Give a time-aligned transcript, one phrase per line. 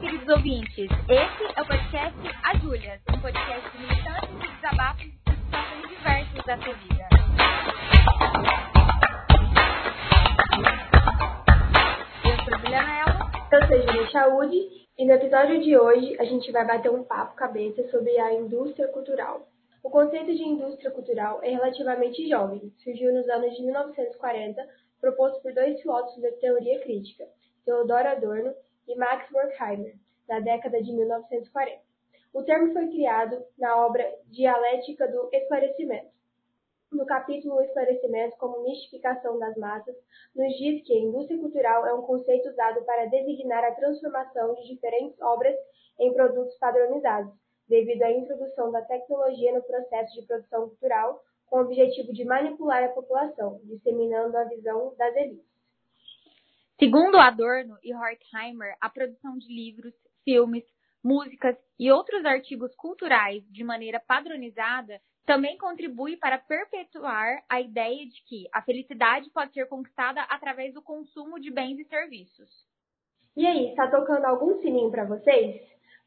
[0.00, 0.90] queridos ouvintes.
[1.08, 6.44] Esse é o podcast A Júlias, um podcast de militantes e desabafos de situações diversas
[6.44, 7.08] da sua vida.
[12.24, 13.30] Eu sou Juliana Ela.
[13.52, 14.56] Eu sou Julia Saúde
[14.98, 18.88] e no episódio de hoje a gente vai bater um papo cabeça sobre a indústria
[18.88, 19.48] cultural.
[19.82, 24.60] O conceito de indústria cultural é relativamente jovem, surgiu nos anos de 1940,
[25.00, 27.24] proposto por dois filósofos da teoria crítica,
[27.64, 28.52] Theodor Adorno
[28.86, 29.96] e Max Horkheimer,
[30.28, 31.80] na década de 1940.
[32.32, 36.14] O termo foi criado na obra Dialética do Esclarecimento.
[36.92, 39.96] No capítulo Esclarecimento como mistificação das massas,
[40.34, 44.68] nos diz que a indústria cultural é um conceito usado para designar a transformação de
[44.68, 45.56] diferentes obras
[45.98, 47.32] em produtos padronizados,
[47.68, 52.84] devido à introdução da tecnologia no processo de produção cultural, com o objetivo de manipular
[52.84, 55.55] a população, disseminando a visão das elites.
[56.78, 60.62] Segundo Adorno e Horkheimer, a produção de livros, filmes,
[61.02, 68.22] músicas e outros artigos culturais de maneira padronizada também contribui para perpetuar a ideia de
[68.26, 72.50] que a felicidade pode ser conquistada através do consumo de bens e serviços.
[73.34, 75.56] E aí, está tocando algum sininho para vocês?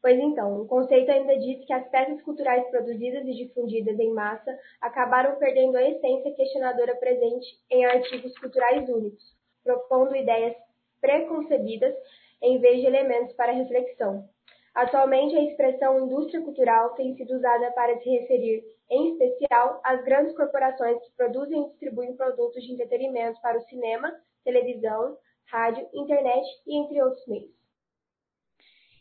[0.00, 4.56] Pois então, o conceito ainda diz que as peças culturais produzidas e difundidas em massa
[4.80, 9.39] acabaram perdendo a essência questionadora presente em artigos culturais únicos,
[9.70, 10.56] propondo ideias
[11.00, 11.94] preconcebidas
[12.42, 14.28] em vez de elementos para reflexão.
[14.74, 20.34] Atualmente, a expressão indústria cultural tem sido usada para se referir, em especial, às grandes
[20.36, 24.12] corporações que produzem e distribuem produtos de entretenimento para o cinema,
[24.44, 27.59] televisão, rádio, internet e entre outros meios.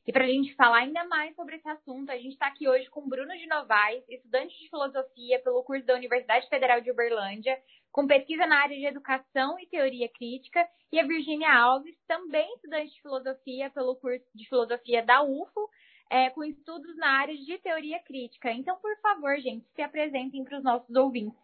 [0.07, 2.89] E para a gente falar ainda mais sobre esse assunto, a gente está aqui hoje
[2.89, 7.59] com Bruno de Novaes, estudante de filosofia pelo curso da Universidade Federal de Uberlândia,
[7.91, 12.93] com pesquisa na área de educação e teoria crítica, e a Virginia Alves, também estudante
[12.93, 15.69] de filosofia pelo curso de filosofia da UFO,
[16.09, 18.51] é, com estudos na área de teoria crítica.
[18.51, 21.37] Então, por favor, gente, se apresentem para os nossos ouvintes.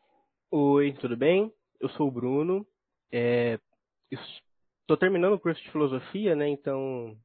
[0.49, 1.53] Oi, tudo bem?
[1.79, 2.65] Eu sou o Bruno.
[3.11, 6.47] Estou é, terminando o curso de filosofia, né?
[6.47, 7.15] Então,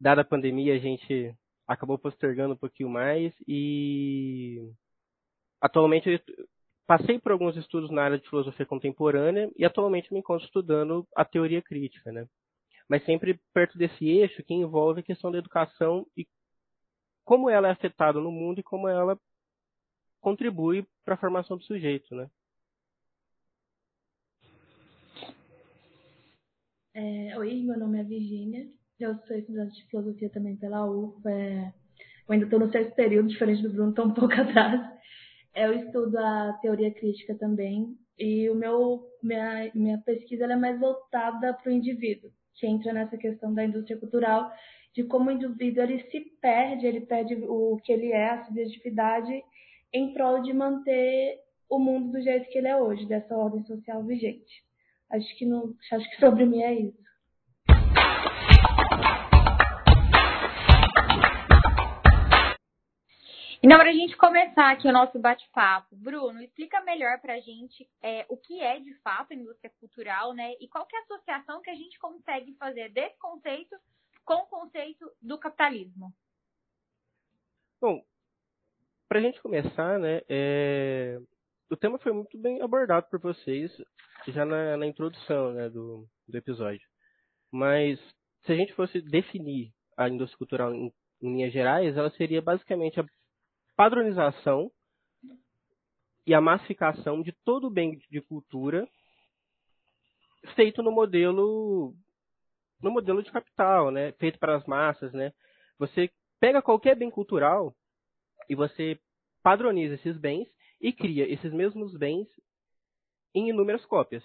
[0.00, 1.34] dada a pandemia, a gente
[1.66, 4.72] acabou postergando um pouquinho mais e
[5.60, 6.22] atualmente
[6.86, 11.24] passei por alguns estudos na área de filosofia contemporânea e atualmente me encontro estudando a
[11.24, 12.26] teoria crítica, né?
[12.88, 16.26] Mas sempre perto desse eixo que envolve a questão da educação e
[17.24, 19.16] como ela é afetada no mundo e como ela
[20.20, 22.28] contribui para a formação do sujeito, né?
[26.92, 28.79] É, oi, meu nome é Virginia.
[29.00, 31.30] Eu sou estudante de filosofia também pela UFA.
[31.30, 31.72] É,
[32.28, 34.78] eu ainda estou no sexto período, diferente do Bruno, estou um pouco atrás.
[35.56, 37.96] Eu estudo a teoria crítica também.
[38.18, 43.16] E o meu, minha, minha pesquisa é mais voltada para o indivíduo, que entra nessa
[43.16, 44.52] questão da indústria cultural,
[44.94, 49.42] de como o indivíduo ele se perde, ele perde o que ele é, a subjetividade,
[49.94, 51.38] em prol de manter
[51.70, 54.62] o mundo do jeito que ele é hoje, dessa ordem social vigente.
[55.10, 55.46] Acho que,
[55.90, 57.09] acho que sobre mim é isso.
[63.62, 67.86] Então, para a gente começar aqui o nosso bate-papo, Bruno, explica melhor para a gente
[68.02, 70.54] é, o que é de fato a indústria cultural, né?
[70.58, 73.76] E qual é a associação que a gente consegue fazer desse conceito
[74.24, 76.10] com o conceito do capitalismo?
[77.82, 78.02] Bom,
[79.06, 81.18] para a gente começar, né, é...
[81.70, 83.70] o tema foi muito bem abordado por vocês
[84.28, 86.86] já na, na introdução né, do, do episódio.
[87.52, 87.98] Mas
[88.46, 92.98] se a gente fosse definir a indústria cultural em, em linhas gerais, ela seria basicamente
[92.98, 93.04] a
[93.80, 94.70] padronização
[96.26, 98.86] e a massificação de todo o bem de cultura
[100.54, 101.94] feito no modelo
[102.82, 104.12] no modelo de capital, né?
[104.12, 105.32] Feito para as massas, né?
[105.78, 107.74] Você pega qualquer bem cultural
[108.50, 109.00] e você
[109.42, 110.46] padroniza esses bens
[110.78, 112.28] e cria esses mesmos bens
[113.34, 114.22] em inúmeras cópias.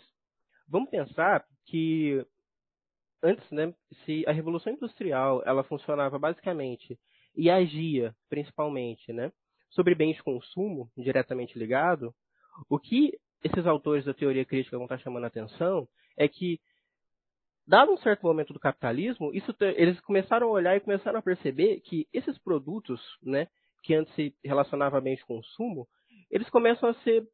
[0.68, 2.28] Vamos pensar que
[3.24, 3.74] antes, né,
[4.04, 7.00] se a revolução industrial ela funcionava basicamente
[7.34, 9.31] e agia principalmente, né,
[9.69, 12.13] sobre bens de consumo diretamente ligado,
[12.69, 16.59] o que esses autores da teoria crítica vão estar chamando a atenção é que,
[17.67, 21.81] dado um certo momento do capitalismo, isso, eles começaram a olhar e começaram a perceber
[21.81, 23.47] que esses produtos, né,
[23.83, 25.88] que antes se relacionavam a bens de consumo,
[26.31, 27.27] eles começam a ser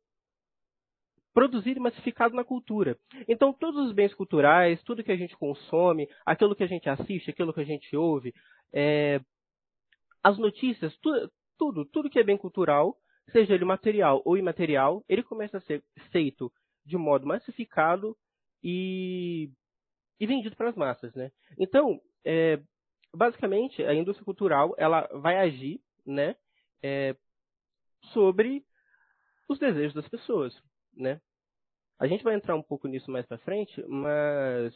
[1.34, 2.98] produzido e massificado na cultura.
[3.28, 7.30] Então, todos os bens culturais, tudo que a gente consome, aquilo que a gente assiste,
[7.30, 8.34] aquilo que a gente ouve,
[8.74, 9.22] é,
[10.22, 11.32] as notícias, tudo,
[11.62, 12.98] tudo, tudo que é bem cultural,
[13.32, 16.52] seja ele material ou imaterial, ele começa a ser feito
[16.84, 18.18] de modo massificado
[18.64, 19.48] e,
[20.20, 21.32] e vendido para as massas, né?
[21.60, 22.60] Então, é,
[23.14, 26.36] basicamente, a indústria cultural ela vai agir né,
[26.82, 27.16] é,
[28.12, 28.66] sobre
[29.48, 30.60] os desejos das pessoas.
[30.98, 31.22] Né?
[32.00, 34.74] A gente vai entrar um pouco nisso mais para frente, mas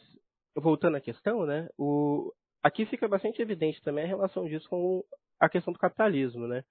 [0.54, 2.32] voltando à questão, né, o,
[2.62, 5.02] aqui fica bastante evidente também a relação disso com
[5.40, 6.46] a questão do capitalismo.
[6.46, 6.62] Né?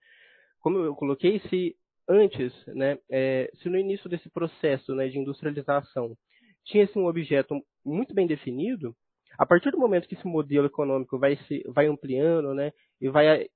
[0.60, 1.76] Como eu coloquei, se
[2.08, 6.16] antes, né, é, se no início desse processo né, de industrialização
[6.64, 8.96] tinha assim, um objeto muito bem definido,
[9.38, 13.48] a partir do momento que esse modelo econômico vai se vai ampliando, né, e vai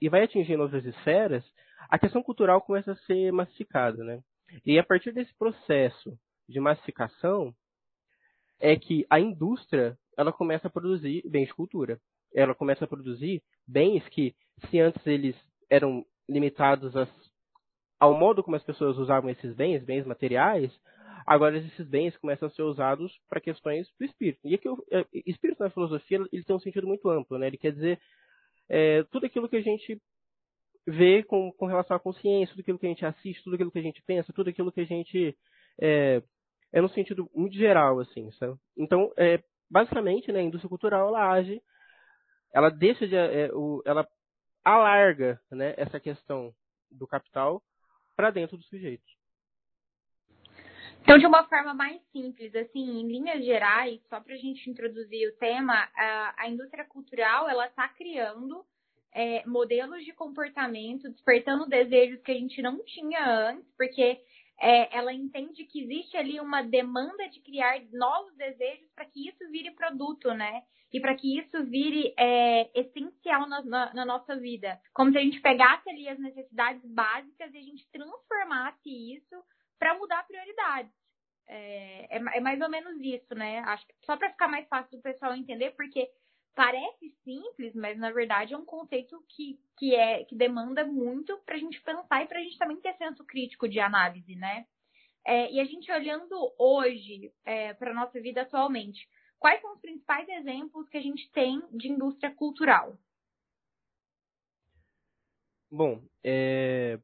[0.00, 1.44] e vai atingindo outras esferas,
[1.88, 4.20] a questão cultural começa a ser massificada, né?
[4.66, 6.18] E a partir desse processo
[6.48, 7.54] de massificação
[8.60, 12.00] é que a indústria ela começa a produzir bens de cultura.
[12.34, 14.34] Ela começa a produzir bens que,
[14.68, 15.36] se antes eles
[15.70, 17.08] eram limitados a,
[17.98, 20.72] ao modo como as pessoas usavam esses bens, bens materiais,
[21.26, 24.40] Agora, esses bens começam a ser usados para questões do espírito.
[24.44, 27.38] E aqui, é, espírito na filosofia ele tem um sentido muito amplo.
[27.38, 27.46] Né?
[27.46, 28.00] Ele quer dizer
[28.68, 30.00] é, tudo aquilo que a gente
[30.86, 33.78] vê com, com relação à consciência, tudo aquilo que a gente assiste, tudo aquilo que
[33.78, 35.36] a gente pensa, tudo aquilo que a gente.
[35.80, 36.22] É,
[36.72, 38.56] é no sentido muito geral, assim, sabe?
[38.76, 41.62] Então, é, basicamente, né, a indústria cultural, ela age,
[42.52, 44.08] ela deixa de, é, o, ela
[44.64, 46.54] alarga, né, essa questão
[46.90, 47.62] do capital
[48.16, 49.04] para dentro do sujeito.
[51.02, 55.28] Então, de uma forma mais simples, assim, em linhas gerais, só para a gente introduzir
[55.28, 58.64] o tema, a, a indústria cultural ela está criando
[59.12, 64.20] é, modelos de comportamento, despertando desejos que a gente não tinha antes, porque
[64.62, 69.50] é, ela entende que existe ali uma demanda de criar novos desejos para que isso
[69.50, 70.62] vire produto, né?
[70.92, 74.80] E para que isso vire é, essencial na, na, na, nossa vida.
[74.94, 79.42] Como se a gente pegasse ali as necessidades básicas e a gente transformasse isso
[79.80, 80.92] para mudar prioridades.
[81.48, 83.60] É, é, é, mais ou menos isso, né?
[83.60, 86.08] Acho que só para ficar mais fácil do pessoal entender, porque
[86.54, 91.56] parece simples, mas na verdade é um conceito que, que, é, que demanda muito para
[91.56, 94.66] a gente pensar e para a gente também ter senso crítico de análise, né?
[95.24, 99.08] É, e a gente olhando hoje é, para a nossa vida atualmente,
[99.38, 102.98] quais são os principais exemplos que a gente tem de indústria cultural?
[105.70, 106.98] Bom, é,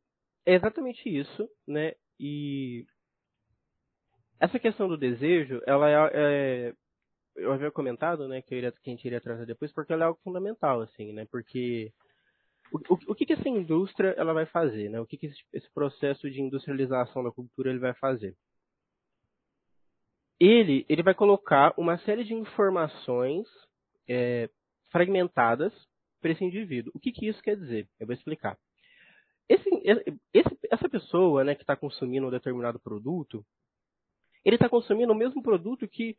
[0.45, 1.95] é exatamente isso, né?
[2.21, 2.87] E
[4.41, 6.75] essa questão do desejo, ela é, é
[7.39, 10.07] eu havia comentado, né, que, iria, que a gente iria trazer depois, porque ela é
[10.07, 11.93] algo fundamental, assim, né, porque
[12.73, 15.43] o, o, o que, que essa indústria ela vai fazer, né, o que, que esse,
[15.53, 18.37] esse processo de industrialização da cultura ele vai fazer?
[20.41, 23.47] Ele, ele vai colocar uma série de informações
[24.09, 24.49] é,
[24.91, 25.73] fragmentadas
[26.21, 26.93] para esse indivíduo.
[26.95, 27.89] O que, que isso quer dizer?
[27.99, 28.57] Eu vou explicar
[29.49, 29.71] esse,
[30.35, 33.45] esse, essa pessoa né, que está consumindo um determinado produto,
[34.45, 36.17] ele está consumindo o mesmo produto que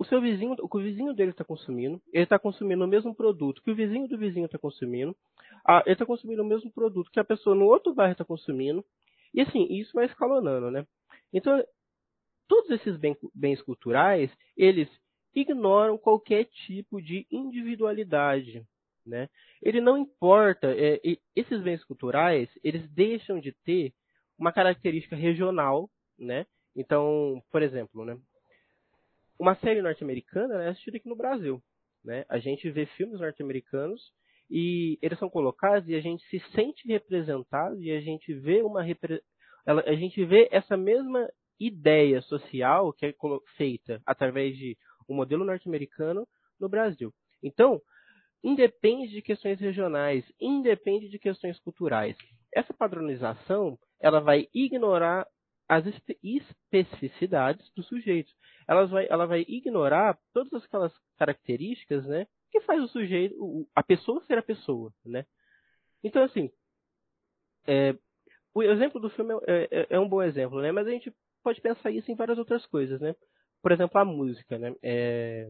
[0.00, 3.14] o seu vizinho, o que o vizinho dele está consumindo, ele está consumindo o mesmo
[3.14, 5.14] produto que o vizinho do vizinho está consumindo,
[5.62, 8.82] a, ele está consumindo o mesmo produto que a pessoa no outro bairro está consumindo,
[9.34, 10.86] e assim, isso vai escalonando, né?
[11.30, 11.62] Então,
[12.48, 14.88] todos esses bens, bens culturais, eles
[15.34, 18.66] ignoram qualquer tipo de individualidade,
[19.04, 19.28] né?
[19.60, 20.98] Ele não importa, é,
[21.36, 23.92] esses bens culturais, eles deixam de ter
[24.38, 26.46] uma característica regional, né?
[26.74, 28.18] Então, por exemplo, né?
[29.40, 31.62] Uma série norte-americana é assistida aqui no Brasil,
[32.04, 32.26] né?
[32.28, 34.12] A gente vê filmes norte-americanos
[34.50, 38.84] e eles são colocados e a gente se sente representado e a gente vê uma
[39.64, 41.26] a gente vê essa mesma
[41.58, 43.14] ideia social que é
[43.56, 44.76] feita através de
[45.08, 46.28] um modelo norte-americano
[46.60, 47.10] no Brasil.
[47.42, 47.80] Então,
[48.44, 52.14] independe de questões regionais, independe de questões culturais.
[52.54, 55.26] Essa padronização ela vai ignorar
[55.70, 58.32] as especificidades do sujeito.
[58.66, 64.24] Ela vai, ela vai ignorar todas aquelas características, né, que faz o sujeito, a pessoa
[64.24, 65.24] ser a pessoa, né.
[66.02, 66.50] Então assim,
[67.68, 67.96] é,
[68.52, 71.60] o exemplo do filme é, é, é, um bom exemplo, né, mas a gente pode
[71.60, 73.14] pensar isso em várias outras coisas, né.
[73.62, 74.74] Por exemplo, a música, né.
[74.82, 75.48] É,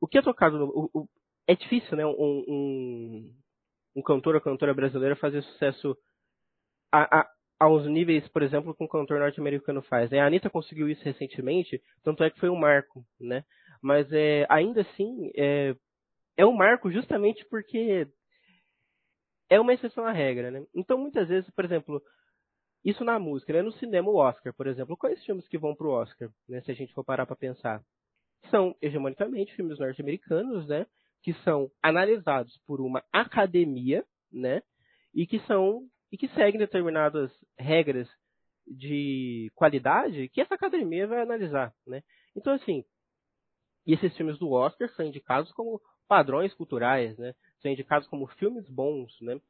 [0.00, 1.08] o que é tocado, no, o,
[1.46, 3.34] é difícil, né, um, um,
[3.94, 5.96] um cantor ou cantora brasileira fazer sucesso
[6.90, 7.30] a, a,
[7.64, 10.10] aos níveis, por exemplo, que um cantor norte-americano faz.
[10.10, 10.20] Né?
[10.20, 13.44] A Anitta conseguiu isso recentemente, tanto é que foi um marco, né?
[13.82, 15.74] Mas é, ainda assim, é,
[16.36, 18.06] é um marco justamente porque
[19.50, 20.64] é uma exceção à regra, né?
[20.74, 22.02] Então, muitas vezes, por exemplo,
[22.84, 23.62] isso na música, né?
[23.62, 24.96] No cinema, o Oscar, por exemplo.
[24.96, 26.60] Quais filmes que vão pro Oscar, né?
[26.62, 27.82] Se a gente for parar para pensar.
[28.50, 30.86] São, hegemonicamente, filmes norte-americanos, né?
[31.24, 34.62] que são analisados por uma academia, né?
[35.14, 37.28] E que são e que seguem determinadas
[37.58, 38.08] regras
[38.64, 42.04] de qualidade que essa academia vai analisar, né?
[42.36, 42.84] Então assim,
[43.84, 47.34] esses filmes do Oscar são indicados como padrões culturais, né?
[47.60, 49.40] São indicados como filmes bons, né?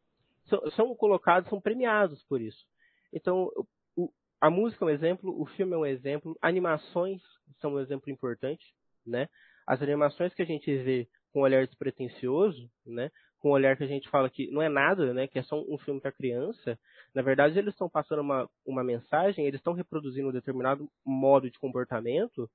[0.47, 2.65] São, são colocados, são premiados por isso.
[3.13, 3.51] Então,
[3.95, 7.21] o, a música é um exemplo, o filme é um exemplo, animações
[7.61, 8.65] são um exemplo importante,
[9.07, 9.29] né?
[9.67, 13.11] As animações que a gente vê com um olhar despretensioso, né?
[13.45, 15.27] Com um olhar que a gente fala que não é nada, né?
[15.27, 16.79] Que é só um filme para criança.
[17.15, 21.59] Na verdade, eles estão passando uma, uma mensagem, eles estão reproduzindo um determinado modo de
[21.59, 22.49] comportamento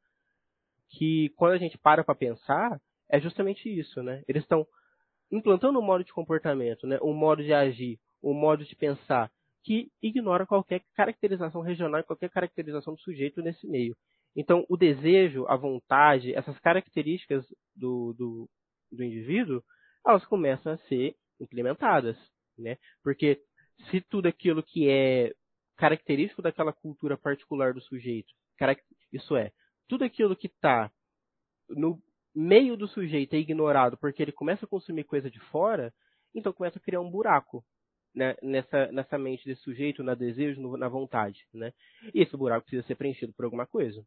[0.89, 4.24] que, quando a gente para para pensar, é justamente isso, né?
[4.27, 4.65] Eles estão
[5.31, 6.98] implantando um modo de comportamento, né?
[7.03, 9.31] Um modo de agir, um modo de pensar
[9.63, 13.96] que ignora qualquer caracterização regional, qualquer caracterização do sujeito nesse meio.
[14.36, 18.50] Então, o desejo, a vontade, essas características do, do,
[18.91, 19.62] do indivíduo,
[20.06, 22.18] elas começam a ser implementadas,
[22.58, 22.77] né?
[23.03, 23.41] Porque
[23.89, 25.34] se tudo aquilo que é
[25.77, 28.34] característico daquela cultura particular do sujeito,
[29.13, 29.51] isso é,
[29.88, 30.91] tudo aquilo que está
[31.70, 32.01] no
[32.36, 35.94] meio do sujeito é ignorado porque ele começa a consumir coisa de fora,
[36.34, 37.63] então começa a criar um buraco
[38.13, 41.46] né, nessa, nessa mente desse sujeito, na desejo, na vontade.
[41.53, 41.74] Né?
[42.13, 44.06] E esse buraco precisa ser preenchido por alguma coisa.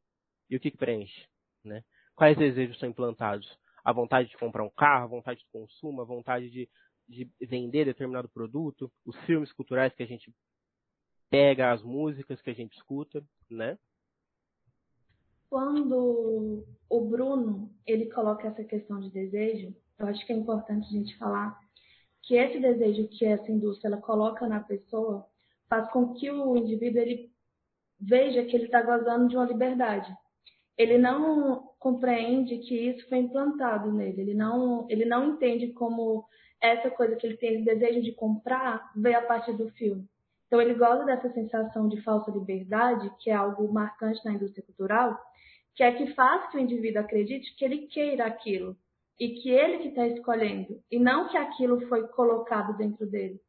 [0.51, 1.27] E o que, que preenche?
[1.65, 1.83] Né?
[2.15, 3.49] Quais desejos são implantados?
[3.85, 6.69] A vontade de comprar um carro, a vontade de consumo, a vontade de,
[7.09, 10.33] de vender determinado produto, os filmes culturais que a gente
[11.29, 13.79] pega, as músicas que a gente escuta, né?
[15.49, 20.91] Quando o Bruno ele coloca essa questão de desejo, eu acho que é importante a
[20.91, 21.59] gente falar
[22.23, 25.27] que esse desejo que essa indústria ela coloca na pessoa
[25.69, 27.33] faz com que o indivíduo ele
[27.99, 30.15] veja que ele está gozando de uma liberdade.
[30.77, 34.23] Ele não compreende que isso foi implantado nele.
[34.23, 36.25] Ele não, ele não entende como
[36.61, 40.07] essa coisa que ele tem esse desejo de comprar veio a partir do filme.
[40.47, 45.19] Então ele gosta dessa sensação de falsa liberdade, que é algo marcante na indústria cultural,
[45.75, 48.77] que é que faz que o indivíduo acredite que ele queira aquilo
[49.19, 53.41] e que ele que está escolhendo e não que aquilo foi colocado dentro dele.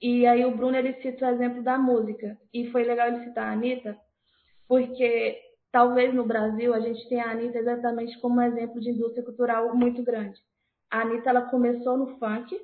[0.00, 3.48] E aí o Bruno ele cita o exemplo da música e foi legal ele citar
[3.48, 3.98] a Anitta
[4.68, 5.40] porque
[5.76, 9.74] talvez no Brasil a gente tenha a Anitta exatamente como um exemplo de indústria cultural
[9.74, 10.40] muito grande.
[10.90, 12.58] A Anitta ela começou no funk,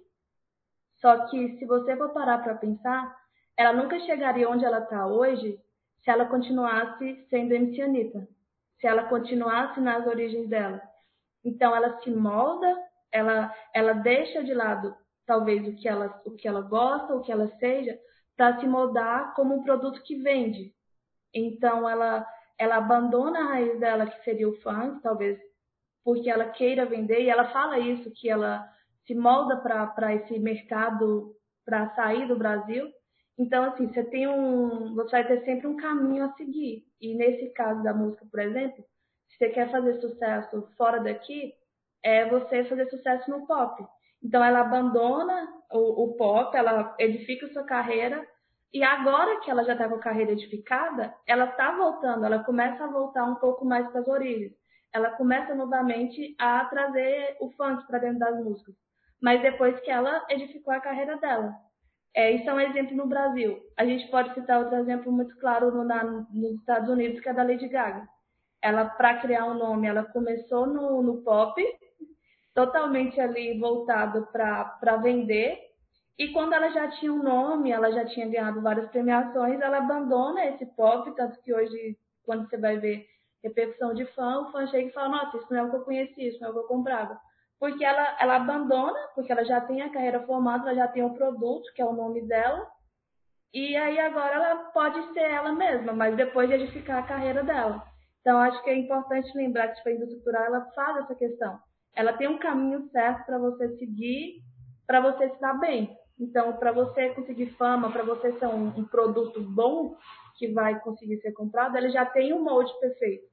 [0.96, 3.14] só que se você for parar para pensar,
[3.54, 5.60] ela nunca chegaria onde ela está hoje
[6.02, 8.26] se ela continuasse sendo MC Anitta
[8.80, 10.80] se ela continuasse nas origens dela.
[11.44, 12.74] Então ela se molda,
[13.12, 17.30] ela ela deixa de lado talvez o que ela o que ela gosta, o que
[17.30, 17.94] ela seja,
[18.38, 20.74] para se moldar como um produto que vende.
[21.34, 22.26] Então ela
[22.58, 25.38] ela abandona a raiz dela que seria o funk, talvez
[26.04, 28.68] porque ela queira vender e ela fala isso que ela
[29.06, 32.92] se molda para esse mercado para sair do Brasil
[33.38, 34.94] então, assim, você tem um.
[34.94, 36.84] Você vai ter sempre um caminho a seguir.
[37.00, 38.84] E nesse caso da música, por exemplo,
[39.28, 41.54] se você quer fazer sucesso fora daqui,
[42.02, 43.84] é você fazer sucesso no pop.
[44.22, 48.24] Então ela abandona o, o pop, ela edifica sua carreira
[48.72, 52.84] e agora que ela já está com a carreira edificada, ela está voltando, ela começa
[52.84, 54.52] a voltar um pouco mais para as origens.
[54.92, 58.74] Ela começa novamente a trazer o funk para dentro das músicas,
[59.20, 61.54] mas depois que ela edificou a carreira dela.
[62.14, 63.58] É, isso é um exemplo no Brasil.
[63.76, 67.32] A gente pode citar outro exemplo muito claro no, na, nos Estados Unidos, que é
[67.32, 68.06] da Lady Gaga.
[68.60, 71.60] Ela, para criar um nome, ela começou no, no pop,
[72.54, 75.58] totalmente ali voltado para vender.
[76.18, 80.44] E quando ela já tinha um nome, ela já tinha ganhado várias premiações, ela abandona
[80.46, 83.06] esse pop, tanto que hoje, quando você vai ver
[83.42, 85.84] repercussão de fã, o fã chega e fala, nossa, isso não é o que eu
[85.84, 87.18] conheci, isso não é o que eu comprava
[87.62, 91.14] porque ela, ela abandona, porque ela já tem a carreira formada, ela já tem um
[91.14, 92.68] produto, que é o nome dela,
[93.54, 97.80] e aí agora ela pode ser ela mesma, mas depois de edificar a carreira dela.
[98.20, 101.56] Então acho que é importante lembrar que tipo, a indústria cultural ela faz essa questão.
[101.94, 104.42] Ela tem um caminho certo para você seguir,
[104.84, 105.96] para você se dar bem.
[106.22, 109.96] Então, para você conseguir fama, para você ser um, um produto bom
[110.38, 113.26] que vai conseguir ser comprado, ele já tem um molde perfeito.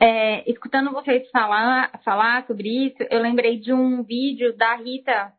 [0.00, 5.34] É, escutando vocês falar, falar sobre isso, eu lembrei de um vídeo da Rita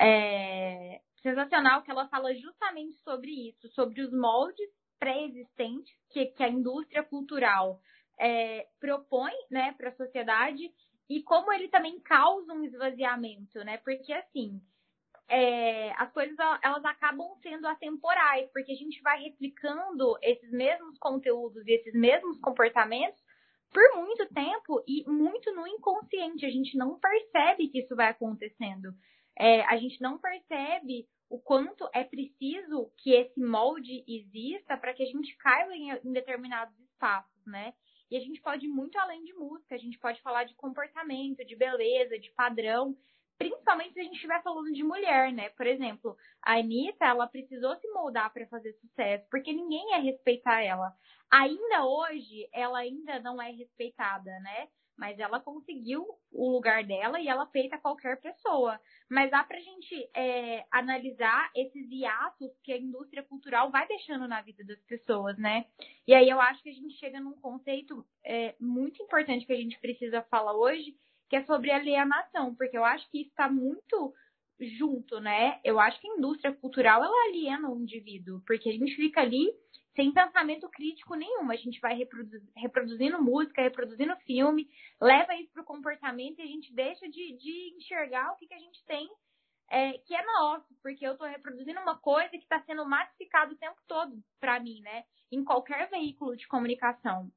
[0.00, 6.48] é, sensacional que ela fala justamente sobre isso, sobre os moldes pré-existentes que, que, a
[6.48, 7.80] indústria cultural
[8.18, 10.70] é, propõe né, para a sociedade
[11.08, 13.78] e como ele também causa um esvaziamento, né?
[13.78, 14.60] Porque assim,
[15.28, 21.66] é, as coisas elas acabam sendo atemporais, porque a gente vai replicando esses mesmos conteúdos
[21.66, 23.22] e esses mesmos comportamentos
[23.72, 26.46] por muito tempo e muito no inconsciente.
[26.46, 28.94] A gente não percebe que isso vai acontecendo.
[29.38, 35.02] É, a gente não percebe o quanto é preciso que esse molde exista para que
[35.02, 37.74] a gente caiba em, em, determinados espaços, né?
[38.10, 41.44] E a gente pode ir muito além de música, a gente pode falar de comportamento,
[41.44, 42.96] de beleza, de padrão,
[43.36, 45.50] principalmente se a gente estiver falando de mulher, né?
[45.50, 50.60] Por exemplo, a Anitta, ela precisou se moldar para fazer sucesso, porque ninguém ia respeitar
[50.62, 50.92] ela.
[51.30, 54.68] Ainda hoje, ela ainda não é respeitada, né?
[54.98, 58.80] Mas ela conseguiu o lugar dela e ela feita qualquer pessoa.
[59.08, 64.42] Mas dá pra gente é, analisar esses hiatos que a indústria cultural vai deixando na
[64.42, 65.66] vida das pessoas, né?
[66.06, 69.56] E aí eu acho que a gente chega num conceito é, muito importante que a
[69.56, 70.96] gente precisa falar hoje,
[71.28, 74.12] que é sobre alienação, porque eu acho que está muito
[74.60, 75.60] junto, né?
[75.62, 79.48] Eu acho que a indústria cultural ela aliena o indivíduo, porque a gente fica ali
[79.98, 81.50] sem pensamento crítico nenhum.
[81.50, 81.98] A gente vai
[82.54, 87.74] reproduzindo música, reproduzindo filme, leva isso para o comportamento e a gente deixa de, de
[87.76, 89.10] enxergar o que, que a gente tem
[89.68, 93.58] é, que é nosso, porque eu estou reproduzindo uma coisa que está sendo massificada o
[93.58, 95.02] tempo todo para mim, né?
[95.32, 97.28] Em qualquer veículo de comunicação.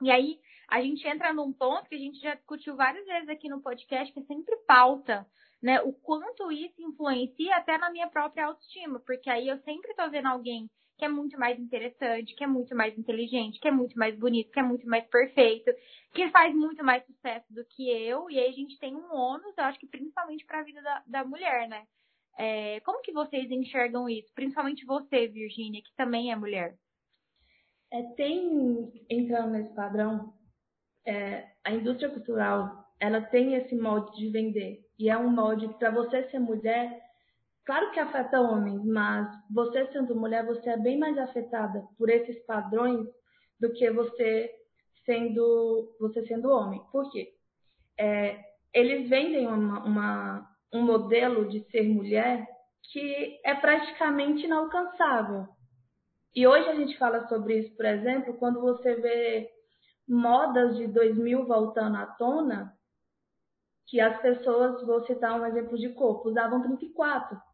[0.00, 0.38] E aí
[0.68, 4.14] a gente entra num ponto que a gente já discutiu várias vezes aqui no podcast,
[4.14, 5.26] que é sempre pauta,
[5.60, 5.80] né?
[5.82, 10.28] O quanto isso influencia até na minha própria autoestima, porque aí eu sempre tô vendo
[10.28, 14.18] alguém que é muito mais interessante, que é muito mais inteligente, que é muito mais
[14.18, 15.70] bonito, que é muito mais perfeito,
[16.12, 19.56] que faz muito mais sucesso do que eu, e aí a gente tem um ônus,
[19.56, 21.86] eu acho que principalmente para a vida da, da mulher, né?
[22.36, 24.32] É, como que vocês enxergam isso?
[24.34, 26.76] Principalmente você, Virgínia, que também é mulher.
[27.92, 30.34] É, tem, entrando nesse padrão,
[31.06, 34.84] é, a indústria cultural, ela tem esse molde de vender.
[34.98, 37.00] E é um molde para você ser mulher,
[37.68, 42.42] claro que afeta homens, mas você sendo mulher, você é bem mais afetada por esses
[42.46, 43.06] padrões
[43.60, 44.50] do que você
[45.04, 46.82] sendo, você sendo homem.
[46.90, 47.28] Por quê?
[48.00, 52.48] É, eles vendem uma, uma, um modelo de ser mulher
[52.90, 55.46] que é praticamente inalcançável.
[56.34, 59.50] E hoje a gente fala sobre isso, por exemplo, quando você vê
[60.08, 62.72] modas de 2000 voltando à tona,
[63.86, 67.47] que as pessoas, vou citar um exemplo de corpo, usavam 34.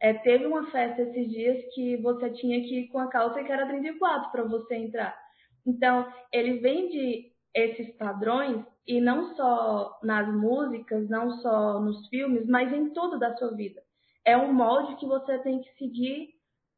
[0.00, 3.50] É, teve uma festa esses dias que você tinha que ir com a calça que
[3.50, 5.18] era 34 para você entrar.
[5.66, 12.72] Então, ele vende esses padrões e não só nas músicas, não só nos filmes, mas
[12.72, 13.82] em tudo da sua vida.
[14.24, 16.28] É um molde que você tem que seguir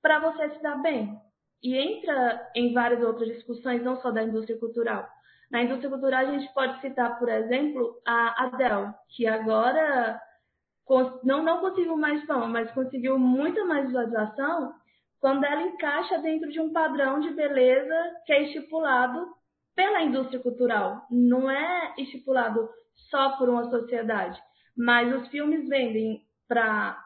[0.03, 1.17] para você se dar bem.
[1.63, 5.07] E entra em várias outras discussões, não só da indústria cultural.
[5.51, 10.21] Na indústria cultural, a gente pode citar, por exemplo, a Adele, que agora
[11.23, 14.73] não, não conseguiu mais fama, mas conseguiu muita mais visualização
[15.21, 17.95] quando ela encaixa dentro de um padrão de beleza
[18.27, 19.27] que é estipulado
[19.77, 21.07] pela indústria cultural.
[21.11, 22.69] Não é estipulado
[23.11, 24.41] só por uma sociedade.
[24.77, 26.99] Mas os filmes vendem para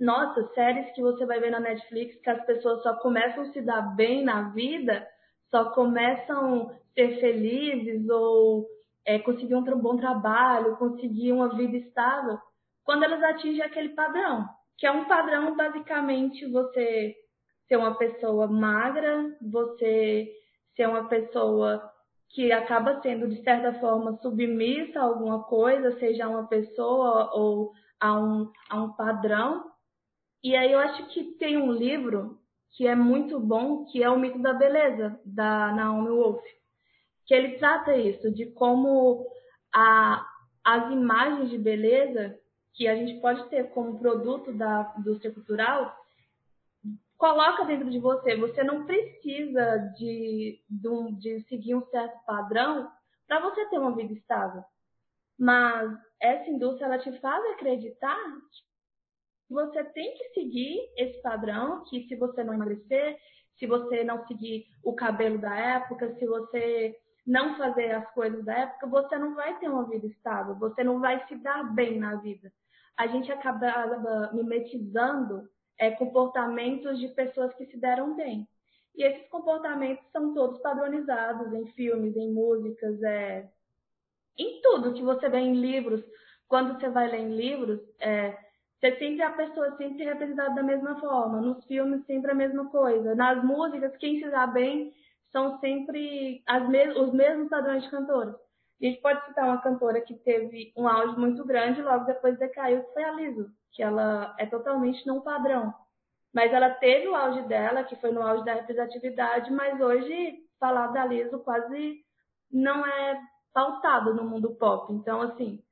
[0.00, 3.60] nossa, séries que você vai ver na Netflix que as pessoas só começam a se
[3.60, 5.06] dar bem na vida,
[5.48, 8.66] só começam a ser felizes ou
[9.06, 12.38] é, conseguir um bom trabalho, conseguir uma vida estável,
[12.84, 17.14] quando elas atingem aquele padrão, que é um padrão basicamente você
[17.68, 20.30] ser uma pessoa magra, você
[20.74, 21.90] ser uma pessoa
[22.30, 27.72] que acaba sendo de certa forma submissa a alguma coisa, seja a uma pessoa ou
[28.00, 29.72] a um, a um padrão,
[30.42, 32.40] e aí eu acho que tem um livro
[32.72, 36.42] que é muito bom, que é o Mito da Beleza, da Naomi Wolf,
[37.26, 39.24] que ele trata isso, de como
[39.72, 40.26] a,
[40.64, 42.36] as imagens de beleza
[42.74, 45.96] que a gente pode ter como produto da indústria cultural,
[47.16, 48.36] coloca dentro de você.
[48.36, 52.90] Você não precisa de, de, de seguir um certo padrão
[53.26, 54.64] para você ter uma vida estável.
[55.38, 58.18] Mas essa indústria ela te faz acreditar
[59.52, 63.18] você tem que seguir esse padrão, que se você não emagrecer,
[63.58, 68.54] se você não seguir o cabelo da época, se você não fazer as coisas da
[68.54, 72.16] época, você não vai ter uma vida estável, você não vai se dar bem na
[72.16, 72.50] vida.
[72.96, 78.46] A gente acaba mimetizando é, comportamentos de pessoas que se deram bem.
[78.94, 83.48] E esses comportamentos são todos padronizados em filmes, em músicas, é,
[84.38, 86.02] em tudo que você vê em livros.
[86.46, 88.36] Quando você vai ler em livros, é,
[88.78, 91.40] você sempre a pessoa sempre representada da mesma forma.
[91.40, 93.14] Nos filmes sempre a mesma coisa.
[93.14, 94.92] Nas músicas, quem se dá bem
[95.30, 98.34] são sempre me os mesmos padrões de cantores.
[98.82, 102.36] A gente pode citar uma cantora que teve um auge muito grande e logo depois
[102.36, 105.72] decaiu, que foi a Liso, que ela é totalmente não padrão.
[106.34, 110.88] Mas ela teve o auge dela, que foi no auge da representatividade, mas hoje falar
[110.88, 112.00] da Liso quase
[112.50, 113.20] não é
[113.52, 114.92] pautado no mundo pop.
[114.92, 115.62] Então, assim,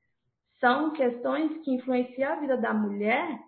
[0.59, 3.39] são questões que influenciam a vida da mulher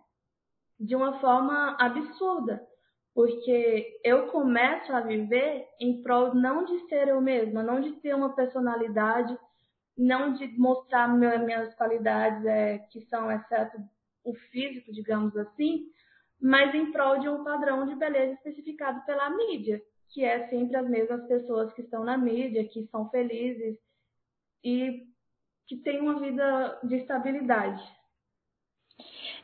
[0.80, 2.67] de uma forma absurda.
[3.13, 8.15] porque eu começo a viver em prol não de ser eu mesma, não de ter
[8.15, 9.38] uma personalidade,
[9.97, 13.77] não de mostrar minhas qualidades é, que são exceto
[14.23, 15.86] o físico, digamos assim,
[16.41, 20.89] mas em prol de um padrão de beleza especificado pela mídia, que é sempre as
[20.89, 23.77] mesmas pessoas que estão na mídia, que são felizes
[24.63, 25.08] e
[25.67, 27.82] que têm uma vida de estabilidade.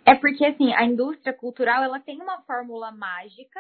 [0.05, 3.59] É porque, assim, a indústria cultural, ela tem uma fórmula mágica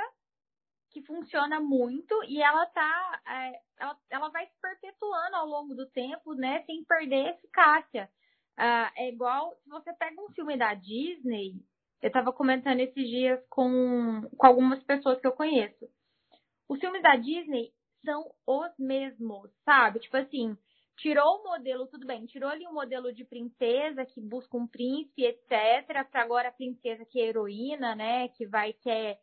[0.91, 5.87] que funciona muito e ela tá, é, ela, ela vai se perpetuando ao longo do
[5.87, 8.09] tempo, né, sem perder eficácia.
[8.57, 11.53] Ah, é igual, se você pega um filme da Disney,
[12.01, 15.87] eu estava comentando esses dias com, com algumas pessoas que eu conheço.
[16.67, 17.71] Os filmes da Disney
[18.03, 19.99] são os mesmos, sabe?
[19.99, 20.57] Tipo assim,
[20.97, 25.23] tirou o modelo, tudo bem, tirou ali o modelo de princesa que busca um príncipe,
[25.23, 29.17] etc, para agora a princesa que é heroína, né, que vai que é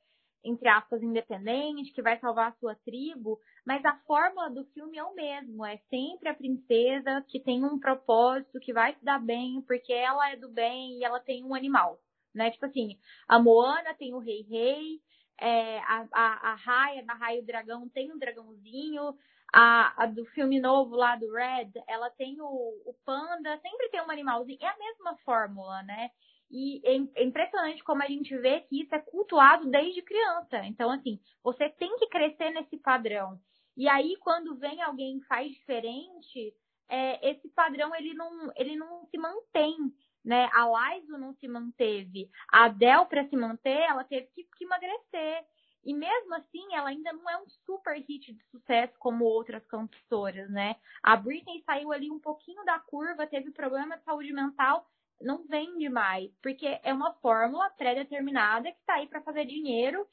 [0.45, 5.05] entre aspas independente, que vai salvar a sua tribo, mas a fórmula do filme é
[5.05, 9.61] o mesmo, é sempre a princesa que tem um propósito, que vai se dar bem,
[9.63, 11.99] porque ela é do bem e ela tem um animal,
[12.35, 12.51] né?
[12.51, 15.01] Tipo assim, a Moana tem o rei rei,
[15.39, 19.15] é, a, a, a Raia, da Raia o Dragão tem um dragãozinho,
[19.53, 24.01] a, a, do filme novo lá do Red, ela tem o, o panda, sempre tem
[24.03, 24.59] um animalzinho.
[24.61, 26.11] É a mesma fórmula, né?
[26.51, 30.65] E é, é impressionante como a gente vê que isso é cultuado desde criança.
[30.65, 33.39] Então, assim, você tem que crescer nesse padrão.
[33.77, 36.55] E aí, quando vem alguém que faz diferente,
[36.89, 39.77] é, esse padrão ele não, ele não se mantém.
[40.25, 40.49] Né?
[40.55, 42.29] A Laiso não se manteve.
[42.51, 45.45] A Adele, para se manter, ela teve que, que emagrecer.
[45.85, 50.51] E mesmo assim, ela ainda não é um super hit de sucesso como outras cantoras,
[50.51, 50.75] né?
[51.01, 54.85] A Britney saiu ali um pouquinho da curva, teve problema de saúde mental,
[55.21, 60.07] não vende mais, porque é uma fórmula pré-determinada que está aí para fazer dinheiro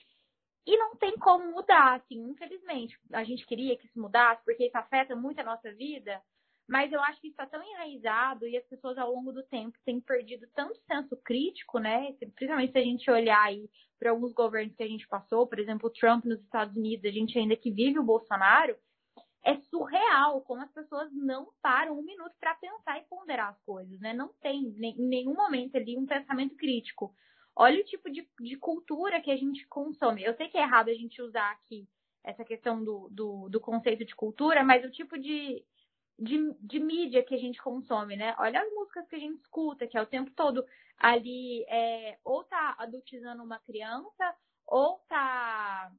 [0.65, 2.97] e não tem como mudar, assim, infelizmente.
[3.11, 6.21] A gente queria que isso mudasse, porque isso afeta muito a nossa vida,
[6.67, 9.99] mas eu acho que está tão enraizado e as pessoas ao longo do tempo têm
[9.99, 12.13] perdido tanto senso crítico, né?
[12.35, 15.89] Principalmente se a gente olhar aí para alguns governos que a gente passou, por exemplo,
[15.89, 18.77] o Trump nos Estados Unidos, a gente ainda que vive o Bolsonaro,
[19.43, 23.99] é surreal como as pessoas não param um minuto para pensar e ponderar as coisas,
[23.99, 24.13] né?
[24.13, 27.13] Não tem em nenhum momento ali um pensamento crítico.
[27.55, 30.23] Olha o tipo de, de cultura que a gente consome.
[30.23, 31.87] Eu sei que é errado a gente usar aqui
[32.23, 35.63] essa questão do, do, do conceito de cultura, mas o tipo de,
[36.17, 38.33] de, de, mídia que a gente consome, né?
[38.39, 40.65] Olha as músicas que a gente escuta, que é o tempo todo
[40.97, 45.91] ali, é, ou tá adultizando uma criança, ou tá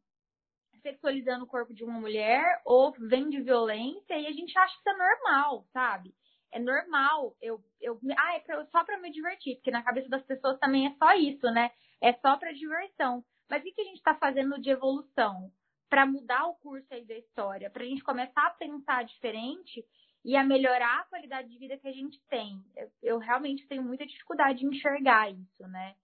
[0.85, 4.81] sexualizando o corpo de uma mulher, ou vem de violência, e a gente acha que
[4.81, 6.15] isso é normal, sabe?
[6.53, 10.23] É normal, eu, eu, ah, é pra, só pra me divertir, porque na cabeça das
[10.23, 11.73] pessoas também é só isso, né?
[12.01, 13.25] É só pra diversão.
[13.51, 15.51] Mas o que a gente tá fazendo de evolução?
[15.95, 19.85] para mudar o curso aí da história, para a gente começar a pensar diferente
[20.25, 22.61] e a melhorar a qualidade de vida que a gente tem.
[22.75, 25.95] Eu, eu realmente tenho muita dificuldade de enxergar isso, né?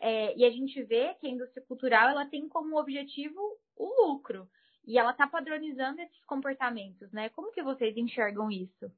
[0.00, 3.40] É, e a gente vê que a indústria cultural ela tem como objetivo
[3.78, 4.48] o lucro
[4.86, 7.28] e ela está padronizando esses comportamentos, né?
[7.30, 8.90] Como que vocês enxergam isso?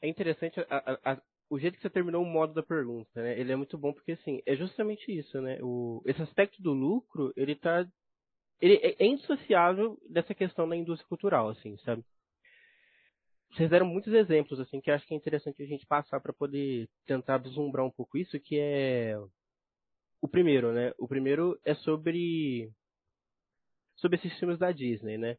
[0.00, 3.38] É interessante a, a, a, o jeito que você terminou o modo da pergunta, né?
[3.38, 5.58] Ele é muito bom porque assim é justamente isso, né?
[5.62, 7.86] O, esse aspecto do lucro ele está
[8.60, 12.04] ele é, é indissociável dessa questão da indústria cultural, assim, sabe?
[13.52, 16.88] Vocês deram muitos exemplos, assim, que acho que é interessante a gente passar para poder
[17.06, 19.14] tentar vislumbrar um pouco isso, que é
[20.22, 20.94] o primeiro, né?
[20.98, 22.70] O primeiro é sobre
[23.96, 25.36] sobre esses filmes da Disney, né?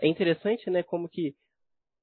[0.00, 1.36] É interessante, né, como que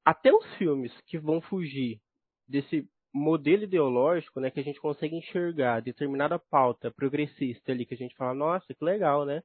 [0.05, 1.99] até os filmes que vão fugir
[2.47, 7.97] desse modelo ideológico, né, que a gente consegue enxergar determinada pauta progressista ali, que a
[7.97, 9.41] gente fala, nossa, que legal, né?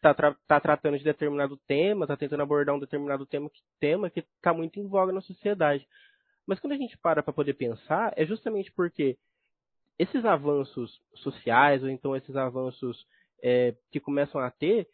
[0.00, 4.10] tá, tra tá tratando de determinado tema, tá tentando abordar um determinado tema que tema
[4.10, 5.86] que está muito em voga na sociedade.
[6.46, 9.18] Mas quando a gente para para poder pensar, é justamente porque
[9.98, 13.06] esses avanços sociais, ou então esses avanços
[13.42, 14.88] é, que começam a ter,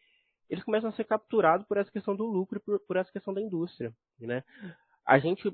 [0.49, 3.41] eles começam a ser capturados por essa questão do lucro por, por essa questão da
[3.41, 3.93] indústria.
[4.19, 4.45] Né?
[5.07, 5.53] A gente.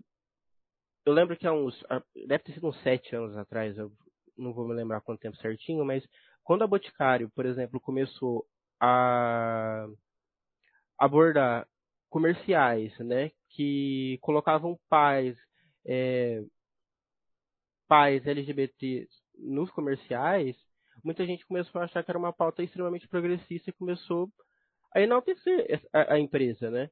[1.06, 1.82] Eu lembro que há uns.
[2.26, 3.92] Deve ter sido uns sete anos atrás, eu
[4.37, 6.06] não vou me lembrar quanto tempo certinho, mas
[6.44, 8.46] quando a Boticário, por exemplo, começou
[8.80, 9.87] a
[10.98, 11.66] abordar
[12.08, 15.37] comerciais, né, que colocavam pais,
[15.87, 16.42] é,
[17.87, 19.06] pais LGBT
[19.38, 20.57] nos comerciais,
[21.05, 24.31] muita gente começou a achar que era uma pauta extremamente progressista e começou
[24.94, 26.90] a enaltecer a, a empresa, né?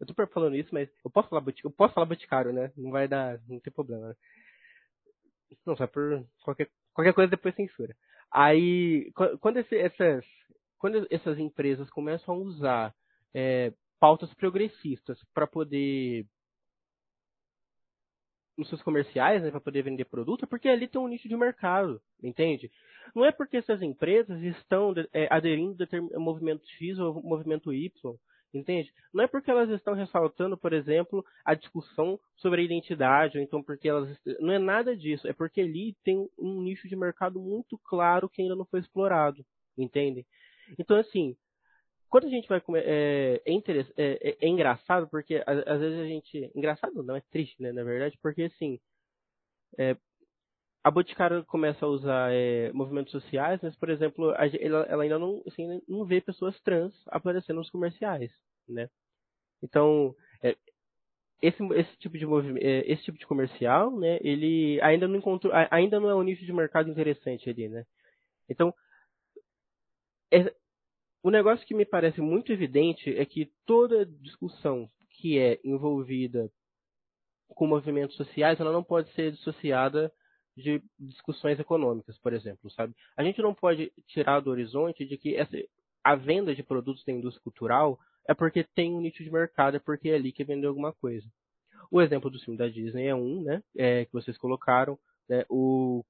[0.00, 2.72] Eu tô falando isso, mas eu posso falar eu posso falar boticário, né?
[2.76, 4.08] Não vai dar, não tem problema.
[4.08, 4.14] Né?
[5.66, 7.94] Não, só por qualquer qualquer coisa depois censura.
[8.30, 10.24] Aí, quando, esse, essas,
[10.78, 12.94] quando essas empresas começam a usar
[13.32, 16.26] é, pautas progressistas para poder
[18.58, 21.36] nos seus comerciais, né, para poder vender produto, é porque ali tem um nicho de
[21.36, 22.70] mercado, entende?
[23.14, 27.90] Não é porque essas empresas estão é, aderindo a movimento X ou movimento Y,
[28.52, 28.92] entende?
[29.14, 33.62] Não é porque elas estão ressaltando, por exemplo, a discussão sobre a identidade, ou então
[33.62, 34.18] porque elas.
[34.40, 38.42] Não é nada disso, é porque ali tem um nicho de mercado muito claro que
[38.42, 39.44] ainda não foi explorado,
[39.76, 40.26] entende?
[40.78, 41.36] Então, assim,
[42.08, 42.84] quando a gente vai comer.
[42.86, 43.52] É, é,
[43.96, 46.50] é, é, engraçado porque às, vezes a gente.
[46.54, 47.72] Engraçado não, é triste, né?
[47.72, 48.80] Na verdade, porque assim.
[49.78, 49.96] É,
[50.82, 55.18] a Boticário começa a usar é, movimentos sociais, mas, por exemplo, a, ela, ela, ainda
[55.18, 58.32] não, assim, não vê pessoas trans aparecendo nos comerciais,
[58.66, 58.88] né?
[59.62, 60.56] Então, é,
[61.42, 64.18] esse, esse tipo de movimento, é, esse tipo de comercial, né?
[64.22, 67.84] Ele ainda não encontrou, ainda não é um nicho de mercado interessante ali, né?
[68.48, 68.72] Então,
[71.22, 76.50] o negócio que me parece muito evidente é que toda discussão que é envolvida
[77.48, 80.12] com movimentos sociais, ela não pode ser dissociada
[80.56, 82.94] de discussões econômicas, por exemplo, sabe?
[83.16, 85.56] A gente não pode tirar do horizonte de que essa,
[86.04, 89.80] a venda de produtos da indústria cultural é porque tem um nicho de mercado, é
[89.80, 91.26] porque é ali que vendeu alguma coisa.
[91.90, 96.04] O exemplo do filme da Disney é um, né, é, que vocês colocaram, né, o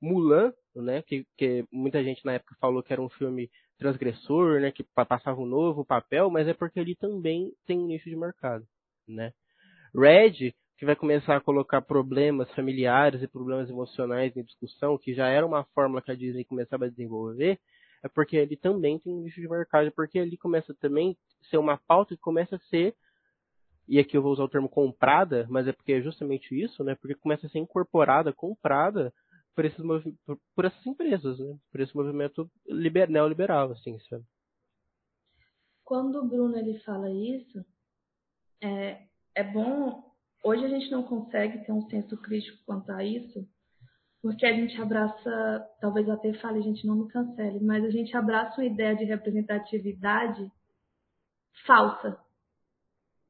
[0.00, 4.70] Mulan, né, que, que muita gente na época falou que era um filme transgressor, né,
[4.70, 8.66] que passava um novo papel, mas é porque ele também tem um nicho de mercado,
[9.06, 9.32] né?
[9.94, 15.28] Red, que vai começar a colocar problemas familiares e problemas emocionais em discussão, que já
[15.28, 17.58] era uma fórmula que a Disney começava a desenvolver,
[18.02, 21.58] é porque ele também tem um nicho de mercado, porque ele começa também a ser
[21.58, 22.94] uma pauta que começa a ser
[23.86, 26.94] e aqui eu vou usar o termo comprada, mas é porque é justamente isso, né?
[26.94, 29.12] Porque começa a ser incorporada, comprada
[29.54, 29.84] por, esses,
[30.24, 31.56] por, por essas empresas, né?
[31.70, 34.24] Por esse movimento liber, neoliberal, assim, sabe?
[35.84, 37.64] Quando o Bruno ele fala isso,
[38.62, 40.12] é, é bom.
[40.42, 43.46] Hoje a gente não consegue ter um senso crítico quanto a isso,
[44.22, 48.16] porque a gente abraça, talvez até fale, a gente não me cancele, mas a gente
[48.16, 50.50] abraça uma ideia de representatividade
[51.66, 52.18] falsa.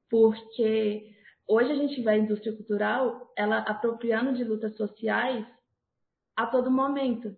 [0.08, 1.12] Porque
[1.48, 5.44] hoje a gente vê a indústria cultural, ela apropriando de lutas sociais
[6.37, 7.37] a todo momento.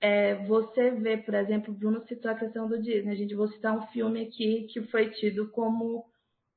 [0.00, 3.12] É, você vê, por exemplo, Bruno citou a questão do Disney.
[3.12, 6.04] A gente vou citar um filme aqui que foi tido como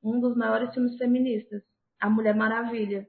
[0.04, 1.62] um dos maiores filmes feministas,
[2.00, 3.08] A Mulher Maravilha.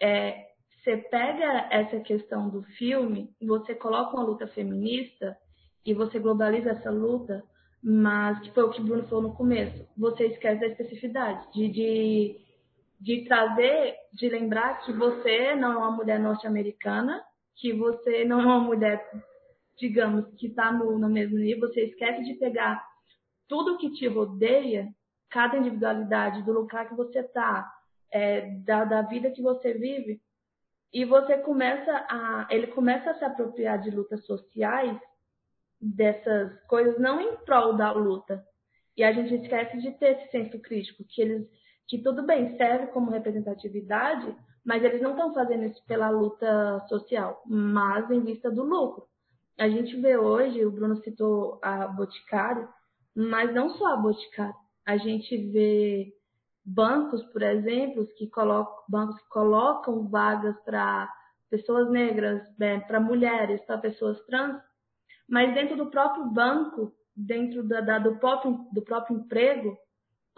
[0.00, 0.46] É,
[0.88, 5.36] você pega essa questão do filme, você coloca uma luta feminista
[5.84, 7.42] e você globaliza essa luta,
[7.82, 9.86] mas que foi o que o Bruno falou no começo.
[9.96, 12.36] Você esquece da especificidade, de, de,
[13.00, 17.22] de trazer, de lembrar que você não é uma mulher norte-americana
[17.58, 19.10] que você não é uma mulher,
[19.78, 22.82] digamos, que está no, no mesmo nível, você esquece de pegar
[23.48, 24.88] tudo que te rodeia,
[25.28, 27.70] cada individualidade do lugar que você está,
[28.10, 30.20] é, da, da vida que você vive,
[30.92, 34.98] e você começa a, ele começa a se apropriar de lutas sociais,
[35.80, 38.44] dessas coisas, não em prol da luta.
[38.96, 41.46] E a gente esquece de ter esse senso crítico, que eles,
[41.86, 44.34] que tudo bem, serve como representatividade,
[44.68, 49.06] mas eles não estão fazendo isso pela luta social, mas em vista do lucro.
[49.58, 52.68] A gente vê hoje, o Bruno citou a Boticário,
[53.16, 54.54] mas não só a Boticário.
[54.86, 56.12] A gente vê
[56.62, 61.10] bancos, por exemplo, que colocam, bancos que colocam vagas para
[61.48, 64.60] pessoas negras, né, para mulheres, para pessoas trans,
[65.26, 69.78] mas dentro do próprio banco, dentro da, da, do, próprio, do próprio emprego,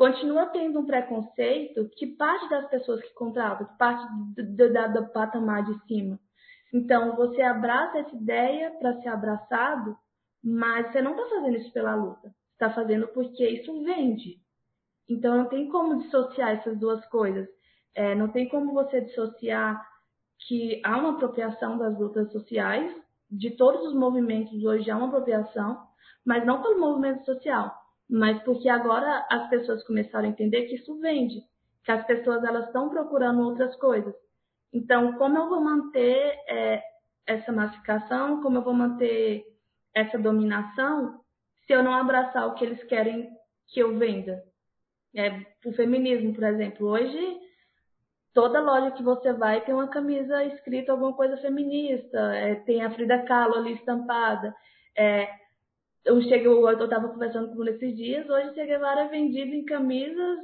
[0.01, 4.03] continua tendo um preconceito que parte das pessoas que contratam, que parte
[4.35, 6.19] do, do, do patamar de cima.
[6.73, 9.95] Então, você abraça essa ideia para ser abraçado,
[10.43, 12.35] mas você não está fazendo isso pela luta.
[12.55, 14.39] Está fazendo porque isso vende.
[15.07, 17.47] Então, não tem como dissociar essas duas coisas.
[17.95, 19.87] É, não tem como você dissociar
[20.49, 22.91] que há uma apropriação das lutas sociais,
[23.31, 25.79] de todos os movimentos hoje há uma apropriação,
[26.25, 27.80] mas não pelo movimento social
[28.11, 31.43] mas porque agora as pessoas começaram a entender que isso vende,
[31.85, 34.15] que as pessoas elas estão procurando outras coisas.
[34.73, 36.83] Então, como eu vou manter é,
[37.27, 39.45] essa massificação, como eu vou manter
[39.95, 41.21] essa dominação,
[41.67, 43.31] se eu não abraçar o que eles querem
[43.69, 44.43] que eu venda?
[45.15, 45.31] É,
[45.65, 47.41] o feminismo, por exemplo, hoje
[48.33, 52.91] toda loja que você vai tem uma camisa escrita alguma coisa feminista, é, tem a
[52.91, 54.55] Frida Kahlo ali estampada.
[54.97, 55.29] É,
[56.05, 59.65] eu cheguei, eu estava conversando com ele esses dias, hoje Che Guevara é vendido em
[59.65, 60.39] camisas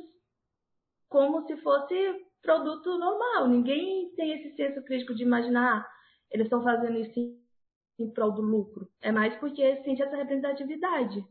[1.08, 1.94] como se fosse
[2.42, 3.48] produto normal.
[3.48, 5.92] Ninguém tem esse senso crítico de imaginar, ah,
[6.30, 7.18] eles estão fazendo isso
[7.98, 8.88] em prol do lucro.
[9.00, 11.24] É mais porque sente essa representatividade.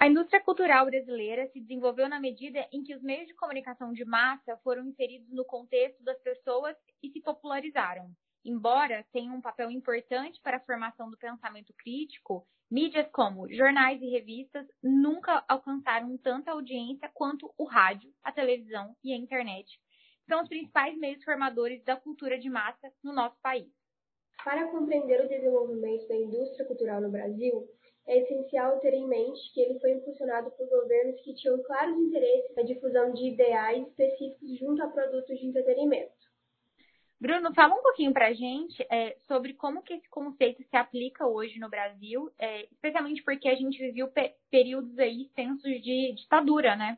[0.00, 4.04] A indústria cultural brasileira se desenvolveu na medida em que os meios de comunicação de
[4.04, 8.08] massa foram inseridos no contexto das pessoas e se popularizaram.
[8.44, 14.08] Embora tenham um papel importante para a formação do pensamento crítico, mídias como jornais e
[14.08, 19.66] revistas nunca alcançaram tanta audiência quanto o rádio, a televisão e a internet.
[20.28, 23.66] São os principais meios formadores da cultura de massa no nosso país.
[24.44, 27.68] Para compreender o desenvolvimento da indústria cultural no Brasil,
[28.08, 32.56] é essencial ter em mente que ele foi impulsionado por governos que tinham claros interesses
[32.56, 36.16] na difusão de ideais específicos junto a produtos de entretenimento.
[37.20, 41.26] Bruno, fala um pouquinho para a gente é, sobre como que esse conceito se aplica
[41.26, 46.76] hoje no Brasil, é, especialmente porque a gente viveu pe períodos aí extensos de ditadura,
[46.76, 46.96] né?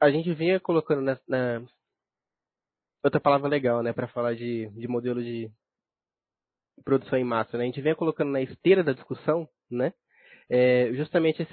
[0.00, 1.66] A gente vinha colocando na, na...
[3.02, 5.50] outra palavra legal, né, para falar de, de modelo de
[6.84, 7.64] produção em massa, né?
[7.64, 9.92] A gente vem colocando na esteira da discussão, né?
[10.50, 11.52] É justamente esse,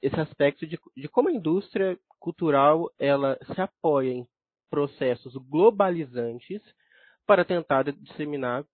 [0.00, 4.26] esse aspecto de, de como a indústria cultural ela se apoia em
[4.70, 6.60] processos globalizantes
[7.26, 8.64] para tentar disseminar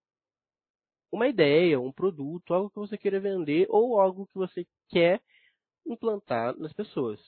[1.10, 5.20] uma ideia, um produto, algo que você queira vender ou algo que você quer
[5.86, 7.18] implantar nas pessoas.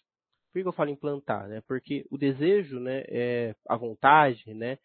[0.52, 1.48] Por que eu falo implantar?
[1.48, 1.62] Né?
[1.66, 4.78] Porque o desejo, né, é a vontade, né,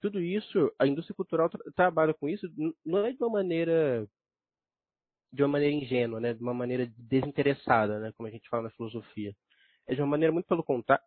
[0.00, 2.46] tudo isso, a indústria cultural tra trabalha com isso,
[2.84, 4.06] não é de uma maneira
[5.32, 8.70] de uma maneira ingênua, né, de uma maneira desinteressada, né, como a gente fala na
[8.70, 9.34] filosofia.
[9.86, 10.64] É de uma maneira muito pelo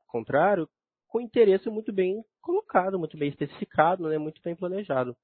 [0.08, 0.70] contrário,
[1.08, 5.16] com interesse muito bem colocado, muito bem especificado, né, muito bem planejado.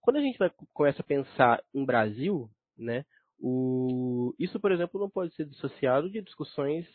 [0.00, 3.04] Quando a gente vai começa a pensar em Brasil, né,
[3.40, 6.86] o, isso, por exemplo, não pode ser dissociado de discussões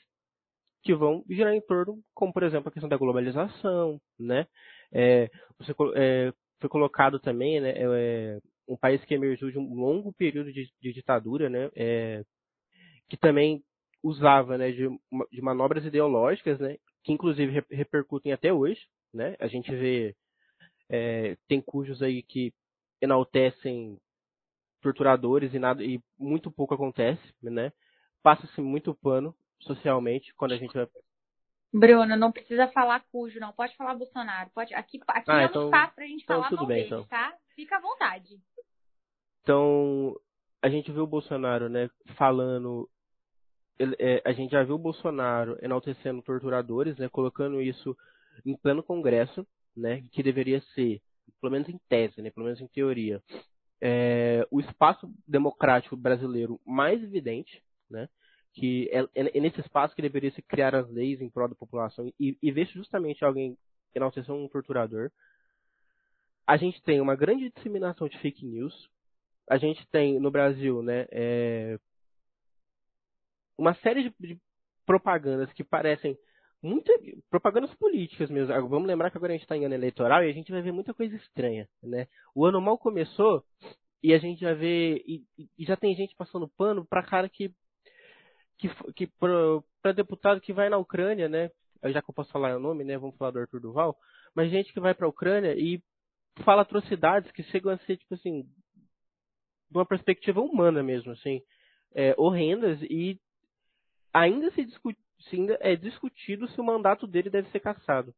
[0.83, 4.47] que vão girar em torno, como por exemplo a questão da globalização, né?
[4.91, 7.73] É, você, é, foi colocado também, né?
[7.75, 11.69] É, um país que emergiu de um longo período de, de ditadura, né?
[11.75, 12.23] É,
[13.09, 13.63] que também
[14.03, 14.71] usava, né?
[14.71, 14.87] De,
[15.31, 16.77] de, manobras ideológicas, né?
[17.03, 18.81] Que inclusive repercutem até hoje,
[19.13, 19.35] né?
[19.39, 20.15] A gente vê
[20.89, 22.53] é, tem cujos aí que
[23.01, 23.97] enaltecem
[24.81, 27.71] torturadores e nada e muito pouco acontece, né?
[28.23, 30.87] Passa-se muito pano socialmente quando a gente vai.
[31.73, 33.51] Bruno, não precisa falar cujo, não.
[33.51, 34.49] Pode falar Bolsonaro.
[34.53, 37.03] Pode, aqui aqui ah, é então, um espaço pra gente então, falar tudo bem, então.
[37.05, 37.33] tá?
[37.55, 38.39] Fica à vontade.
[39.41, 40.15] Então,
[40.61, 42.89] a gente viu o Bolsonaro, né, falando.
[43.79, 47.95] Ele, é, a gente já viu o Bolsonaro enaltecendo torturadores, né, colocando isso
[48.45, 51.01] em pleno Congresso, né, que deveria ser,
[51.39, 53.21] pelo menos em tese, né, pelo menos em teoria,
[53.79, 58.09] é, o espaço democrático brasileiro mais evidente, né,
[58.57, 61.53] que é, é, é, nesse espaço que deveria se criar as leis em prol da
[61.53, 63.55] população e, e ver justamente alguém
[63.93, 65.11] enaltecer um torturador.
[66.45, 68.89] A gente tem uma grande disseminação de fake news.
[69.47, 71.77] A gente tem no Brasil, né, é,
[73.55, 74.39] uma série de, de,
[74.87, 76.17] propagandas que parecem
[76.59, 76.91] muito
[77.29, 78.51] propagandas políticas mesmo.
[78.67, 80.71] Vamos lembrar que agora a gente está em ano eleitoral e a gente vai ver
[80.71, 82.07] muita coisa estranha, né?
[82.33, 83.43] O ano mal começou
[84.01, 85.23] e a gente já vê e,
[85.57, 87.53] e já tem gente passando pano para cara que
[88.57, 89.07] que, que
[89.81, 91.51] para deputado que vai na Ucrânia, né?
[91.85, 92.97] Já que eu posso falar o nome, né?
[92.97, 93.97] Vamos falar do Arthur Duval.
[94.35, 95.81] Mas gente que vai para a Ucrânia e
[96.43, 98.43] fala atrocidades que chegam a ser, tipo assim,
[99.69, 101.41] de uma perspectiva humana mesmo, assim,
[101.93, 103.19] é, horrendas e
[104.13, 104.99] ainda se discute,
[105.31, 108.13] ainda é discutido se o mandato dele deve ser cassado.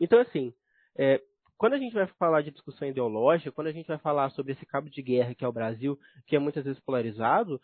[0.00, 0.52] Então, assim,
[0.96, 1.20] é,
[1.56, 4.66] quando a gente vai falar de discussão ideológica, quando a gente vai falar sobre esse
[4.66, 7.60] cabo de guerra que é o Brasil, que é muitas vezes polarizado,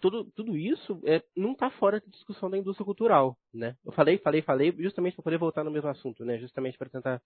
[0.00, 3.76] tudo, tudo isso é, não está fora da discussão da indústria cultural, né?
[3.84, 6.38] Eu falei, falei, falei, justamente para poder voltar no mesmo assunto, né?
[6.38, 7.22] Justamente para tentar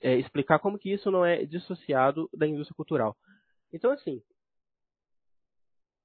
[0.00, 3.16] é, explicar como que isso não é dissociado da indústria cultural.
[3.72, 4.22] Então, assim,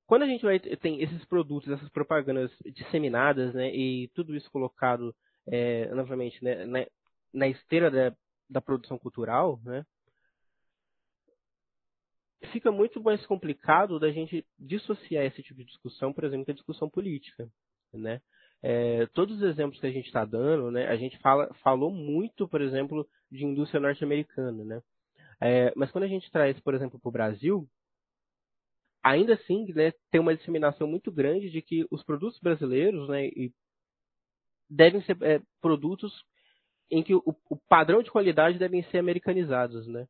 [0.08, 3.74] quando a gente vai tem esses produtos, essas propagandas disseminadas, né?
[3.74, 5.16] E tudo isso colocado
[5.48, 6.86] é, novamente né, na,
[7.34, 8.16] na esteira da,
[8.50, 9.86] da produção cultural, né?
[12.48, 16.90] Fica muito mais complicado da gente dissociar esse tipo de discussão, por exemplo, da discussão
[16.90, 17.48] política,
[17.94, 18.22] né?
[18.64, 22.48] É, todos os exemplos que a gente está dando, né, a gente fala, falou muito,
[22.48, 24.82] por exemplo, de indústria norte-americana, né?
[25.42, 27.68] É, mas quando a gente traz, por exemplo, para o Brasil,
[29.04, 33.30] ainda assim, né, tem uma disseminação muito grande de que os produtos brasileiros, né,
[34.70, 36.14] devem ser é, produtos
[36.90, 40.08] em que o, o padrão de qualidade devem ser americanizados, né?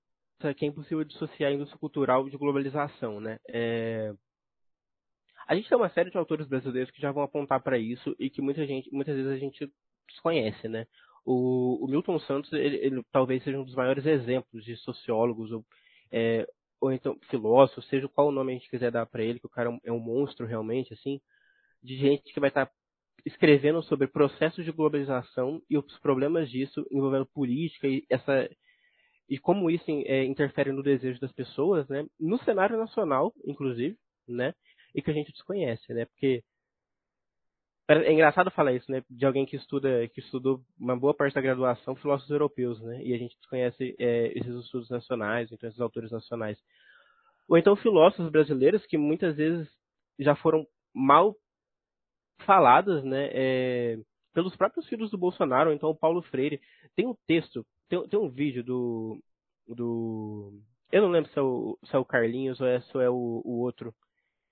[0.54, 3.40] Que é impossível dissociar a indústria cultural de globalização, né?
[3.48, 4.14] É...
[5.48, 8.30] A gente tem uma série de autores brasileiros que já vão apontar para isso e
[8.30, 9.72] que muita gente, muitas vezes a gente
[10.08, 10.86] desconhece, né?
[11.26, 15.66] O, o Milton Santos, ele, ele, talvez seja um dos maiores exemplos de sociólogos ou,
[16.12, 16.48] é,
[16.80, 19.50] ou então filósofos, seja qual o nome a gente quiser dar para ele, que o
[19.50, 21.22] cara é um monstro realmente, assim,
[21.84, 22.72] de gente que vai estar tá
[23.26, 28.50] escrevendo sobre processos de globalização e os problemas disso envolvendo política e essa
[29.32, 32.06] e como isso é, interfere no desejo das pessoas, né?
[32.20, 34.54] No cenário nacional, inclusive, né?
[34.94, 36.04] E que a gente desconhece, né?
[36.04, 36.44] Porque
[37.88, 39.02] é engraçado falar isso, né?
[39.10, 43.02] De alguém que estuda, que estudou uma boa parte da graduação filósofos europeus, né?
[43.02, 46.58] E a gente desconhece é, esses estudos nacionais, então esses autores nacionais.
[47.48, 49.66] Ou então filósofos brasileiros que muitas vezes
[50.20, 51.38] já foram mal
[52.40, 53.30] faladas, né?
[53.32, 53.98] É,
[54.34, 56.60] pelos próprios filhos do Bolsonaro, ou então o Paulo Freire.
[56.98, 59.22] Tem um texto tem, tem um vídeo do.
[59.68, 60.54] do.
[60.90, 63.42] Eu não lembro se é o, se é o Carlinhos ou é, se é o,
[63.44, 63.94] o outro.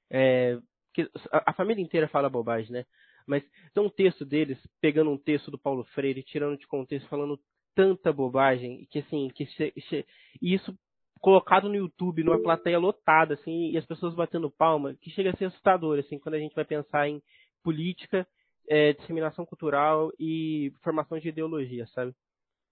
[0.10, 0.60] É,
[0.94, 2.86] que a, a, família inteira fala bobagem, né?
[3.26, 7.40] Mas tem um texto deles pegando um texto do Paulo Freire, tirando de contexto, falando
[7.74, 10.06] tanta bobagem, que assim, que che, che,
[10.42, 10.78] e isso
[11.22, 15.36] colocado no YouTube, numa plateia lotada, assim, e as pessoas batendo palma, que chega a
[15.38, 17.22] ser assustador, assim, quando a gente vai pensar em
[17.64, 18.28] política,
[18.68, 22.14] é, disseminação cultural e formação de ideologia, sabe?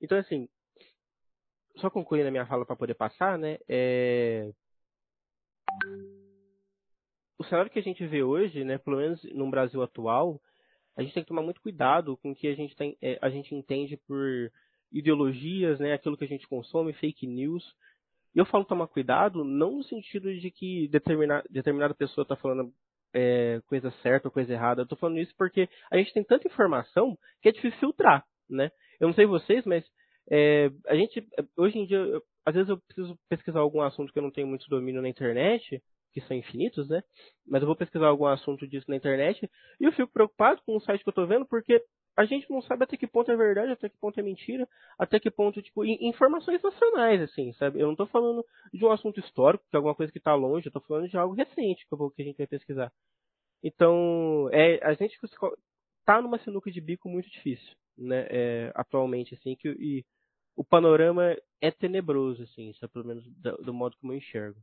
[0.01, 0.47] Então, assim,
[1.79, 3.57] só concluindo a minha fala para poder passar, né?
[3.67, 4.51] É...
[7.37, 10.41] O cenário que a gente vê hoje, né, pelo menos no Brasil atual,
[10.95, 13.29] a gente tem que tomar muito cuidado com o que a gente, tem, é, a
[13.29, 14.51] gente entende por
[14.91, 17.63] ideologias, né, aquilo que a gente consome, fake news.
[18.33, 22.73] E eu falo tomar cuidado não no sentido de que determina, determinada pessoa está falando
[23.13, 24.81] é, coisa certa ou coisa errada.
[24.81, 28.71] Eu estou falando isso porque a gente tem tanta informação que é difícil filtrar, né?
[28.99, 29.85] Eu não sei vocês, mas
[30.29, 31.25] é, a gente,
[31.55, 34.47] hoje em dia, eu, às vezes eu preciso pesquisar algum assunto que eu não tenho
[34.47, 35.81] muito domínio na internet,
[36.13, 37.03] que são infinitos, né?
[37.45, 39.49] Mas eu vou pesquisar algum assunto disso na internet
[39.79, 41.83] e eu fico preocupado com o site que eu estou vendo porque
[42.17, 44.67] a gente não sabe até que ponto é verdade, até que ponto é mentira,
[44.97, 47.79] até que ponto, tipo, informações nacionais, assim, sabe?
[47.79, 50.69] Eu não estou falando de um assunto histórico, é alguma coisa que está longe, eu
[50.69, 52.91] estou falando de algo recente que, eu vou, que a gente vai pesquisar.
[53.61, 58.25] Então, é, a gente está numa sinuca de bico muito difícil, né?
[58.31, 60.03] É, atualmente, assim, que, e
[60.57, 64.59] o panorama é tenebroso, assim, isso é pelo menos do, do modo como eu enxergo.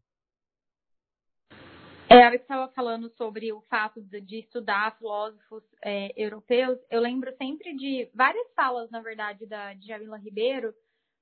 [2.11, 6.79] É, a estava falando sobre o fato de, de estudar filósofos é, europeus.
[6.91, 10.75] Eu lembro sempre de várias falas, na verdade, da Djamila Ribeiro,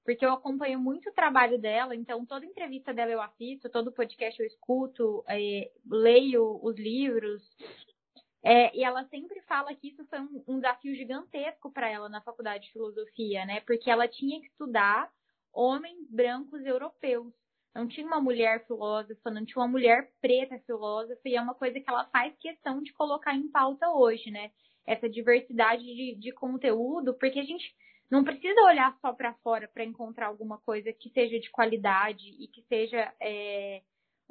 [0.05, 4.41] porque eu acompanho muito o trabalho dela, então toda entrevista dela eu assisto, todo podcast
[4.41, 7.43] eu escuto, é, leio os livros,
[8.43, 12.21] é, e ela sempre fala que isso foi um, um desafio gigantesco para ela na
[12.21, 13.61] faculdade de filosofia, né?
[13.61, 15.11] Porque ela tinha que estudar
[15.53, 17.33] homens brancos europeus.
[17.75, 21.81] Não tinha uma mulher filósofa, não tinha uma mulher preta filósofa, e é uma coisa
[21.81, 24.51] que ela faz questão de colocar em pauta hoje, né?
[24.85, 27.73] Essa diversidade de, de conteúdo, porque a gente
[28.11, 32.49] não precisa olhar só para fora para encontrar alguma coisa que seja de qualidade e
[32.49, 33.83] que seja é,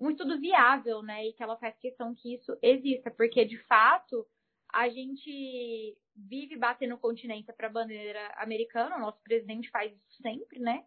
[0.01, 1.27] um estudo viável, né?
[1.27, 4.25] E que ela faz questão que isso exista, porque de fato
[4.73, 10.59] a gente vive batendo continência para a bandeira americana, o nosso presidente faz isso sempre,
[10.59, 10.83] né?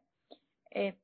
[0.75, 0.95] É,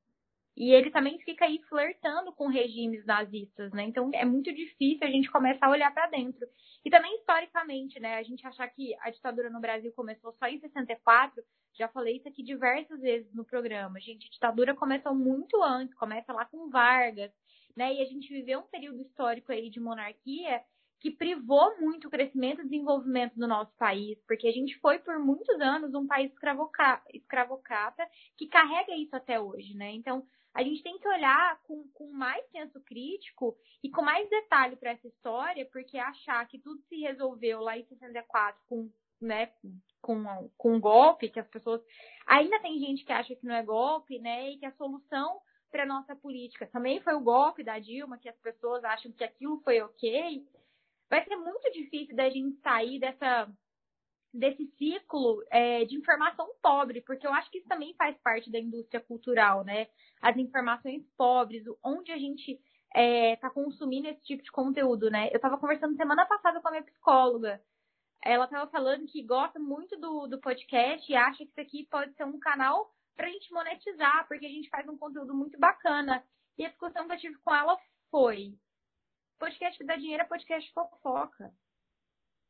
[0.56, 3.84] e ele também fica aí flertando com regimes nazistas, né?
[3.84, 6.46] Então é muito difícil a gente começar a olhar para dentro.
[6.84, 8.16] E também historicamente, né?
[8.16, 11.42] A gente achar que a ditadura no Brasil começou só em 64,
[11.72, 14.00] já falei isso aqui diversas vezes no programa.
[14.00, 17.32] Gente, a ditadura começou muito antes, começa lá com Vargas,
[17.80, 17.94] né?
[17.94, 20.62] E a gente viveu um período histórico aí de monarquia
[21.00, 25.18] que privou muito o crescimento e desenvolvimento do nosso país, porque a gente foi por
[25.18, 28.06] muitos anos um país escravocrata
[28.36, 29.92] que carrega isso até hoje, né?
[29.92, 30.22] Então,
[30.52, 34.90] a gente tem que olhar com, com mais senso crítico e com mais detalhe para
[34.90, 38.90] essa história, porque achar que tudo se resolveu lá em 64 com,
[39.22, 39.50] né,
[40.02, 41.80] com, com um golpe, que as pessoas.
[42.26, 44.50] Ainda tem gente que acha que não é golpe, né?
[44.50, 45.40] E que a solução
[45.70, 46.66] para nossa política.
[46.66, 50.44] Também foi o golpe da Dilma, que as pessoas acham que aquilo foi ok.
[51.08, 53.48] Vai ser muito difícil da gente sair dessa,
[54.32, 58.58] desse ciclo é, de informação pobre, porque eu acho que isso também faz parte da
[58.58, 59.88] indústria cultural, né?
[60.20, 65.28] As informações pobres, onde a gente está é, tá consumindo esse tipo de conteúdo, né?
[65.30, 67.60] Eu estava conversando semana passada com a minha psicóloga.
[68.22, 72.14] Ela estava falando que gosta muito do, do podcast e acha que isso aqui pode
[72.14, 76.24] ser um canal para a gente monetizar, porque a gente faz um conteúdo muito bacana.
[76.58, 77.78] E a discussão que eu tive com ela
[78.10, 78.58] foi:
[79.38, 81.52] podcast que dá dinheiro é podcast fofoca.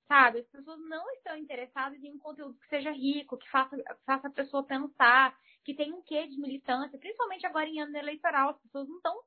[0.08, 0.40] Sabe?
[0.40, 4.32] As pessoas não estão interessadas em um conteúdo que seja rico, que faça, faça a
[4.32, 8.50] pessoa pensar, que tenha um quê de militância, principalmente agora em ano eleitoral.
[8.50, 9.22] As pessoas não estão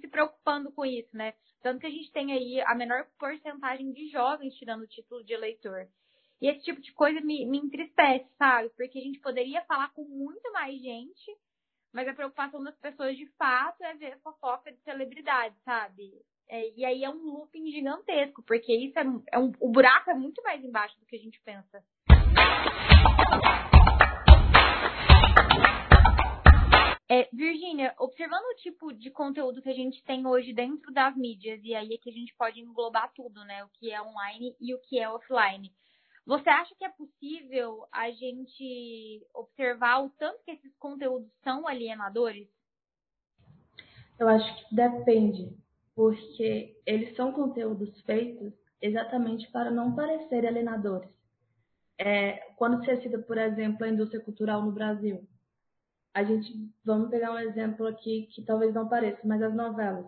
[0.00, 1.34] se preocupando com isso, né?
[1.60, 5.34] Tanto que a gente tem aí a menor porcentagem de jovens tirando o título de
[5.34, 5.88] eleitor.
[6.40, 8.68] E esse tipo de coisa me, me entristece, sabe?
[8.70, 11.36] Porque a gente poderia falar com muito mais gente,
[11.92, 16.12] mas a preocupação das pessoas de fato é ver fofoca de celebridade, sabe?
[16.48, 20.14] É, e aí é um looping gigantesco, porque isso é, é um, o buraco é
[20.14, 21.82] muito mais embaixo do que a gente pensa.
[27.08, 31.60] É, Virgínia, observando o tipo de conteúdo que a gente tem hoje dentro das mídias,
[31.62, 33.62] e aí é que a gente pode englobar tudo, né?
[33.64, 35.72] O que é online e o que é offline.
[36.26, 42.48] Você acha que é possível a gente observar o tanto que esses conteúdos são alienadores?
[44.18, 45.54] Eu acho que depende,
[45.94, 51.10] porque eles são conteúdos feitos exatamente para não parecerem alienadores.
[51.98, 55.28] É, quando se cita, por exemplo, a indústria cultural no Brasil,
[56.14, 56.52] a gente
[56.84, 60.06] vamos pegar um exemplo aqui que talvez não pareça, mas as novelas.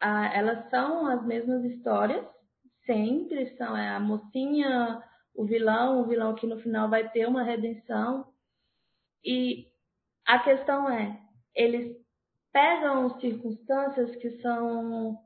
[0.00, 2.26] Ah, elas são as mesmas histórias,
[2.86, 5.02] sempre são é a mocinha,
[5.34, 8.26] o vilão, o vilão que no final vai ter uma redenção.
[9.24, 9.66] E
[10.26, 11.20] a questão é,
[11.54, 11.96] eles
[12.52, 15.18] pegam circunstâncias que são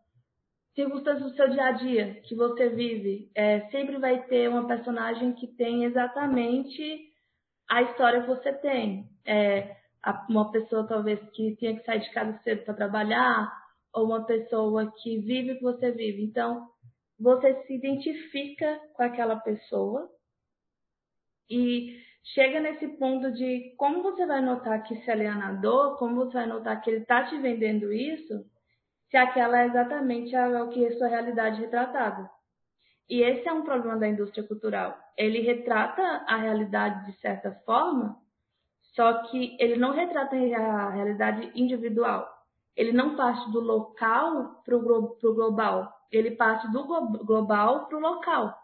[0.75, 3.31] circunstâncias do seu dia a dia, que você vive.
[3.35, 7.09] É, sempre vai ter uma personagem que tem exatamente
[7.69, 9.09] a história que você tem.
[9.25, 9.77] É,
[10.29, 13.53] uma pessoa talvez que tinha que sair de casa cedo para trabalhar,
[13.93, 16.23] ou uma pessoa que vive o que você vive.
[16.23, 16.69] Então,
[17.21, 20.11] você se identifica com aquela pessoa
[21.49, 22.01] e
[22.33, 26.81] chega nesse ponto de como você vai notar que é alienador, como você vai notar
[26.81, 28.45] que ele está te vendendo isso,
[29.11, 32.31] se aquela é exatamente a, o que é sua realidade retratada.
[33.09, 34.97] E esse é um problema da indústria cultural.
[35.17, 38.17] Ele retrata a realidade de certa forma,
[38.95, 42.27] só que ele não retrata a realidade individual.
[42.77, 46.85] Ele não parte do local para o global ele parte do
[47.25, 48.55] global para o local.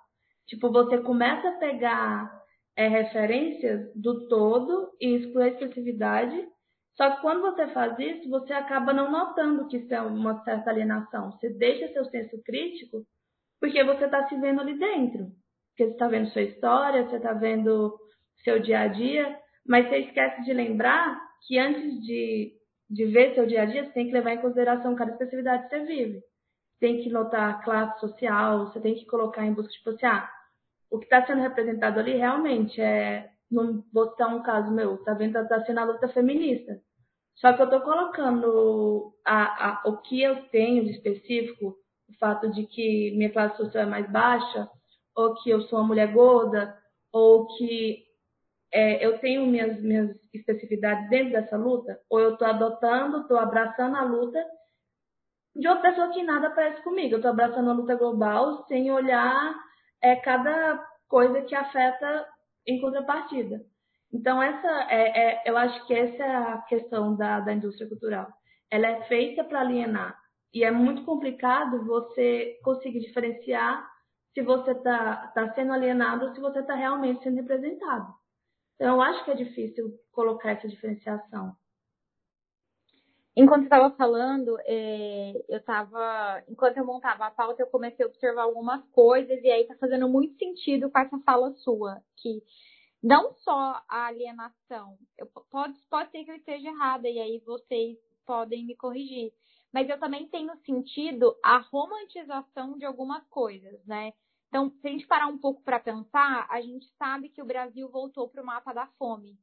[0.46, 2.30] Tipo, você começa a pegar
[2.76, 6.48] é, referências do todo e excluir a expressividade.
[6.96, 10.70] Só que quando você faz isso, você acaba não notando que isso é uma certa
[10.70, 11.32] alienação.
[11.32, 13.04] Você deixa seu senso crítico
[13.60, 15.26] porque você está se vendo ali dentro.
[15.70, 17.96] Porque você está vendo sua história, você está vendo
[18.44, 22.52] seu dia a dia, mas você esquece de lembrar que antes de,
[22.88, 25.70] de ver seu dia a dia, você tem que levar em consideração cada expressividade que
[25.70, 26.20] você vive
[26.78, 30.28] tem que notar classe social, você tem que colocar em busca, tipo assim, ah,
[30.90, 35.14] o que está sendo representado ali realmente é, não vou citar um caso meu, tá
[35.14, 36.80] vendo, está sendo a luta feminista.
[37.36, 41.76] Só que eu estou colocando a, a, o que eu tenho de específico,
[42.08, 44.68] o fato de que minha classe social é mais baixa,
[45.14, 46.76] ou que eu sou uma mulher gorda,
[47.12, 48.04] ou que
[48.72, 53.96] é, eu tenho minhas, minhas especificidades dentro dessa luta, ou eu estou adotando, estou abraçando
[53.96, 54.42] a luta
[55.58, 57.14] de outra pessoa que nada parece comigo.
[57.14, 59.54] Eu estou abraçando a luta global sem olhar
[60.02, 62.26] é, cada coisa que afeta
[62.66, 63.60] em contrapartida.
[64.12, 68.28] Então, essa é, é, eu acho que essa é a questão da, da indústria cultural.
[68.70, 70.16] Ela é feita para alienar.
[70.52, 73.86] E é muito complicado você conseguir diferenciar
[74.32, 78.12] se você está tá sendo alienado ou se você está realmente sendo representado.
[78.74, 81.54] Então, eu acho que é difícil colocar essa diferenciação.
[83.36, 88.44] Enquanto estava falando, é, eu estava, enquanto eu montava a pauta, eu comecei a observar
[88.44, 92.42] algumas coisas e aí está fazendo muito sentido com essa fala sua, que
[93.02, 97.98] não só a alienação, eu, pode, pode ser que eu esteja errada e aí vocês
[98.24, 99.30] podem me corrigir,
[99.70, 104.14] mas eu também tenho sentido a romantização de algumas coisas, né?
[104.48, 107.86] Então, se a gente parar um pouco para pensar, a gente sabe que o Brasil
[107.90, 109.38] voltou para o mapa da fome.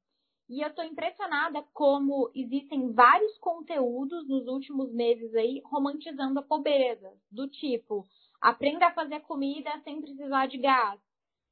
[0.49, 7.11] E eu estou impressionada como existem vários conteúdos nos últimos meses aí romantizando a pobreza,
[7.31, 8.05] do tipo,
[8.41, 10.99] aprenda a fazer comida sem precisar de gás.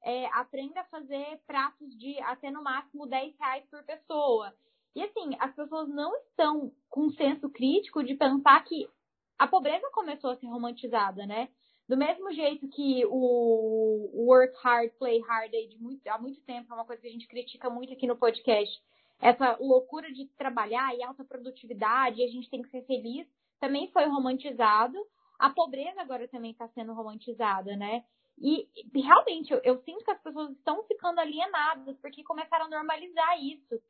[0.04, 4.54] É, aprenda a fazer pratos de até no máximo 10 reais por pessoa.
[4.96, 8.90] E assim, as pessoas não estão com senso crítico de pensar que
[9.38, 11.50] a pobreza começou a ser romantizada, né?
[11.92, 16.86] Do mesmo jeito que o work hard, play hard muito, há muito tempo, é uma
[16.86, 18.82] coisa que a gente critica muito aqui no podcast.
[19.20, 23.28] Essa loucura de trabalhar e alta produtividade, e a gente tem que ser feliz,
[23.60, 24.98] também foi romantizado.
[25.38, 28.06] A pobreza agora também está sendo romantizada, né?
[28.40, 33.44] E realmente eu, eu, sinto que as pessoas estão ficando alienadas porque começaram a normalizar
[33.44, 33.84] isso.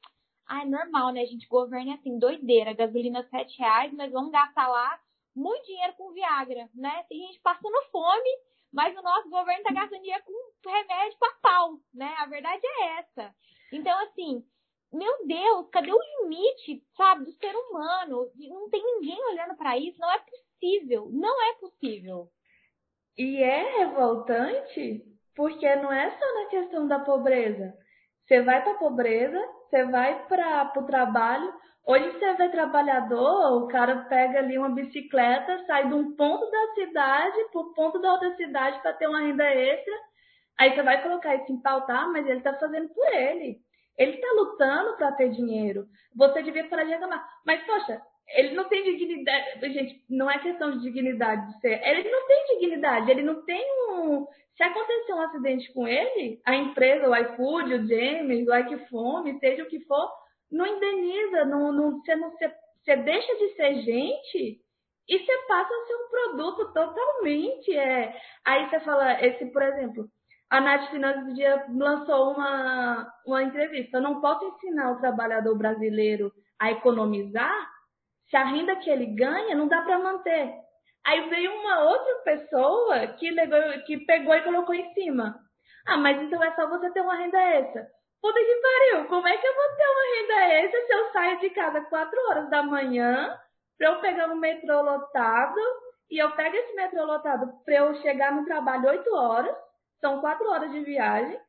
[0.48, 1.22] Ah, é normal, né?
[1.22, 5.00] A gente governa assim, doideira, gasolina sete reais, mas vamos gastar lá
[5.36, 7.04] muito dinheiro com Viagra, né?
[7.10, 8.30] Tem gente passando fome,
[8.72, 12.14] mas o nosso governo tá gastando dinheiro com remédio para pau, né?
[12.18, 13.36] A verdade é essa.
[13.72, 14.46] Então, assim,
[14.92, 18.30] meu Deus, cadê o limite, sabe, do ser humano?
[18.36, 22.30] Não tem ninguém olhando para isso, não é possível, não é possível.
[23.18, 25.06] E é revoltante
[25.36, 27.74] porque não é só na questão da pobreza.
[28.26, 31.54] Você vai para a pobreza, você vai para o trabalho.
[31.86, 36.74] Hoje você vê trabalhador, o cara pega ali uma bicicleta, sai de um ponto da
[36.76, 39.94] cidade para o ponto da outra cidade para ter uma renda extra.
[40.60, 43.58] Aí você vai colocar isso em pautar, mas ele está fazendo por ele.
[43.98, 45.86] Ele está lutando para ter dinheiro.
[46.16, 47.28] Você devia parar de reclamar.
[47.46, 49.74] Mas, poxa, ele não tem dignidade.
[49.74, 51.82] Gente, não é questão de dignidade de ser.
[51.84, 53.12] Ele não tem dignidade.
[53.12, 54.26] Ele não tem um.
[54.56, 59.64] Se acontecer um acidente com ele, a empresa, o iFood, o James, o Ikephone, seja
[59.64, 60.12] o que for,
[60.52, 61.46] não indeniza.
[61.46, 64.62] Não, não, você, não, você, você deixa de ser gente
[65.08, 67.76] e você passa a ser um produto totalmente.
[67.76, 68.16] É.
[68.46, 70.08] Aí você fala, esse, por exemplo,
[70.50, 73.98] a Nath Finanças do dia lançou uma, uma entrevista.
[73.98, 77.70] Eu não posso ensinar o trabalhador brasileiro a economizar
[78.30, 80.54] se a renda que ele ganha não dá para manter.
[81.06, 83.34] Aí veio uma outra pessoa que,
[83.86, 85.40] que pegou e colocou em cima.
[85.88, 87.88] Ah, mas então é só você ter uma renda extra.
[88.22, 91.40] Puta que pariu, como é que eu vou ter uma renda extra se eu saio
[91.40, 93.38] de casa 4 horas da manhã
[93.78, 95.60] para eu pegar um metrô lotado
[96.10, 99.56] e eu pego esse metrô lotado para eu chegar no trabalho 8 horas
[100.00, 101.40] são quatro horas de viagem.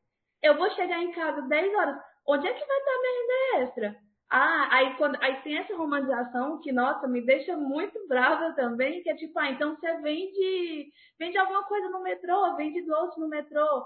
[0.42, 1.96] Eu vou chegar em casa 10 horas.
[2.26, 3.96] Onde é que vai estar minha renda extra?
[4.30, 9.10] Ah, aí, quando, aí tem essa romantização que, nossa, me deixa muito brava também, que
[9.10, 13.84] é tipo, ah, então você vende, vende alguma coisa no metrô, vende doce no metrô.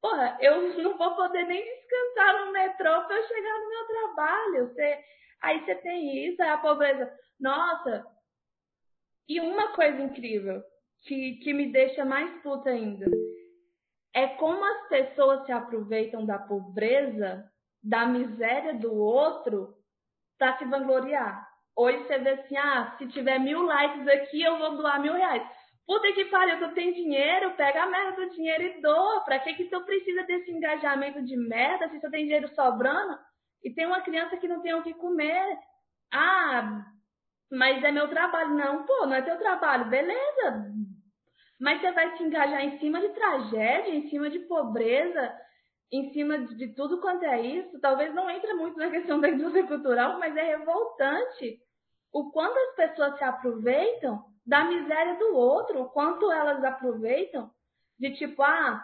[0.00, 4.68] Porra, eu não vou poder nem descansar no metrô para eu chegar no meu trabalho.
[4.68, 5.04] Você,
[5.42, 7.12] aí você tem isso, a pobreza.
[7.40, 8.06] Nossa!
[9.28, 10.62] E uma coisa incrível,
[11.02, 13.06] que, que me deixa mais puta ainda
[14.14, 17.44] é como as pessoas se aproveitam da pobreza,
[17.82, 19.74] da miséria do outro,
[20.36, 21.46] para se vangloriar.
[21.76, 25.42] Hoje você vê assim, ah, se tiver mil likes aqui, eu vou doar mil reais.
[25.88, 29.22] Puta que pariu, tu tem dinheiro, pega a merda do dinheiro e doa.
[29.22, 33.18] Pra que que tu precisa desse engajamento de merda se você tem dinheiro sobrando
[33.64, 35.58] e tem uma criança que não tem o que comer?
[36.12, 36.84] Ah,
[37.50, 38.50] mas é meu trabalho.
[38.50, 39.88] Não, pô, não é teu trabalho.
[39.88, 40.74] Beleza,
[41.58, 45.34] mas você vai se engajar em cima de tragédia, em cima de pobreza,
[45.90, 47.80] em cima de tudo quanto é isso.
[47.80, 51.62] Talvez não entre muito na questão da indústria cultural, mas é revoltante
[52.12, 57.50] o quanto as pessoas se aproveitam da miséria do outro, o quanto elas aproveitam
[57.98, 58.82] de tipo, ah,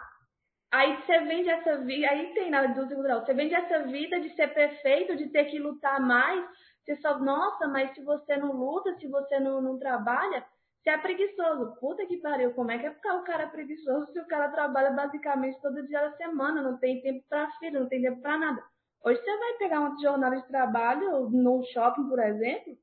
[0.71, 4.29] aí você vende essa vida, aí tem na indústria cultural, você vende essa vida de
[4.35, 6.45] ser perfeito, de ter que lutar mais,
[6.85, 10.45] você só, nossa, mas se você não luta, se você não, não trabalha,
[10.83, 11.75] você é preguiçoso.
[11.79, 14.91] Puta que pariu, como é que é ficar o cara preguiçoso se o cara trabalha
[14.91, 18.63] basicamente todo dia da semana, não tem tempo para filho, não tem tempo para nada.
[19.03, 22.77] Hoje você vai pegar uma jornada de trabalho no shopping, por exemplo,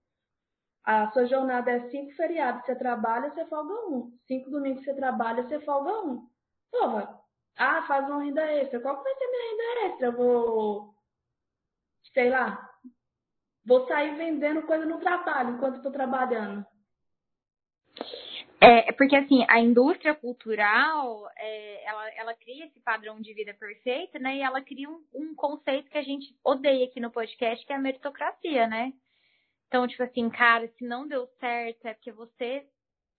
[0.85, 4.12] a sua jornada é cinco feriados, você trabalha, você folga um.
[4.26, 6.26] Cinco domingos você trabalha, você folga um.
[6.70, 7.20] Porra,
[7.57, 8.80] ah, faz uma renda extra.
[8.80, 10.07] Qual que vai ser minha renda extra?
[10.09, 10.95] Eu vou,
[12.12, 12.68] sei lá,
[13.64, 16.66] vou sair vendendo coisa no trabalho enquanto estou trabalhando.
[18.61, 23.53] É, é, porque assim, a indústria cultural, é, ela, ela cria esse padrão de vida
[23.55, 24.37] perfeito, né?
[24.37, 27.76] E ela cria um, um conceito que a gente odeia aqui no podcast, que é
[27.76, 28.93] a meritocracia, né?
[29.73, 32.68] Então, tipo assim, cara, se não deu certo, é porque você,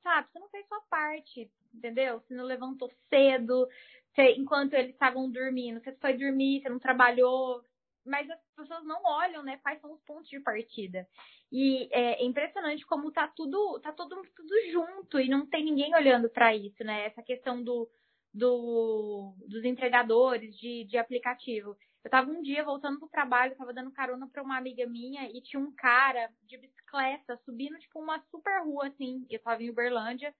[0.04, 2.20] sabe, você não fez sua parte, entendeu?
[2.20, 3.68] Você não levantou cedo,
[4.14, 7.64] você, enquanto eles estavam dormindo, você foi dormir, você não trabalhou,
[8.06, 11.08] mas as pessoas não olham, né, quais são os pontos de partida.
[11.52, 16.30] E é impressionante como tá tudo, tá todo tudo junto e não tem ninguém olhando
[16.30, 17.08] para isso, né?
[17.08, 17.90] Essa questão do,
[18.32, 21.76] do dos entregadores de, de aplicativo.
[22.04, 25.42] Eu tava um dia voltando pro trabalho, tava dando carona para uma amiga minha e
[25.42, 29.26] tinha um cara de bicicleta subindo tipo uma super rua assim.
[29.30, 30.34] Eu tava em Uberlândia.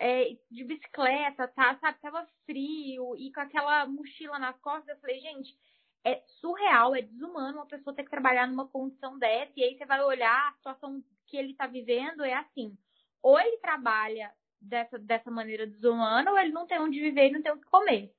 [0.00, 1.98] É, de bicicleta, tá, sabe?
[2.00, 4.88] Tava frio e com aquela mochila nas costas.
[4.88, 5.58] Eu falei, gente,
[6.04, 9.84] é surreal, é desumano uma pessoa ter que trabalhar numa condição dessa, e aí você
[9.84, 12.76] vai olhar a situação que ele está vivendo, é assim,
[13.22, 17.42] ou ele trabalha dessa, dessa maneira desumana, ou ele não tem onde viver e não
[17.42, 18.14] tem o que comer.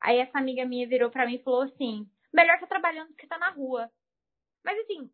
[0.00, 3.26] Aí essa amiga minha virou para mim e falou assim, melhor tá trabalhando do que
[3.26, 3.90] tá na rua.
[4.64, 5.10] Mas assim,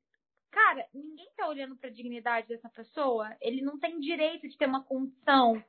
[0.50, 4.66] cara, ninguém tá olhando para a dignidade dessa pessoa, ele não tem direito de ter
[4.66, 5.62] uma condição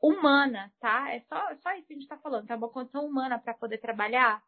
[0.00, 1.10] humana, tá?
[1.12, 2.56] É só, só isso que a gente tá falando, tá?
[2.56, 4.42] Uma condição humana para poder trabalhar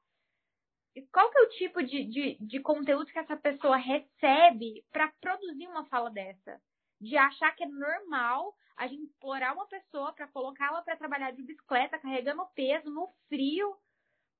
[1.12, 5.66] qual que é o tipo de, de, de conteúdo que essa pessoa recebe para produzir
[5.68, 6.60] uma fala dessa?
[7.00, 11.42] De achar que é normal a gente explorar uma pessoa para colocá-la para trabalhar de
[11.42, 13.76] bicicleta, carregando peso no frio,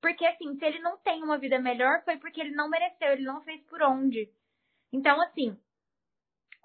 [0.01, 3.25] Porque, assim, se ele não tem uma vida melhor, foi porque ele não mereceu, ele
[3.25, 4.31] não fez por onde.
[4.93, 5.57] Então, assim,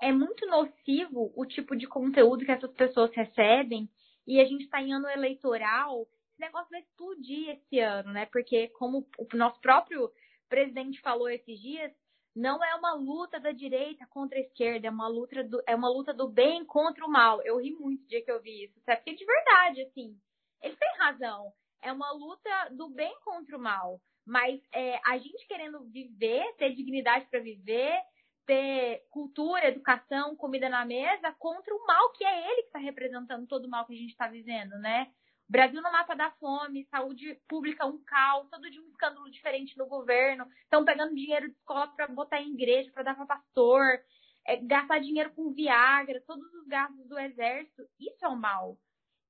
[0.02, 3.90] é muito nocivo o tipo de conteúdo que essas pessoas recebem
[4.28, 8.26] e a gente está em ano eleitoral, esse negócio vai explodir esse ano, né?
[8.28, 10.12] Porque, como o nosso próprio
[10.48, 11.92] presidente falou esses dias,
[12.36, 15.90] não é uma luta da direita contra a esquerda, é uma luta do, é uma
[15.90, 17.42] luta do bem contra o mal.
[17.44, 18.98] Eu ri muito o dia que eu vi isso, sabe?
[18.98, 20.18] Porque de verdade, assim,
[20.62, 21.54] ele tem razão.
[21.84, 24.02] É uma luta do bem contra o mal.
[24.26, 28.02] Mas é, a gente querendo viver, ter dignidade para viver,
[28.46, 33.48] ter cultura, educação, comida na mesa contra o mal que é ele que está representando
[33.48, 35.12] todo o mal que a gente está vivendo, né?
[35.48, 39.86] Brasil no mapa da fome, saúde pública um caos, todo dia um escândalo diferente no
[39.86, 44.00] governo, estão pegando dinheiro de escola para botar em igreja, para dar para pastor,
[44.48, 48.78] é, gastar dinheiro com Viagra, todos os gastos do exército, isso é o mal.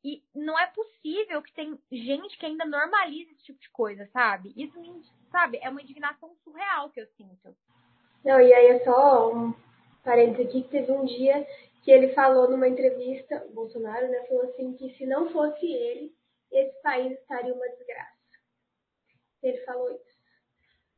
[0.04, 4.54] E não é possível que tem gente que ainda normalize esse tipo de coisa, sabe?
[4.56, 4.78] Isso,
[5.32, 7.56] sabe, é uma indignação surreal que eu sinto.
[8.24, 9.54] Não, e aí é só um
[10.04, 11.47] parênteses aqui que teve um dia
[11.84, 16.16] que ele falou numa entrevista, Bolsonaro, né, falou assim que se não fosse ele,
[16.51, 18.14] esse país estaria uma desgraça.
[19.41, 20.14] Ele falou isso.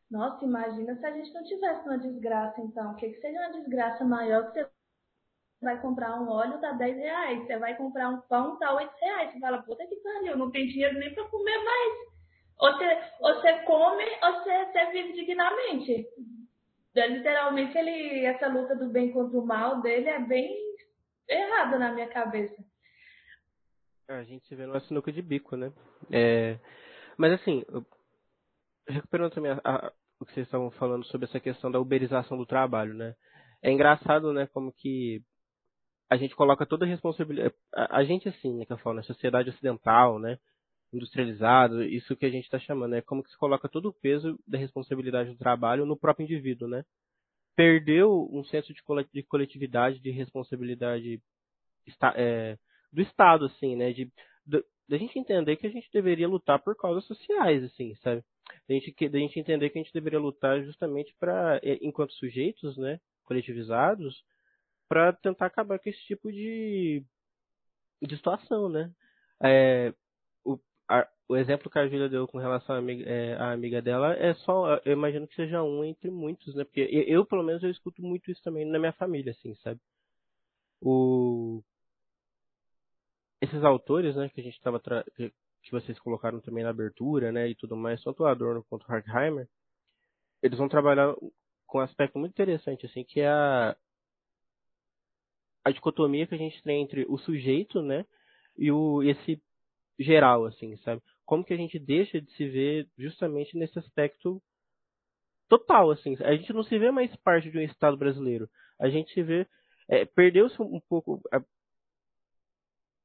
[0.09, 2.91] Nossa, imagina se a gente não tivesse uma desgraça, então.
[2.91, 4.69] O que, que seria uma desgraça maior que você
[5.61, 7.45] vai comprar um óleo, tá 10 reais.
[7.45, 9.31] Você vai comprar um pão, tá 8 reais.
[9.31, 11.93] Você fala, puta que pariu, não tem dinheiro nem pra comer mais.
[12.57, 16.07] Ou você, ou você come, ou você, você vive dignamente.
[16.95, 20.57] É, literalmente, ele, essa luta do bem contra o mal dele é bem
[21.27, 22.55] errada na minha cabeça.
[24.07, 25.73] A gente vê no sinuca de bico, né?
[26.11, 26.57] É,
[27.17, 27.65] mas assim,
[28.87, 32.45] recuperando também a, a, o que vocês estavam falando sobre essa questão da uberização do
[32.45, 33.15] trabalho, né?
[33.61, 35.23] É engraçado, né, como que
[36.09, 37.53] a gente coloca toda a responsabilidade.
[37.73, 40.37] A, a gente, assim, né, que eu falo, na sociedade ocidental, né?
[40.93, 43.01] Industrializado, isso que a gente está chamando, né?
[43.01, 46.85] Como que se coloca todo o peso da responsabilidade do trabalho no próprio indivíduo, né?
[47.55, 51.21] Perdeu um senso de coletividade, de responsabilidade
[52.15, 52.57] é,
[52.91, 53.91] do Estado, assim, né?
[53.91, 54.11] De,
[54.87, 58.23] da gente entender que a gente deveria lutar por causas sociais, assim, sabe?
[58.67, 62.77] Da gente, da gente entender que a gente deveria lutar justamente para, é, enquanto sujeitos,
[62.77, 62.99] né?
[63.23, 64.23] Coletivizados,
[64.87, 67.03] para tentar acabar com esse tipo de,
[68.01, 68.91] de situação, né?
[69.43, 69.93] É,
[70.43, 73.81] o, a, o exemplo que a Júlia deu com relação à amiga, é, à amiga
[73.81, 76.63] dela é só, eu imagino que seja um entre muitos, né?
[76.63, 79.79] Porque eu, eu, pelo menos, eu escuto muito isso também na minha família, assim, sabe?
[80.81, 81.63] O,
[83.41, 84.79] esses autores, né, que a gente estava
[85.15, 85.33] que,
[85.63, 88.93] que vocês colocaram também na abertura, né, e tudo mais, tanto o Adorno quanto o
[88.93, 89.47] Horkheimer,
[90.41, 91.15] eles vão trabalhar
[91.65, 93.75] com um aspecto muito interessante, assim, que é a,
[95.65, 98.05] a dicotomia que a gente tem entre o sujeito, né,
[98.57, 99.41] e o esse
[99.99, 101.01] geral, assim, sabe?
[101.25, 104.41] Como que a gente deixa de se ver justamente nesse aspecto
[105.49, 106.15] total, assim.
[106.21, 108.49] A gente não se vê mais parte de um Estado brasileiro.
[108.79, 109.47] A gente se vê
[109.87, 111.21] é, perdeu-se um pouco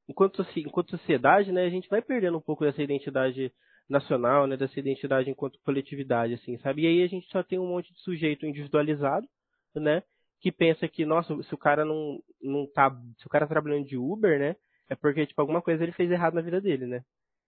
[0.09, 3.53] enquanto enquanto sociedade, né, a gente vai perdendo um pouco dessa identidade
[3.89, 6.83] nacional, né, dessa identidade enquanto coletividade, assim, sabe?
[6.83, 9.27] E aí a gente só tem um monte de sujeito individualizado,
[9.75, 10.03] né,
[10.41, 13.87] que pensa que, nossa, se o cara não, não tá, se o cara tá trabalhando
[13.87, 14.57] de Uber, né,
[14.89, 17.05] é porque, tipo, alguma coisa ele fez errado na vida dele, né?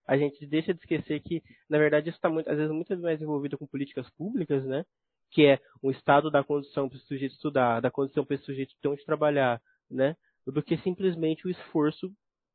[0.06, 3.20] A gente deixa de esquecer que, na verdade, isso está muito, às vezes, muito mais
[3.20, 4.84] envolvido com políticas públicas, né?
[5.30, 8.74] Que é o Estado da condição para esse sujeito estudar, da condição para esse sujeito
[8.80, 10.16] ter onde trabalhar, né?
[10.46, 12.12] Do que simplesmente o esforço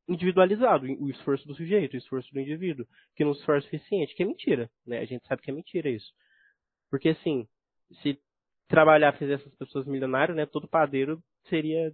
[0.08, 2.86] individualizado, o esforço do sujeito, o esforço do indivíduo,
[3.16, 5.00] que não se o suficiente, que é mentira, né?
[5.00, 6.14] A gente sabe que é mentira isso.
[6.90, 7.48] Porque, assim,
[8.02, 8.20] se
[8.68, 10.46] trabalhar fizesse essas pessoas milionárias, né?
[10.46, 11.94] Todo padeiro seria.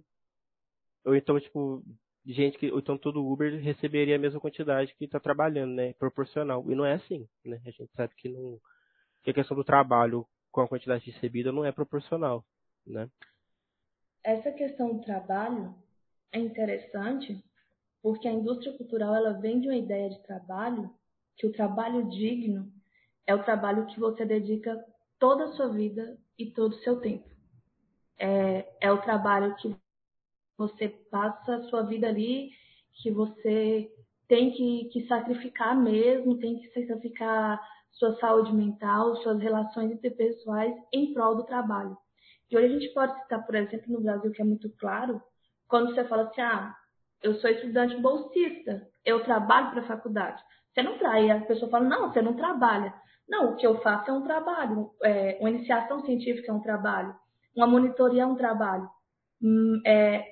[1.04, 1.82] Ou então, tipo,
[2.26, 2.70] gente que.
[2.70, 5.92] Ou então todo Uber receberia a mesma quantidade que está trabalhando, né?
[5.94, 6.64] Proporcional.
[6.70, 7.60] E não é assim, né?
[7.64, 8.58] A gente sabe que não.
[9.22, 12.44] Que a questão do trabalho com a quantidade recebida não é proporcional,
[12.86, 13.08] né?
[14.22, 15.74] Essa questão do trabalho
[16.32, 17.42] é interessante
[18.02, 20.94] porque a indústria cultural ela vem de uma ideia de trabalho
[21.36, 22.70] que o trabalho digno
[23.26, 24.84] é o trabalho que você dedica
[25.18, 27.28] toda a sua vida e todo o seu tempo.
[28.18, 29.74] É, é o trabalho que
[30.56, 32.50] você passa a sua vida ali,
[33.02, 33.90] que você
[34.28, 37.60] tem que, que sacrificar mesmo, tem que sacrificar
[37.92, 41.96] sua saúde mental, suas relações interpessoais em prol do trabalho.
[42.50, 45.20] E hoje a gente pode citar, por exemplo, no Brasil, que é muito claro,
[45.68, 46.74] quando você fala assim, ah,
[47.22, 50.42] eu sou estudante bolsista, eu trabalho para a faculdade.
[50.72, 52.92] Você não trai, a pessoa fala, não, você não trabalha.
[53.28, 54.90] Não, o que eu faço é um trabalho.
[55.02, 57.14] É, uma iniciação científica é um trabalho.
[57.56, 58.88] Uma monitoria é um trabalho.
[59.42, 60.24] Hum, é,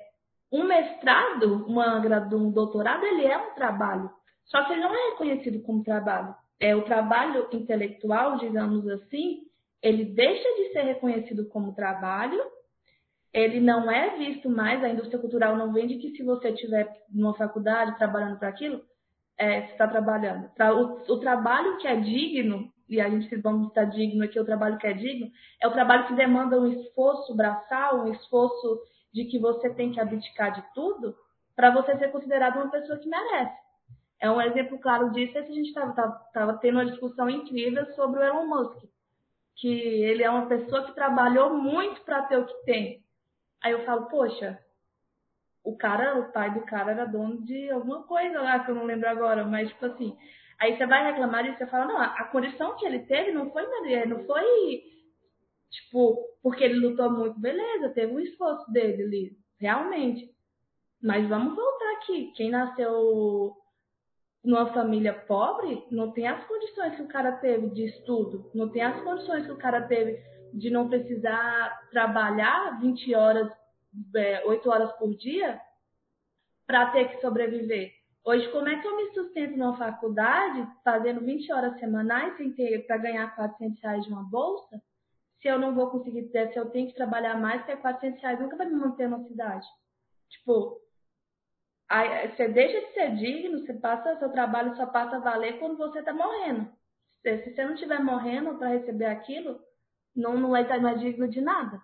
[0.51, 1.99] um mestrado, uma,
[2.35, 4.11] um doutorado, ele é um trabalho.
[4.45, 6.35] Só que ele não é reconhecido como trabalho.
[6.61, 9.43] é, o trabalho intelectual, digamos assim,
[9.83, 12.41] ele deixa de ser reconhecido como trabalho,
[13.33, 17.35] ele não é visto mais, a indústria cultural não vende que se você estiver numa
[17.35, 18.81] faculdade trabalhando para aquilo,
[19.37, 20.49] é, você está trabalhando.
[20.57, 24.79] O, o, trabalho que é digno, e a gente vamos estar digno aqui, o trabalho
[24.79, 25.31] que é digno,
[25.61, 28.83] é o trabalho que demanda um esforço braçal, um esforço
[29.13, 31.17] de que você tem que abdicar de tudo
[31.57, 33.63] para você ser considerado uma pessoa que merece.
[34.21, 38.23] É um exemplo claro disso é a gente estava tendo uma discussão incrível sobre o
[38.23, 38.85] Elon Musk,
[39.57, 43.03] que ele é uma pessoa que trabalhou muito para ter o que tem.
[43.63, 44.59] Aí eu falo, poxa,
[45.65, 48.85] o cara, o pai do cara era dono de alguma coisa lá que eu não
[48.85, 50.17] lembro agora, mas tipo assim,
[50.63, 53.67] aí você vai reclamar e você fala, não, a condição que ele teve não foi,
[54.07, 54.83] não foi
[55.69, 60.31] tipo, porque ele lutou muito, beleza, teve um esforço dele ali, realmente.
[61.03, 63.57] Mas vamos voltar aqui, quem nasceu
[64.45, 68.83] numa família pobre, não tem as condições que o cara teve de estudo, não tem
[68.83, 70.23] as condições que o cara teve
[70.55, 73.51] de não precisar trabalhar 20 horas,
[74.15, 75.61] é, 8 horas por dia
[76.67, 78.02] para ter que sobreviver.
[78.25, 82.35] Hoje, como é que eu me sustento numa faculdade fazendo 20 horas semanais
[82.87, 84.81] para ganhar 400 reais de uma bolsa?
[85.41, 88.57] Se eu não vou conseguir se eu tenho que trabalhar mais, porque 400 reais nunca
[88.57, 89.67] vai me manter na cidade.
[90.29, 90.81] Tipo,
[91.93, 95.77] Aí, você deixa de ser digno, você passa, seu trabalho só passa a valer quando
[95.77, 96.73] você está morrendo.
[97.21, 99.61] Se, se, você não estiver morrendo para receber aquilo,
[100.17, 101.83] não, não, é, não é digno de nada.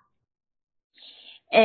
[1.51, 1.61] É,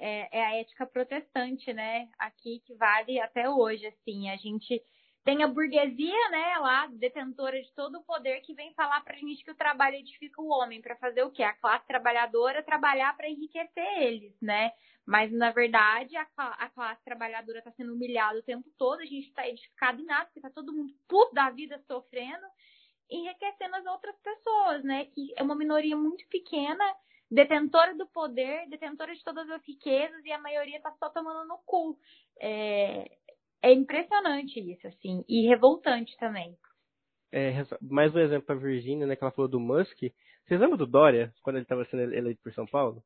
[0.00, 2.08] é, é, a ética protestante, né?
[2.18, 4.30] Aqui que vale até hoje, assim.
[4.30, 4.82] A gente
[5.24, 9.44] tem a burguesia, né, lá, detentora de todo o poder, que vem falar pra gente
[9.44, 11.42] que o trabalho edifica o homem, para fazer o quê?
[11.42, 14.72] A classe trabalhadora trabalhar para enriquecer eles, né?
[15.06, 19.28] Mas, na verdade, a, a classe trabalhadora está sendo humilhada o tempo todo, a gente
[19.28, 22.46] está edificado em nada, porque está todo mundo puto da vida sofrendo,
[23.10, 25.04] enriquecendo as outras pessoas, né?
[25.06, 26.84] Que é uma minoria muito pequena,
[27.30, 31.58] detentora do poder, detentora de todas as riquezas, e a maioria está só tomando no
[31.64, 31.98] cu.
[32.40, 33.10] É,
[33.62, 36.56] é impressionante isso, assim, e revoltante também.
[37.32, 39.98] É, mais um exemplo para Virgínia, né, que ela falou do Musk.
[40.44, 43.02] Vocês lembram do Dória, quando ele estava sendo eleito por São Paulo?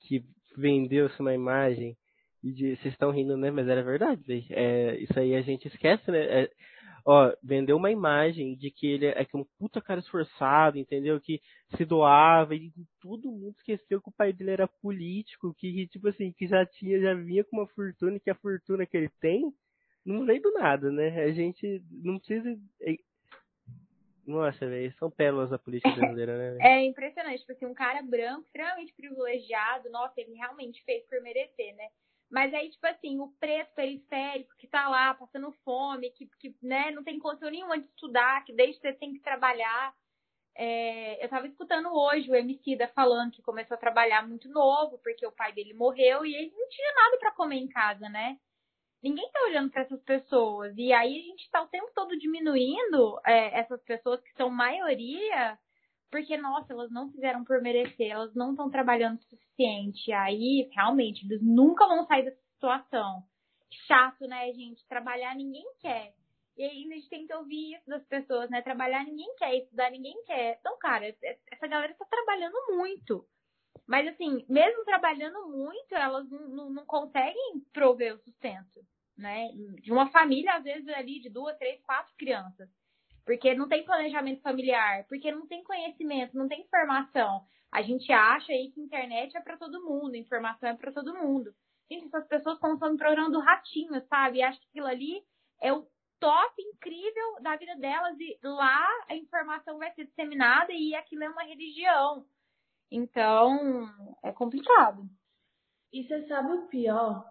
[0.00, 0.22] Que
[0.56, 1.96] vendeu-se uma imagem
[2.42, 3.50] e vocês estão rindo, né?
[3.50, 4.46] Mas era verdade.
[4.50, 6.42] É, isso aí a gente esquece, né?
[6.42, 6.50] É,
[7.04, 11.20] ó, vendeu uma imagem de que ele é, que um puta cara esforçado, entendeu?
[11.20, 11.40] Que
[11.76, 16.32] se doava e todo mundo esqueceu que o pai dele era político, que tipo assim,
[16.32, 19.52] que já tinha, já vinha com uma fortuna, que a fortuna que ele tem
[20.04, 21.24] não veio do nada, né?
[21.24, 22.96] A gente não precisa é,
[24.26, 26.50] nossa, velho, são pérolas da política brasileira, né?
[26.52, 26.62] Véio?
[26.62, 31.74] É impressionante, tipo assim, um cara branco, extremamente privilegiado, nossa, ele realmente fez por merecer,
[31.76, 31.88] né?
[32.30, 36.90] Mas aí, tipo assim, o preto periférico que tá lá passando fome, que, que né,
[36.90, 39.94] não tem condição nenhuma de estudar, que desde você tem que trabalhar.
[40.56, 44.98] É, eu tava escutando hoje o MC da falando que começou a trabalhar muito novo,
[44.98, 48.38] porque o pai dele morreu e ele não tinha nada para comer em casa, né?
[49.04, 50.74] ninguém está olhando para essas pessoas.
[50.78, 55.58] E aí a gente está o tempo todo diminuindo é, essas pessoas que são maioria,
[56.14, 60.12] porque, nossa, elas não fizeram por merecer, elas não estão trabalhando o suficiente.
[60.12, 63.24] Aí, realmente, eles nunca vão sair dessa situação.
[63.88, 64.86] Chato, né, gente?
[64.86, 66.14] Trabalhar ninguém quer.
[66.56, 68.62] E ainda a gente tem que ouvir isso das pessoas, né?
[68.62, 70.56] Trabalhar ninguém quer, estudar ninguém quer.
[70.60, 73.26] Então, cara, essa galera está trabalhando muito.
[73.84, 78.86] Mas, assim, mesmo trabalhando muito, elas não, não, não conseguem prover o sustento
[79.16, 79.48] né?
[79.80, 82.68] De uma família, às vezes, ali de duas, três, quatro crianças.
[83.24, 87.42] Porque não tem planejamento familiar, porque não tem conhecimento, não tem informação.
[87.72, 91.54] A gente acha aí que internet é para todo mundo, informação é para todo mundo.
[91.90, 94.38] Gente, essas pessoas consomem programa do ratinho, sabe?
[94.38, 95.22] E acham que aquilo ali
[95.60, 95.86] é o
[96.20, 101.28] top incrível da vida delas e lá a informação vai ser disseminada e aquilo é
[101.28, 102.26] uma religião.
[102.90, 103.88] Então,
[104.22, 105.02] é complicado.
[105.92, 107.24] E você sabe o pior?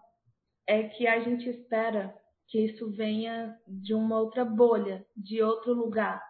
[0.67, 2.15] é que a gente espera
[2.47, 6.23] que isso venha de uma outra bolha, de outro lugar.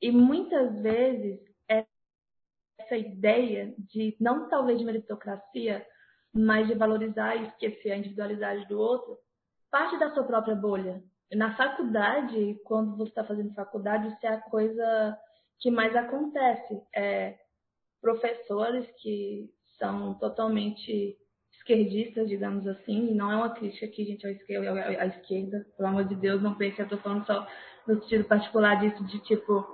[0.00, 1.40] E muitas vezes
[2.82, 5.86] essa ideia de não talvez de meritocracia,
[6.32, 9.18] mas de valorizar e esquecer a individualidade do outro,
[9.70, 11.02] parte da sua própria bolha.
[11.32, 15.18] Na faculdade, quando você está fazendo faculdade, isso é a coisa
[15.58, 16.82] que mais acontece.
[16.94, 17.38] É,
[18.00, 21.16] professores que são totalmente
[21.62, 26.04] esquerdistas, digamos assim, não é uma crítica aqui, gente, à esquerda, à esquerda, pelo amor
[26.04, 27.46] de Deus, não pense que eu estou falando só
[27.86, 29.64] no sentido particular disso, de tipo,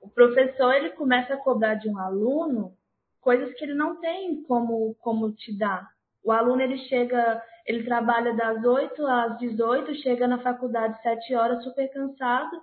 [0.00, 2.74] o professor ele começa a cobrar de um aluno
[3.20, 5.88] coisas que ele não tem como, como te dar.
[6.22, 11.64] O aluno ele chega, ele trabalha das 8 às 18, chega na faculdade 7 horas
[11.64, 12.56] super cansado,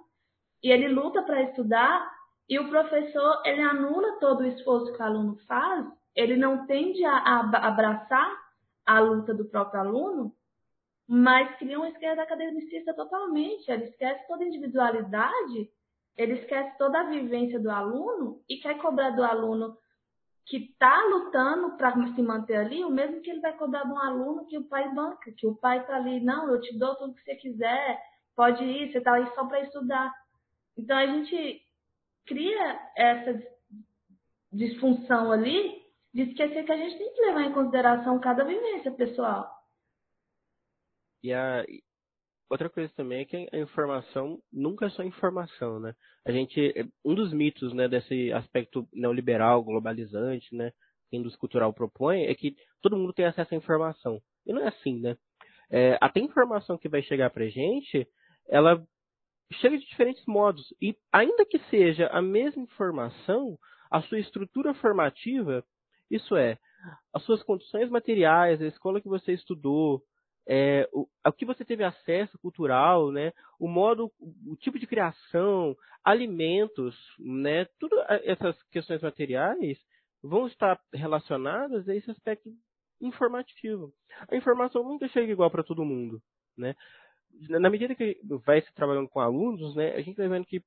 [0.64, 2.10] e ele luta para estudar
[2.47, 5.86] e o professor ele anula todo o esforço que o aluno faz,
[6.16, 8.43] ele não tende a abraçar
[8.86, 10.36] a luta do próprio aluno,
[11.08, 13.70] mas cria uma esquerda academicista totalmente.
[13.70, 15.70] Ele esquece toda a individualidade,
[16.16, 19.78] ele esquece toda a vivência do aluno e quer cobrar do aluno
[20.46, 23.98] que está lutando para se manter ali, o mesmo que ele vai cobrar de um
[23.98, 27.14] aluno que o pai banca, que o pai está ali, não, eu te dou tudo
[27.14, 28.02] que você quiser,
[28.36, 30.14] pode ir, você está aí só para estudar.
[30.78, 31.62] Então a gente
[32.26, 33.42] cria essa
[34.52, 35.83] disfunção ali
[36.14, 39.49] de esquecer que a gente tem que levar em consideração cada vivência pessoal.
[41.24, 41.66] E a
[42.49, 45.95] outra coisa também é que a informação nunca é só informação, né?
[46.26, 50.72] A gente um dos mitos, né, desse aspecto neoliberal, globalizante, né,
[51.09, 54.22] que a indústria cultural propõe é que todo mundo tem acesso à informação.
[54.45, 55.18] E não é assim, né?
[55.72, 58.07] É, até a informação que vai chegar pra gente,
[58.47, 58.86] ela
[59.53, 60.74] chega de diferentes modos.
[60.82, 63.57] E ainda que seja a mesma informação,
[63.89, 65.64] a sua estrutura formativa,
[66.16, 66.57] isso é,
[67.14, 70.01] as suas condições materiais, a escola que você estudou,
[70.47, 74.11] é, o, que você teve acesso cultural, né, o modo,
[74.45, 79.78] o tipo de criação, alimentos, né, tudo essas questões materiais
[80.22, 82.49] vão estar relacionadas a esse aspecto
[83.01, 83.93] informativo.
[84.30, 86.22] A informação nunca chega igual para todo mundo,
[86.57, 86.76] né?
[87.49, 90.61] na medida que vai se trabalhando com alunos, né, a gente vai vendo que,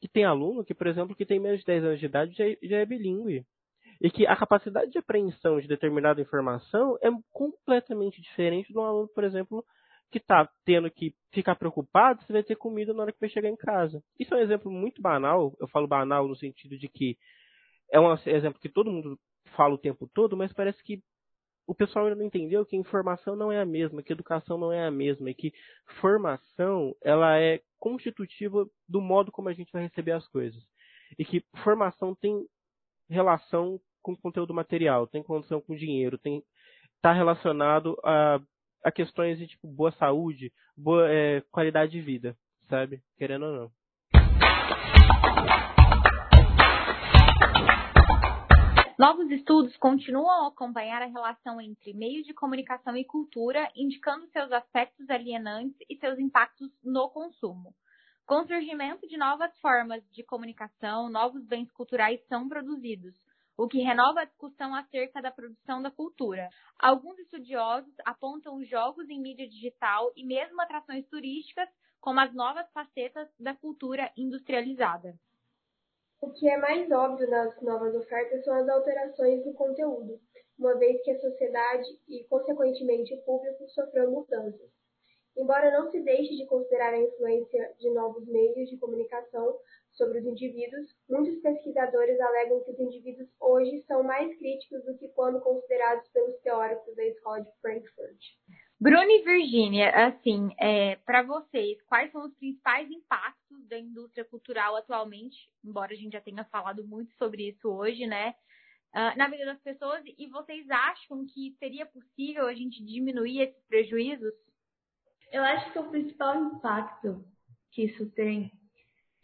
[0.00, 2.48] que tem aluno que, por exemplo, que tem menos de 10 anos de idade já,
[2.48, 3.44] é, já é bilíngue.
[4.02, 9.08] E que a capacidade de apreensão de determinada informação é completamente diferente de um aluno,
[9.14, 9.64] por exemplo,
[10.10, 13.48] que está tendo que ficar preocupado se vai ter comida na hora que vai chegar
[13.48, 14.02] em casa.
[14.18, 15.54] Isso é um exemplo muito banal.
[15.60, 17.16] Eu falo banal no sentido de que
[17.92, 19.16] é um exemplo que todo mundo
[19.56, 21.00] fala o tempo todo, mas parece que
[21.64, 24.84] o pessoal ainda não entendeu que informação não é a mesma, que educação não é
[24.84, 25.52] a mesma, e que
[26.00, 30.60] formação ela é constitutiva do modo como a gente vai receber as coisas.
[31.16, 32.44] E que formação tem
[33.08, 36.42] relação com conteúdo material, tem relação com dinheiro, tem
[36.96, 38.40] está relacionado a,
[38.84, 42.36] a questões de tipo boa saúde, boa é, qualidade de vida,
[42.68, 43.02] sabe?
[43.18, 43.72] Querendo ou não.
[48.96, 54.52] Novos estudos continuam a acompanhar a relação entre meios de comunicação e cultura, indicando seus
[54.52, 57.74] aspectos alienantes e seus impactos no consumo.
[58.24, 63.12] Com o surgimento de novas formas de comunicação, novos bens culturais são produzidos,
[63.56, 66.48] o que renova a discussão acerca da produção da cultura.
[66.78, 71.68] Alguns estudiosos apontam os jogos em mídia digital e mesmo atrações turísticas
[72.00, 75.14] como as novas facetas da cultura industrializada.
[76.20, 80.20] O que é mais óbvio nas novas ofertas são as alterações do conteúdo,
[80.58, 84.70] uma vez que a sociedade e, consequentemente, o público sofreu mudanças.
[85.36, 89.58] Embora não se deixe de considerar a influência de novos meios de comunicação
[89.92, 95.08] sobre os indivíduos, muitos pesquisadores alegam que os indivíduos hoje são mais críticos do que
[95.08, 98.18] quando considerados pelos teóricos da Escola de Frankfurt.
[98.80, 104.74] Bruno e Virgínia, assim, é, para vocês, quais são os principais impactos da indústria cultural
[104.74, 108.34] atualmente, embora a gente já tenha falado muito sobre isso hoje, né?
[108.94, 113.64] Uh, na vida das pessoas, e vocês acham que seria possível a gente diminuir esses
[113.66, 114.34] prejuízos?
[115.30, 117.24] Eu acho que o principal impacto
[117.70, 118.52] que isso tem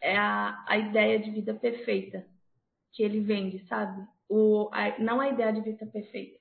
[0.01, 2.27] é a, a ideia de vida perfeita
[2.93, 4.07] que ele vende, sabe?
[4.29, 6.39] O, a, não a ideia de vida perfeita,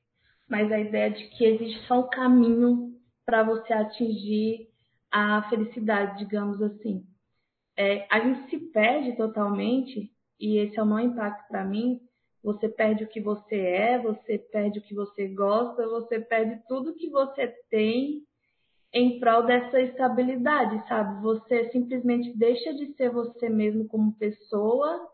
[0.48, 2.94] mas a ideia de que existe só um caminho
[3.26, 4.70] para você atingir
[5.12, 7.06] a felicidade, digamos assim.
[7.78, 12.02] É, a gente se perde totalmente, e esse é o maior impacto para mim.
[12.44, 16.96] Você perde o que você é, você perde o que você gosta, você perde tudo
[16.96, 18.24] que você tem
[18.94, 21.22] em prol dessa estabilidade, sabe?
[21.22, 25.10] Você simplesmente deixa de ser você mesmo como pessoa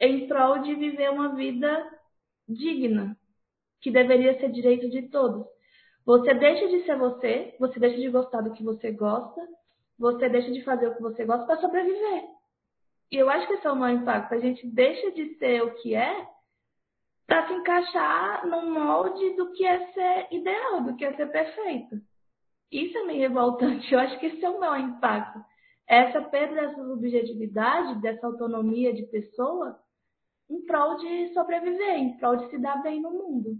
[0.00, 1.86] em prol de viver uma vida
[2.48, 3.16] digna,
[3.80, 5.46] que deveria ser direito de todos.
[6.04, 9.40] Você deixa de ser você, você deixa de gostar do que você gosta,
[9.98, 12.24] você deixa de fazer o que você gosta para sobreviver.
[13.10, 14.34] E eu acho que esse é o maior impacto.
[14.34, 16.26] A gente deixa de ser o que é
[17.26, 21.96] para se encaixar no molde do que é ser ideal, do que é ser perfeito.
[22.70, 23.90] Isso é meio revoltante.
[23.92, 25.44] Eu acho que esse é o maior impacto.
[25.86, 29.80] Essa perda dessa subjetividade, dessa autonomia de pessoa,
[30.50, 33.56] em prol de sobreviver, em prol de se dar bem no mundo.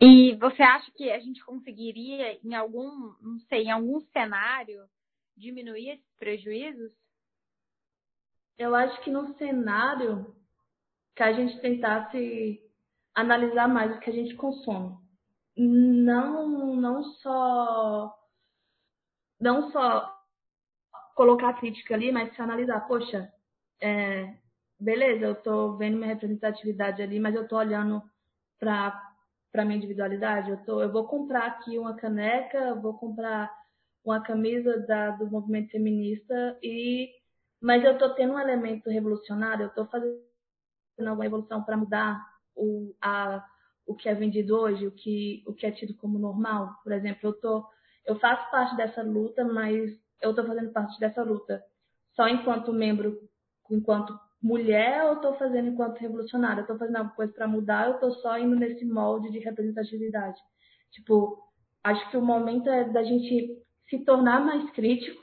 [0.00, 4.86] E você acha que a gente conseguiria, em algum, não sei, em algum cenário,
[5.36, 6.92] diminuir esses prejuízos?
[8.58, 10.34] Eu acho que no cenário
[11.14, 12.60] que a gente tentasse
[13.14, 14.94] analisar mais o que a gente consome.
[15.56, 18.14] Não, não só
[19.40, 20.14] não só
[21.14, 23.32] colocar a crítica ali, mas se analisar, poxa,
[23.80, 24.34] é,
[24.78, 28.02] beleza, eu estou vendo minha representatividade ali, mas eu estou olhando
[28.58, 29.02] para
[29.52, 30.50] para minha individualidade.
[30.50, 33.50] Eu, tô, eu vou comprar aqui uma caneca, vou comprar
[34.04, 37.10] uma camisa da, do movimento feminista e
[37.58, 40.20] mas eu estou tendo um elemento revolucionário, eu estou fazendo
[40.98, 42.22] alguma evolução para mudar
[42.54, 43.42] o, a,
[43.86, 46.74] o que é vendido hoje, o que, o que é tido como normal.
[46.82, 47.64] Por exemplo, eu, tô,
[48.04, 51.62] eu faço parte dessa luta, mas eu estou fazendo parte dessa luta
[52.16, 53.20] só enquanto membro,
[53.70, 56.62] enquanto mulher, ou estou fazendo enquanto revolucionária?
[56.62, 60.40] Estou fazendo alguma coisa para mudar, ou estou só indo nesse molde de representatividade?
[60.92, 61.38] Tipo,
[61.84, 65.22] acho que o momento é da gente se tornar mais crítico,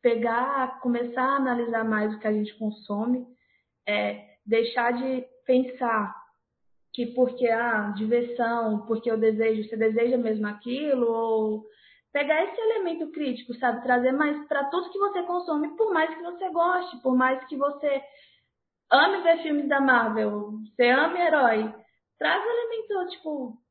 [0.00, 3.26] pegar, começar a analisar mais o que a gente consome,
[3.86, 6.14] é, deixar de pensar
[6.98, 11.64] que porque a ah, diversão, porque eu desejo, você deseja mesmo aquilo, ou
[12.12, 13.84] pegar esse elemento crítico, sabe?
[13.84, 17.56] Trazer mais para tudo que você consome, por mais que você goste, por mais que
[17.56, 18.02] você
[18.90, 21.72] ame ver filmes da Marvel, você ame herói.
[22.18, 23.62] Traz o elemento, tipo,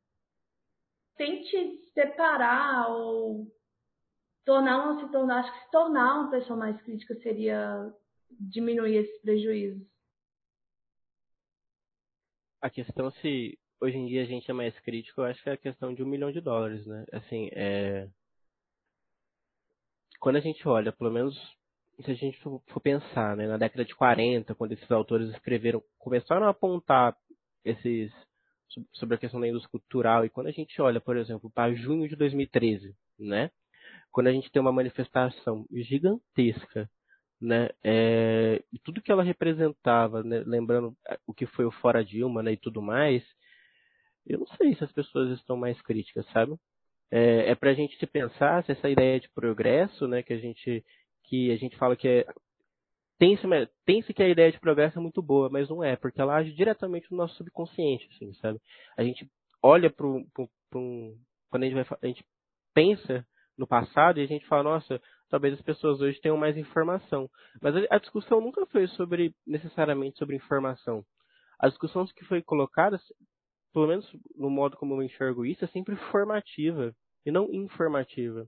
[1.17, 3.45] tente separar ou
[4.45, 7.91] tornar, se tornar, acho que se tornar uma pessoa mais crítica seria
[8.39, 9.85] diminuir esses prejuízos.
[12.61, 15.53] A questão se hoje em dia a gente é mais crítico, eu acho que é
[15.53, 17.05] a questão de um milhão de dólares, né?
[17.11, 18.07] Assim, é
[20.19, 21.35] quando a gente olha, pelo menos
[22.03, 26.45] se a gente for, pensar, né, na década de 40, quando esses autores escreveram, começaram
[26.45, 27.15] a apontar
[27.65, 28.11] esses
[28.93, 32.07] sobre a questão da indústria cultural e quando a gente olha, por exemplo, para junho
[32.07, 33.49] de 2013, né,
[34.11, 36.89] quando a gente tem uma manifestação gigantesca,
[37.39, 42.53] né, é, tudo que ela representava, né, lembrando o que foi o fora Dilma, né,
[42.53, 43.23] e tudo mais,
[44.25, 46.57] eu não sei se as pessoas estão mais críticas, sabe?
[47.11, 50.37] é, é para a gente se pensar se essa ideia de progresso, né, que a
[50.37, 50.83] gente
[51.23, 52.25] que a gente fala que é
[53.17, 53.43] tem-se
[53.85, 56.53] tem que a ideia de progresso é muito boa, mas não é, porque ela age
[56.53, 58.59] diretamente no nosso subconsciente, assim, sabe?
[58.95, 59.27] A gente
[59.61, 61.17] olha para um,
[61.49, 62.23] quando a gente, vai, a gente
[62.75, 63.25] pensa
[63.57, 67.29] no passado e a gente fala, nossa, talvez as pessoas hoje tenham mais informação.
[67.61, 71.03] Mas a, discussão nunca foi sobre necessariamente sobre informação.
[71.59, 72.99] A discussão que foi colocada
[73.77, 78.47] pelo menos no modo como eu enxergo isso, é sempre formativa e não informativa.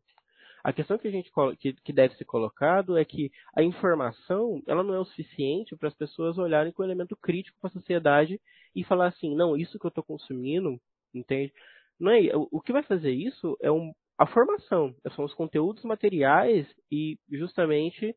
[0.64, 4.84] A questão que a gente que, que deve ser colocado é que a informação ela
[4.84, 8.42] não é o suficiente para as pessoas olharem com elemento crítico para a sociedade
[8.76, 10.82] e falar assim, não, isso que eu estou consumindo,
[11.14, 11.54] entende?
[12.00, 16.68] Não é, o que vai fazer isso é um, a formação, são os conteúdos materiais
[16.92, 18.14] e justamente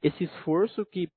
[0.00, 1.10] esse esforço que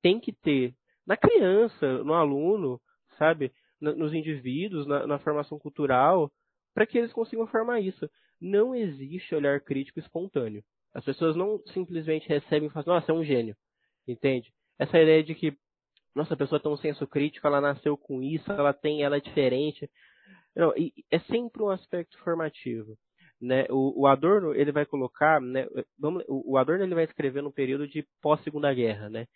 [0.00, 0.74] tem que ter
[1.06, 2.80] na criança, no aluno,
[3.18, 3.52] sabe?
[3.78, 6.32] nos indivíduos, na, na formação cultural,
[6.72, 8.08] para que eles consigam formar isso.
[8.40, 10.62] Não existe olhar crítico espontâneo.
[10.94, 13.56] As pessoas não simplesmente recebem e falam, nossa, é um gênio.
[14.06, 14.52] Entende?
[14.78, 15.56] Essa ideia de que,
[16.14, 19.20] nossa, a pessoa tem um senso crítico, ela nasceu com isso, ela tem, ela é
[19.20, 19.90] diferente.
[20.54, 20.72] Não,
[21.10, 22.96] é sempre um aspecto formativo.
[23.42, 23.66] Né?
[23.70, 25.66] O, o Adorno ele vai colocar, né?
[25.98, 29.26] Vamos, o, o Adorno ele vai escrever no período de pós Segunda Guerra, né?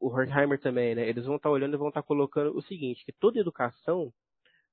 [0.00, 1.06] o Horkheimer também, né?
[1.08, 4.12] Eles vão estar tá olhando e vão estar tá colocando o seguinte, que toda educação,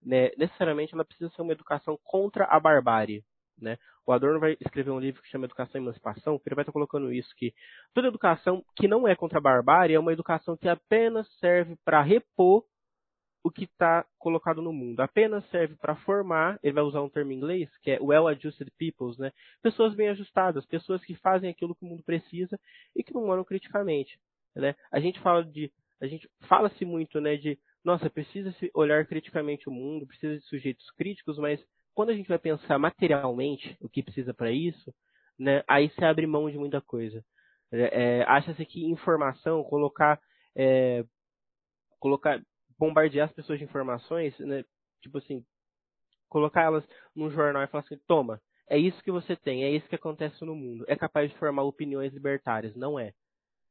[0.02, 3.24] né, necessariamente ela precisa ser uma educação contra a barbárie,
[3.60, 3.78] né?
[4.06, 6.72] O Adorno vai escrever um livro que chama Educação e Emancipação, que ele vai estar
[6.72, 7.54] tá colocando isso, que
[7.94, 12.02] toda educação que não é contra a barbárie é uma educação que apenas serve para
[12.02, 12.64] repor
[13.44, 15.00] o que está colocado no mundo.
[15.00, 19.18] Apenas serve para formar, ele vai usar um termo em inglês, que é well-adjusted peoples,
[19.18, 19.32] né?
[19.62, 22.60] Pessoas bem ajustadas, pessoas que fazem aquilo que o mundo precisa
[22.96, 24.20] e que não moram criticamente.
[24.56, 24.76] Né?
[24.92, 25.72] A gente fala de,
[26.02, 30.46] a gente fala-se muito, né, de, nossa, precisa se olhar criticamente o mundo, precisa de
[30.46, 31.64] sujeitos críticos, mas
[31.94, 34.94] quando a gente vai pensar materialmente o que precisa para isso,
[35.40, 37.24] né, aí se abre mão de muita coisa.
[37.72, 40.20] É, é, Acha-se que informação, colocar,
[40.56, 41.06] é,
[42.00, 42.42] colocar,
[42.82, 44.66] bombardear as pessoas de informações, né,
[45.04, 45.46] tipo assim,
[46.28, 46.84] colocar elas
[47.16, 50.44] num jornal e falar assim, toma, é isso que você tem, é isso que acontece
[50.44, 50.84] no mundo.
[50.88, 52.76] É capaz de formar opiniões libertárias?
[52.76, 53.14] Não é.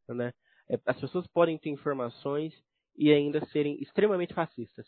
[0.08, 0.32] Né?
[0.68, 2.54] É, as pessoas podem ter informações
[2.96, 4.86] e ainda serem extremamente fascistas.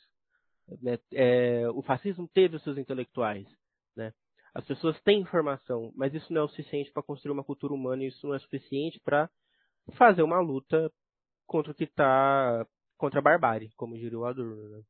[0.81, 1.01] Né?
[1.13, 3.49] É, o fascismo teve os seus intelectuais.
[3.97, 4.13] Né?
[4.55, 8.05] As pessoas têm informação, mas isso não é o suficiente para construir uma cultura humana
[8.05, 9.29] e isso não é suficiente para
[9.95, 10.93] fazer uma luta
[11.45, 12.65] contra o que está
[13.03, 14.69] contra a barbárie, como diria o Adorno.
[14.69, 14.83] Né?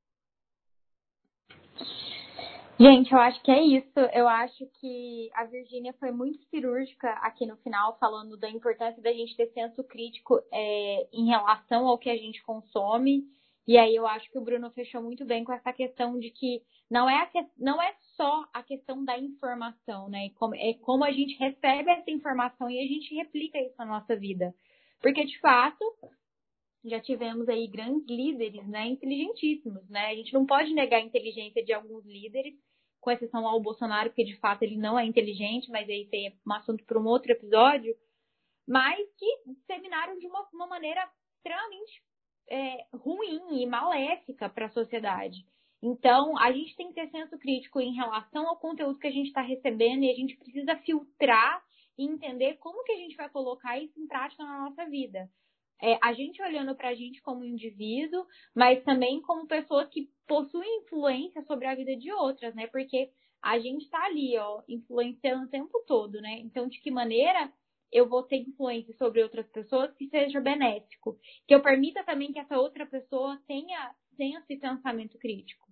[2.78, 3.98] Gente, eu acho que é isso.
[4.12, 9.10] Eu acho que a Virgínia foi muito cirúrgica aqui no final, falando da importância da
[9.14, 13.24] gente ter senso crítico é, em relação ao que a gente consome
[13.66, 16.60] E aí eu acho que o Bruno fechou muito bem com essa questão de que
[16.90, 20.28] não é, que, não é só a questão da informação, né?
[20.34, 24.14] Como, é como a gente recebe essa informação e a gente replica isso na nossa
[24.14, 24.52] vida.
[25.00, 25.82] Porque, de fato,
[26.84, 28.86] já tivemos aí grandes líderes, né?
[28.86, 30.06] Inteligentíssimos, né?
[30.06, 32.54] A gente não pode negar a inteligência de alguns líderes,
[33.00, 36.52] com exceção ao Bolsonaro, porque de fato ele não é inteligente, mas aí tem um
[36.52, 37.94] assunto para um outro episódio,
[38.66, 42.02] mas que disseminaram de uma, uma maneira extremamente
[42.48, 45.44] é, ruim e maléfica para a sociedade.
[45.82, 49.26] Então, a gente tem que ter senso crítico em relação ao conteúdo que a gente
[49.26, 51.60] está recebendo e a gente precisa filtrar
[51.98, 55.28] e entender como que a gente vai colocar isso em prática na nossa vida.
[55.82, 60.82] É, a gente olhando para a gente como indivíduo, mas também como pessoas que possuem
[60.82, 62.68] influência sobre a vida de outras, né?
[62.68, 63.10] Porque
[63.42, 66.38] a gente está ali, ó, influenciando o tempo todo, né?
[66.38, 67.52] Então, de que maneira
[67.90, 71.18] eu vou ter influência sobre outras pessoas que seja benéfico,
[71.48, 75.66] que eu permita também que essa outra pessoa tenha, tenha esse pensamento crítico.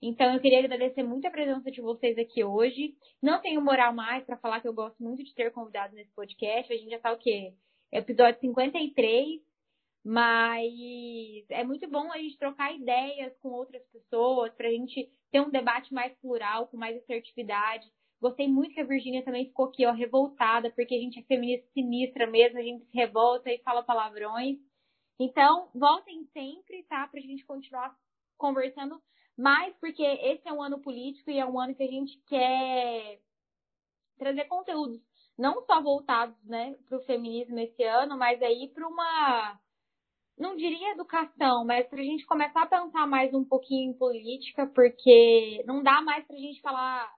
[0.00, 2.94] Então, eu queria agradecer muito a presença de vocês aqui hoje.
[3.22, 6.72] Não tenho moral mais para falar que eu gosto muito de ter convidados nesse podcast.
[6.72, 7.52] A gente já tá o quê?
[7.92, 9.49] Episódio 53.
[10.04, 15.40] Mas é muito bom a gente trocar ideias com outras pessoas, para a gente ter
[15.40, 17.86] um debate mais plural, com mais assertividade.
[18.20, 21.66] Gostei muito que a Virgínia também ficou aqui, ó, revoltada, porque a gente é feminista
[21.72, 24.58] sinistra mesmo, a gente se revolta e fala palavrões.
[25.18, 27.06] Então, voltem sempre, tá?
[27.06, 27.94] Pra gente continuar
[28.38, 29.00] conversando
[29.36, 33.20] mais, porque esse é um ano político e é um ano que a gente quer
[34.18, 35.00] trazer conteúdos
[35.40, 39.58] não só voltados, né, para o feminismo esse ano, mas aí para uma,
[40.40, 44.66] não diria educação, mas para a gente começar a pensar mais um pouquinho em política,
[44.66, 47.12] porque não dá mais para a gente falar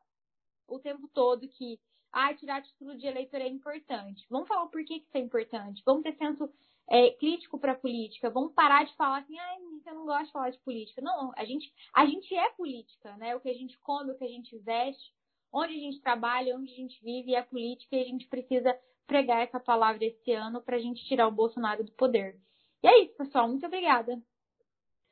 [0.66, 1.78] o tempo todo que
[2.12, 4.26] ah, tirar título de eleitor é importante.
[4.28, 5.82] Vamos falar o porquê que isso é importante.
[5.86, 6.50] Vamos ter senso
[6.90, 8.28] é, crítico para a política.
[8.28, 11.00] Vamos parar de falar assim, ah, eu não gosto de falar de política.
[11.00, 13.36] Não, a gente, a gente é política, né?
[13.36, 15.14] O que a gente come, o que a gente veste,
[15.52, 18.76] onde a gente trabalha, onde a gente vive é política e a gente precisa
[19.06, 22.36] pregar essa palavra esse ano para a gente tirar o Bolsonaro do poder.
[22.82, 23.48] E é isso, pessoal.
[23.48, 24.20] Muito obrigada.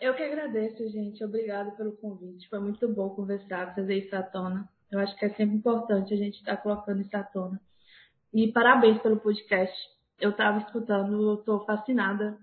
[0.01, 1.22] Eu que agradeço, gente.
[1.22, 2.48] Obrigada pelo convite.
[2.48, 4.68] Foi muito bom conversar, fazer isso à tona.
[4.90, 7.60] Eu acho que é sempre importante a gente estar tá colocando isso à tona.
[8.32, 9.76] E parabéns pelo podcast.
[10.18, 12.38] Eu estava escutando, eu estou fascinada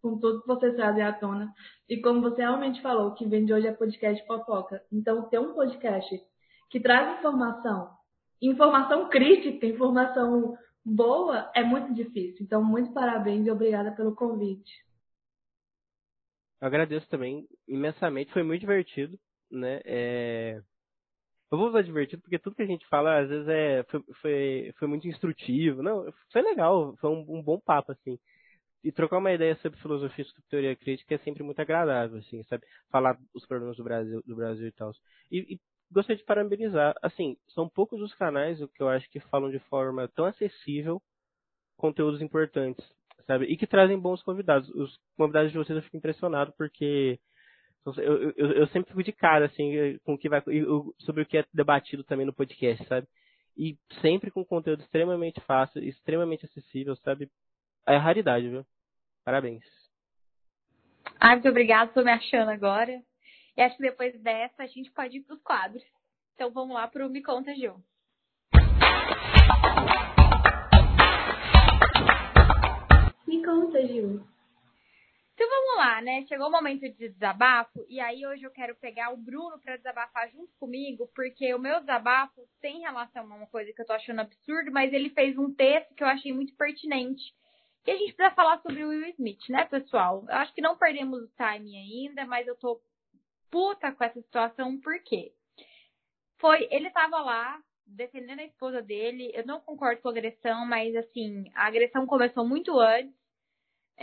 [0.00, 1.52] com tudo que você traz à tona.
[1.88, 4.82] E como você realmente falou, que vem de hoje é podcast fofoca.
[4.90, 6.20] Então, ter um podcast
[6.70, 7.90] que traz informação,
[8.40, 12.44] informação crítica, informação boa, é muito difícil.
[12.44, 14.72] Então, muito parabéns e obrigada pelo convite.
[16.60, 19.18] Eu agradeço também imensamente, foi muito divertido,
[19.50, 19.80] né?
[19.84, 20.62] É...
[21.50, 24.72] Eu vou usar divertido porque tudo que a gente fala às vezes é foi, foi,
[24.78, 25.82] foi muito instrutivo.
[25.82, 28.18] Não, foi legal, foi um, um, bom papo assim.
[28.84, 32.64] E trocar uma ideia sobre filosofia e teoria crítica é sempre muito agradável, assim, sabe?
[32.90, 34.92] Falar os problemas do Brasil, do Brasil e tal.
[35.30, 35.60] E, e
[35.92, 36.94] gostaria de parabenizar.
[37.02, 41.00] Assim, são poucos os canais que eu acho que falam de forma tão acessível
[41.76, 42.84] conteúdos importantes,
[43.26, 43.46] sabe?
[43.46, 44.68] E que trazem bons convidados.
[44.70, 47.18] Os convidados de vocês eu fico impressionado porque
[47.84, 50.42] eu, eu, eu sempre fico de cara, assim, com o que vai,
[50.98, 53.06] sobre o que é debatido também no podcast, sabe?
[53.56, 57.28] E sempre com conteúdo extremamente fácil, extremamente acessível, sabe?
[57.86, 58.64] É raridade, viu?
[59.24, 59.64] Parabéns.
[61.20, 63.02] Ai, muito obrigada, estou me achando agora.
[63.56, 65.84] E acho que depois dessa a gente pode ir para os quadros.
[66.34, 67.76] Então vamos lá para o Me Conta, Gil.
[73.26, 74.24] Me conta, Gil.
[75.34, 76.24] Então vamos lá, né?
[76.26, 80.30] Chegou o momento de desabafo e aí hoje eu quero pegar o Bruno para desabafar
[80.30, 84.20] junto comigo, porque o meu desabafo tem relação a uma coisa que eu tô achando
[84.20, 87.22] absurdo, mas ele fez um texto que eu achei muito pertinente.
[87.84, 90.24] Que a gente precisa falar sobre o Will Smith, né, pessoal?
[90.28, 92.80] Eu acho que não perdemos o time ainda, mas eu tô
[93.52, 95.32] puta com essa situação, por quê?
[96.40, 99.30] Foi, ele tava lá defendendo a esposa dele.
[99.32, 103.22] Eu não concordo com a agressão, mas assim, a agressão começou muito antes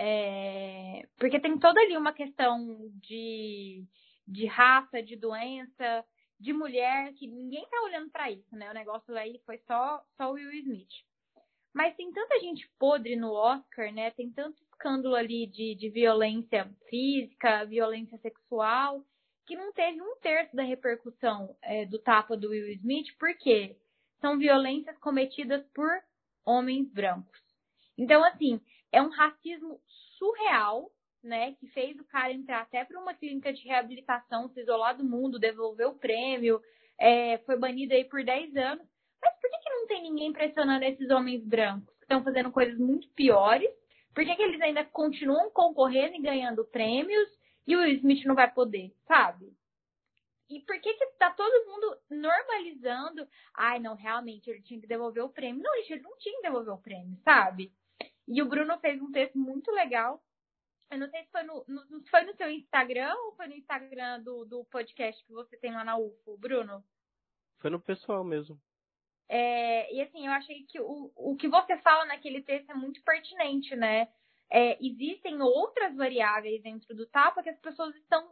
[0.02, 3.84] é, porque tem toda ali uma questão de,
[4.28, 6.06] de raça, de doença,
[6.40, 8.70] de mulher, que ninguém tá olhando para isso, né?
[8.70, 11.04] O negócio aí foi só, só o Will Smith.
[11.74, 14.12] Mas tem tanta gente podre no Oscar, né?
[14.12, 19.04] Tem tanto escândalo ali de, de violência física, violência sexual,
[19.50, 23.76] que não teve um terço da repercussão é, do tapa do Will Smith, porque
[24.22, 25.90] são violências cometidas por
[26.46, 27.42] homens brancos.
[27.98, 28.62] Então, assim,
[28.92, 29.82] é um racismo
[30.20, 30.92] surreal,
[31.24, 31.54] né?
[31.54, 35.40] Que fez o cara entrar até para uma clínica de reabilitação, se isolar do mundo,
[35.40, 36.62] devolver o prêmio,
[37.00, 38.86] é, foi banido aí por 10 anos.
[39.20, 42.78] Mas por que, que não tem ninguém pressionando esses homens brancos que estão fazendo coisas
[42.78, 43.72] muito piores?
[44.14, 47.39] Por que, que eles ainda continuam concorrendo e ganhando prêmios?
[47.70, 49.56] E o Will Smith não vai poder, sabe?
[50.50, 53.28] E por que que tá todo mundo normalizando?
[53.54, 55.62] Ai, não, realmente, ele tinha que devolver o prêmio.
[55.62, 57.72] Não, gente, ele não tinha que devolver o prêmio, sabe?
[58.28, 60.20] E o Bruno fez um texto muito legal.
[60.90, 64.24] Eu não sei se foi no, no, foi no seu Instagram ou foi no Instagram
[64.24, 66.84] do, do podcast que você tem lá na UFO, Bruno?
[67.60, 68.60] Foi no pessoal mesmo.
[69.28, 73.04] É, e assim, eu achei que o, o que você fala naquele texto é muito
[73.04, 74.08] pertinente, né?
[74.52, 78.32] É, existem outras variáveis dentro do tapa que as pessoas estão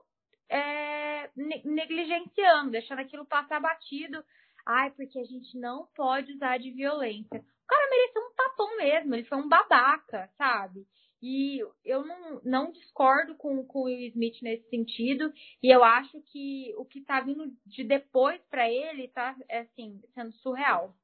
[0.49, 4.23] é, negligenciando, deixando aquilo passar batido.
[4.65, 7.39] Ai, porque a gente não pode usar de violência.
[7.39, 10.85] O cara mereceu um tapão mesmo, ele foi um babaca, sabe?
[11.21, 15.33] E eu não, não discordo com, com o Will Smith nesse sentido.
[15.63, 20.31] E eu acho que o que tá vindo de depois para ele tá, assim, sendo
[20.33, 20.95] surreal.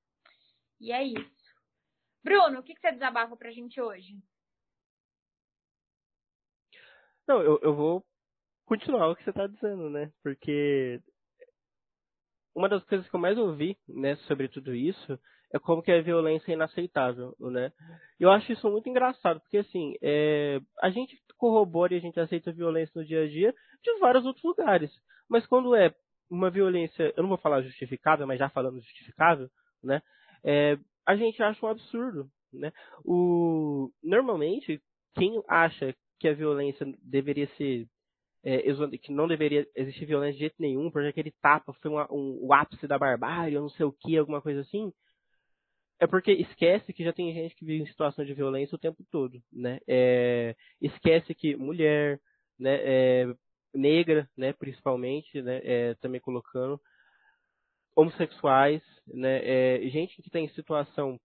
[0.79, 1.33] E é isso.
[2.23, 4.15] Bruno, o que, que você desabafa pra gente hoje?
[7.27, 8.03] Não, eu, eu vou
[8.65, 10.11] continuar o que você está dizendo, né?
[10.21, 10.99] Porque
[12.55, 15.19] uma das coisas que eu mais ouvi, né, sobre tudo isso
[15.51, 17.71] é como que a violência é inaceitável, né?
[18.19, 22.51] Eu acho isso muito engraçado, porque assim, é, a gente corrobora e a gente aceita
[22.51, 24.91] violência no dia a dia de vários outros lugares.
[25.29, 25.93] Mas quando é
[26.29, 29.49] uma violência, eu não vou falar justificável, mas já falando justificável,
[29.83, 30.01] né?
[30.43, 32.71] É, a gente acha um absurdo, né?
[33.05, 34.81] O, normalmente,
[35.15, 35.93] quem acha
[36.23, 37.85] que a violência deveria ser
[38.45, 38.61] é,
[38.97, 42.53] que não deveria existir violência de jeito nenhum, porque aquele tapa foi uma, um, o
[42.53, 44.93] ápice da barbárie, ou não sei o que, alguma coisa assim,
[45.99, 49.03] é porque esquece que já tem gente que vive em situação de violência o tempo
[49.11, 49.79] todo, né?
[49.85, 52.21] É, esquece que mulher,
[52.57, 53.33] né, é,
[53.73, 56.79] negra, né, principalmente, né, é, também colocando,
[57.97, 61.19] homossexuais, né, é, gente que tem situação,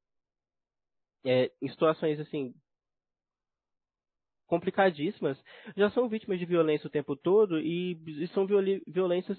[1.24, 2.52] é, em situações assim
[4.48, 5.38] complicadíssimas,
[5.76, 9.38] já são vítimas de violência o tempo todo e, e são violências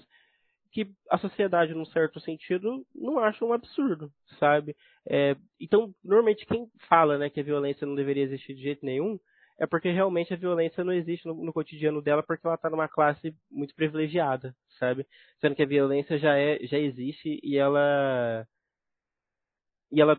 [0.72, 4.76] que a sociedade, num certo sentido, não acha um absurdo, sabe?
[5.04, 9.18] É, então, normalmente quem fala né, que a violência não deveria existir de jeito nenhum
[9.58, 12.88] é porque realmente a violência não existe no, no cotidiano dela porque ela está numa
[12.88, 15.04] classe muito privilegiada, sabe?
[15.40, 18.46] Sendo que a violência já é, já existe e ela
[19.92, 20.18] e ela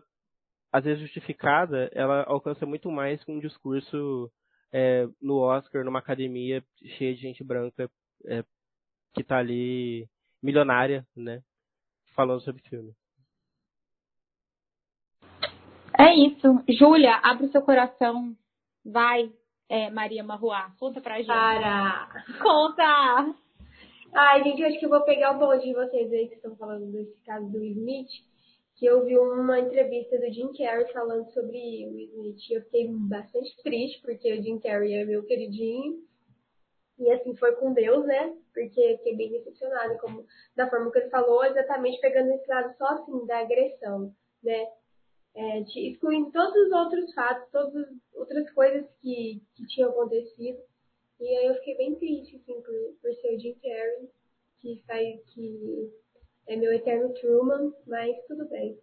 [0.72, 4.30] às vezes justificada, ela alcança muito mais com um discurso
[4.72, 6.64] é, no Oscar, numa academia
[6.96, 7.90] cheia de gente branca
[8.24, 8.42] é,
[9.12, 10.08] que tá ali
[10.42, 11.42] milionária, né?
[12.14, 12.94] Falando sobre filme.
[15.98, 16.64] É isso.
[16.68, 18.34] Júlia, abre o seu coração.
[18.84, 19.30] Vai,
[19.68, 20.72] é, Maria Marruá.
[20.78, 21.26] Conta pra gente.
[21.26, 22.24] Para!
[22.42, 23.34] Conta!
[24.14, 26.90] Ai, gente, acho que eu vou pegar o bonde de vocês aí que estão falando
[26.92, 28.10] desse caso do Smith
[28.82, 32.50] que eu vi uma entrevista do Jim Carrey falando sobre Will Smith.
[32.50, 36.04] Eu fiquei bastante triste, porque o Jim Carrey é meu queridinho.
[36.98, 38.36] E assim, foi com Deus, né?
[38.52, 40.26] Porque fiquei bem decepcionada como,
[40.56, 44.66] da forma que ele falou, exatamente pegando esse lado só assim, da agressão, né?
[45.36, 50.58] É, excluindo todos os outros fatos, todas as outras coisas que, que tinham acontecido.
[51.20, 54.10] E aí eu fiquei bem triste, assim, por, por ser o Jim Carrey,
[54.58, 55.92] que, sai, que
[56.46, 58.78] é meu eterno Truman, mas tudo bem.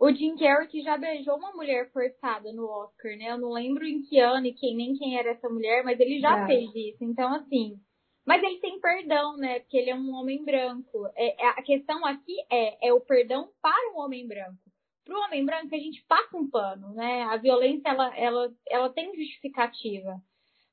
[0.00, 3.32] O Jim Carrey que já beijou uma mulher forçada no Oscar, né?
[3.32, 6.18] Eu não lembro em que ano e quem, nem quem era essa mulher, mas ele
[6.20, 7.04] já fez isso.
[7.04, 7.78] Então, assim.
[8.24, 9.60] Mas ele tem perdão, né?
[9.60, 11.06] Porque ele é um homem branco.
[11.14, 14.58] É, é, a questão aqui é, é o perdão para um homem branco.
[15.04, 17.24] Para o homem branco, a gente passa um pano, né?
[17.24, 20.18] A violência, ela, ela, ela tem justificativa.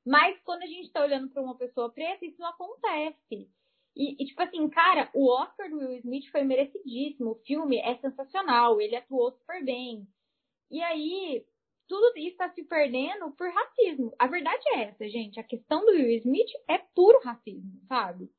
[0.06, 3.50] Mas quando a gente está olhando para uma pessoa preta, isso não acontece.
[3.98, 7.32] E, e, tipo assim, cara, o Oscar do Will Smith foi merecidíssimo.
[7.32, 10.06] O filme é sensacional, ele atuou super bem.
[10.70, 11.44] E aí,
[11.88, 14.14] tudo isso está se perdendo por racismo.
[14.16, 15.40] A verdade é essa, gente.
[15.40, 18.30] A questão do Will Smith é puro racismo, sabe?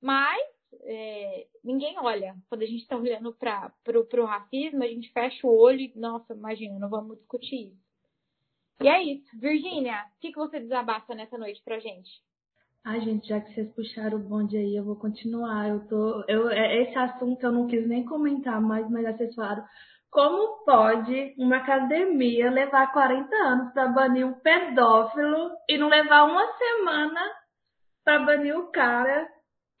[0.00, 0.42] Mas
[0.82, 2.36] é, ninguém olha.
[2.48, 6.34] Quando a gente está olhando para pro racismo, a gente fecha o olho e, nossa,
[6.34, 7.90] imagina, não vamos discutir isso.
[8.82, 9.38] E é isso.
[9.38, 12.10] Virgínia, o que, que você desabafa nessa noite pra gente?
[12.84, 15.68] Ai, gente, já que vocês puxaram o bonde aí, eu vou continuar.
[15.68, 19.64] Eu tô, eu, é, esse assunto eu não quis nem comentar mais, mas falaram.
[20.10, 26.44] Como pode uma academia levar 40 anos para banir um pedófilo e não levar uma
[26.56, 27.20] semana
[28.02, 29.28] para banir o cara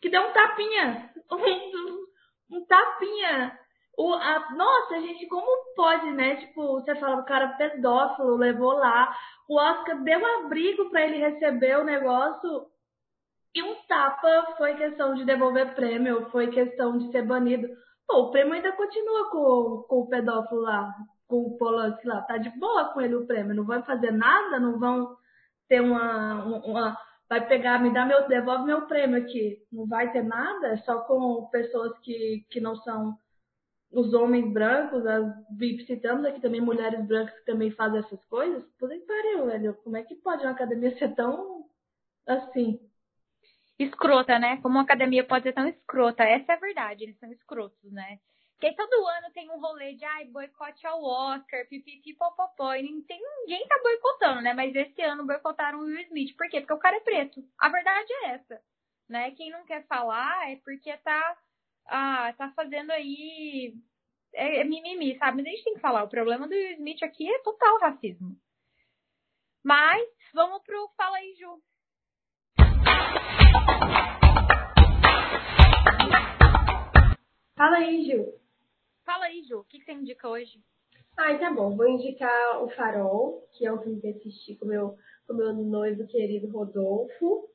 [0.00, 1.10] que deu um tapinha?
[1.32, 3.56] Um, um tapinha.
[3.96, 6.36] O, a, nossa, gente, como pode, né?
[6.36, 9.16] Tipo, você fala, o cara pedófilo, levou lá.
[9.48, 12.66] O Oscar deu abrigo para ele receber o negócio
[13.54, 17.68] e um tapa foi questão de devolver prêmio, foi questão de ser banido.
[18.06, 20.94] Pô, o prêmio ainda continua com, com o pedófilo lá,
[21.26, 22.22] com o Polanski lá.
[22.22, 23.54] Tá de boa com ele o prêmio.
[23.54, 25.16] Não vai fazer nada, não vão
[25.68, 26.98] ter uma, uma
[27.28, 29.64] vai pegar, me dá meu, devolve meu prêmio aqui.
[29.72, 33.16] Não vai ter nada, é só com pessoas que, que não são
[33.92, 35.32] os homens brancos, as
[35.86, 38.64] citamos aqui também mulheres brancas que também fazem essas coisas.
[38.78, 39.74] Puta que pariu, velho.
[39.84, 41.64] Como é que pode uma academia ser tão
[42.26, 42.89] assim?
[43.82, 44.58] Escrota, né?
[44.58, 46.22] Como uma academia pode ser tão escrota.
[46.22, 48.18] Essa é a verdade, eles são escrotos, né?
[48.60, 52.74] Porque todo ano tem um rolê de ai, boicote ao Oscar, pipipi, popopó.
[52.74, 54.52] E tem, ninguém tá boicotando, né?
[54.52, 56.36] Mas esse ano boicotaram o Will Smith.
[56.36, 56.60] Por quê?
[56.60, 57.42] Porque o cara é preto.
[57.58, 58.62] A verdade é essa.
[59.08, 59.30] Né?
[59.30, 61.38] Quem não quer falar é porque tá,
[61.86, 63.74] ah, tá fazendo aí.
[64.34, 65.38] É, é mimimi, sabe?
[65.38, 66.02] Mas a gente tem que falar.
[66.02, 68.36] O problema do Will Smith aqui é total racismo.
[69.64, 71.62] Mas vamos pro Fala aí, Ju.
[77.60, 78.32] Fala aí, Ju.
[79.04, 80.62] Fala aí, Ju, o que, você indica hoje?
[81.18, 81.76] Ai, tá bom.
[81.76, 86.06] Vou indicar O Farol, que é um filme que assisti com meu, com meu noivo
[86.06, 87.50] querido Rodolfo.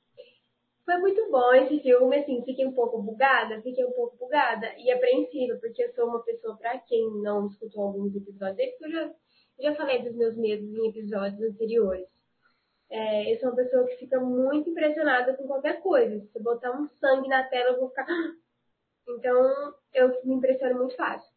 [0.85, 4.91] Foi muito bom esse filme, assim, fiquei um pouco bugada, fiquei um pouco bugada e
[4.91, 9.13] apreensiva, porque eu sou uma pessoa, pra quem não escutou alguns episódios, porque eu já,
[9.59, 12.14] já falei dos meus medos em episódios anteriores.
[12.89, 16.19] É, eu sou uma pessoa que fica muito impressionada com qualquer coisa.
[16.31, 18.05] Se botar um sangue na tela, eu vou ficar.
[19.07, 21.31] Então, eu me impressiono muito fácil.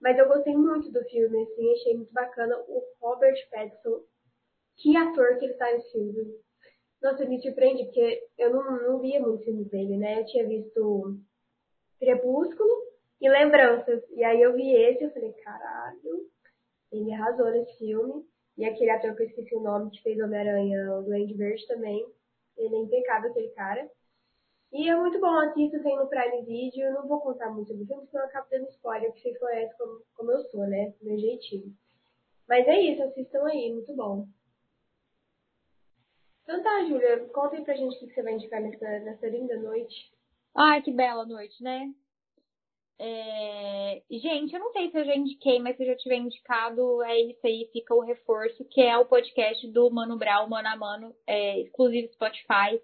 [0.00, 2.56] Mas eu gostei muito do filme, assim, achei muito bacana.
[2.66, 4.02] O Robert Pattinson,
[4.78, 6.34] que ator que ele tá nesse filme.
[7.02, 10.20] Nossa, me surpreende, porque eu não, não via muitos filmes dele, né?
[10.20, 11.20] Eu tinha visto
[11.98, 12.70] Crepúsculo
[13.20, 14.02] e Lembranças.
[14.10, 16.26] E aí eu vi esse e eu falei, caralho,
[16.90, 18.24] ele arrasou nesse filme.
[18.56, 22.06] E aquele ator que eu esqueci o nome, que fez Homem-Aranha, o Duende Verde também.
[22.56, 23.90] Ele é impecável, aquele cara.
[24.72, 26.84] E é muito bom, assista, tem no Prime Video.
[26.84, 29.76] Eu não vou contar muito do filme, senão eu acabo dando spoiler, porque vocês conhecem
[29.76, 30.94] como, como eu sou, né?
[31.02, 31.74] Meu jeitinho.
[32.48, 34.26] Mas é isso, assistam aí, muito bom.
[36.42, 39.56] Então tá, Júlia, conta aí pra gente o que você vai indicar nessa, nessa linda
[39.58, 40.12] noite.
[40.54, 41.92] Ai, que bela noite, né?
[42.98, 44.02] É...
[44.10, 47.20] Gente, eu não sei se eu já indiquei, mas se eu já tiver indicado, é
[47.20, 51.14] isso aí, fica o reforço, que é o podcast do Mano Brown, Mano a Mano,
[51.26, 52.80] é, exclusivo Spotify.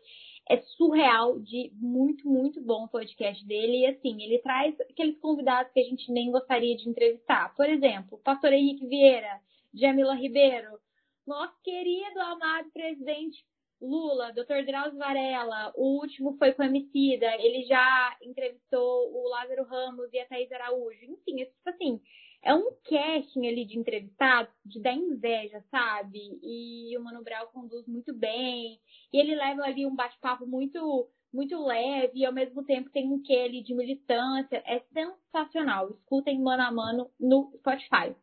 [0.50, 3.80] É surreal de muito, muito bom o podcast dele.
[3.80, 7.54] E assim, ele traz aqueles convidados que a gente nem gostaria de entrevistar.
[7.54, 9.40] Por exemplo, Pastor Henrique Vieira,
[9.74, 10.78] Jamila Ribeiro,
[11.26, 13.44] nosso querido, amado presidente
[13.80, 14.64] Lula, Dr.
[14.66, 20.18] Drauzio Varela, o último foi com o Emicida, ele já entrevistou o Lázaro Ramos e
[20.18, 21.04] a Thaís Araújo.
[21.04, 22.00] Enfim, é tipo assim,
[22.42, 26.38] é um casting ali de entrevistados de dar inveja, sabe?
[26.42, 28.80] E o Mano Brown conduz muito bem.
[29.12, 33.20] E ele leva ali um bate-papo muito muito leve e ao mesmo tempo tem um
[33.22, 34.62] quê ali de militância.
[34.66, 35.90] É sensacional.
[35.90, 38.14] Escutem mano a mano no Spotify.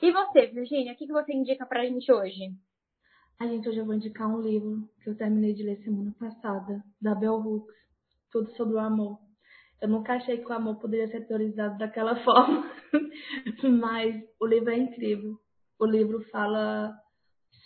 [0.00, 2.52] E você, Virginia, o que, que você indica pra gente hoje?
[3.38, 6.82] A gente hoje eu vou indicar um livro que eu terminei de ler semana passada,
[7.00, 7.74] da Bell Hooks,
[8.30, 9.18] tudo sobre o amor.
[9.80, 12.70] Eu nunca achei que o amor poderia ser teorizado daquela forma,
[13.80, 15.36] mas o livro é incrível.
[15.78, 16.96] O livro fala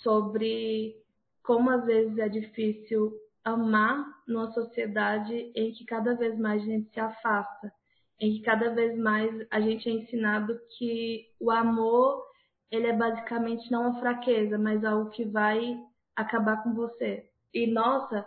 [0.03, 0.95] sobre
[1.43, 3.13] como às vezes é difícil
[3.45, 7.73] amar numa sociedade em que cada vez mais a gente se afasta,
[8.21, 12.25] em que cada vez mais a gente é ensinado que o amor
[12.71, 15.79] ele é basicamente não uma fraqueza, mas algo que vai
[16.15, 17.29] acabar com você.
[17.53, 18.27] E nossa,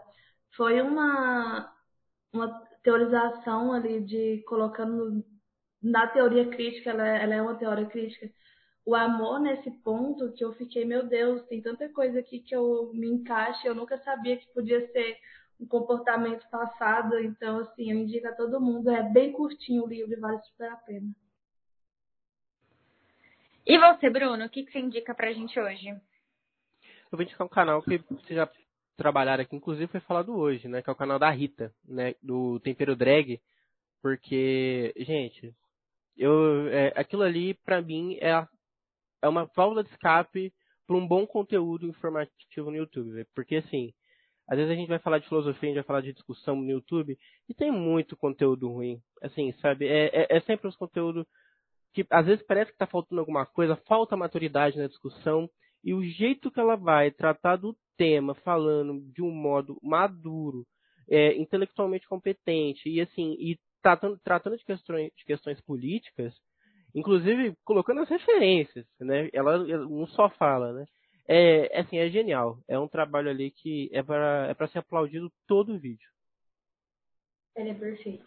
[0.55, 1.73] foi uma
[2.33, 2.47] uma
[2.83, 5.23] teorização ali de colocando
[5.81, 8.29] na teoria crítica, ela, é, ela é uma teoria crítica.
[8.85, 12.91] O amor nesse ponto que eu fiquei, meu Deus, tem tanta coisa aqui que eu
[12.93, 15.17] me encaixe, eu nunca sabia que podia ser
[15.59, 20.19] um comportamento passado, então assim, eu indico a todo mundo, é bem curtinho o livro
[20.19, 21.09] vale super a pena.
[23.69, 25.89] E você, Bruno, o que, que você indica pra gente hoje?
[25.89, 25.99] Eu
[27.11, 28.49] vou indicar um canal que você já
[28.97, 30.81] trabalharam aqui, inclusive foi falado hoje, né?
[30.81, 32.15] Que é o canal da Rita, né?
[32.19, 33.39] Do Tempero Drag.
[34.01, 35.53] Porque, gente,
[36.17, 38.43] eu, é, aquilo ali, pra mim, é,
[39.21, 40.51] é uma válvula de escape
[40.87, 43.11] para um bom conteúdo informativo no YouTube.
[43.11, 43.27] Véio.
[43.35, 43.93] Porque, assim,
[44.47, 46.71] às vezes a gente vai falar de filosofia, a gente vai falar de discussão no
[46.71, 47.15] YouTube,
[47.47, 48.99] e tem muito conteúdo ruim.
[49.21, 49.87] Assim, sabe?
[49.87, 51.23] É, é, é sempre os conteúdos
[51.93, 55.49] que às vezes parece que está faltando alguma coisa, falta maturidade na discussão,
[55.83, 60.65] e o jeito que ela vai tratar do tema, falando de um modo maduro,
[61.09, 66.33] é, intelectualmente competente, e assim, e tratando, tratando de, questões, de questões políticas,
[66.93, 69.29] inclusive colocando as referências, né?
[69.33, 70.85] Ela não só fala, né?
[71.27, 72.57] É, assim, é genial.
[72.67, 76.09] É um trabalho ali que é para é ser aplaudido todo o vídeo.
[77.55, 78.25] Ele é perfeito.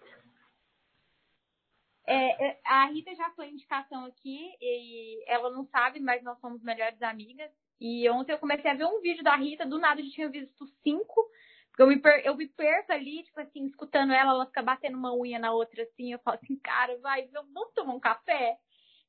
[2.05, 6.63] É, é, a Rita já foi indicação aqui e ela não sabe, mas nós somos
[6.63, 7.51] melhores amigas.
[7.81, 10.67] E ontem eu comecei a ver um vídeo da Rita, do nada eu tinha visto
[10.83, 11.31] cinco.
[11.79, 15.15] Eu me, per, eu me perco ali, tipo assim, escutando ela, ela fica batendo uma
[15.15, 18.59] unha na outra, assim, eu falo assim, cara, vai, vamos tomar um café?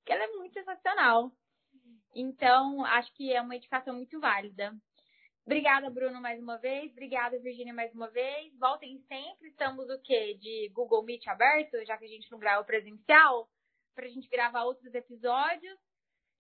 [0.06, 1.32] Que ela é muito sensacional.
[2.15, 4.74] Então, acho que é uma indicação muito válida.
[5.45, 6.91] Obrigada, Bruno, mais uma vez.
[6.91, 8.57] Obrigada, Virginia, mais uma vez.
[8.57, 9.49] Voltem sempre.
[9.49, 10.36] Estamos o quê?
[10.36, 13.49] De Google Meet aberto, já que a gente não grava presencial,
[13.94, 15.78] para a gente gravar outros episódios.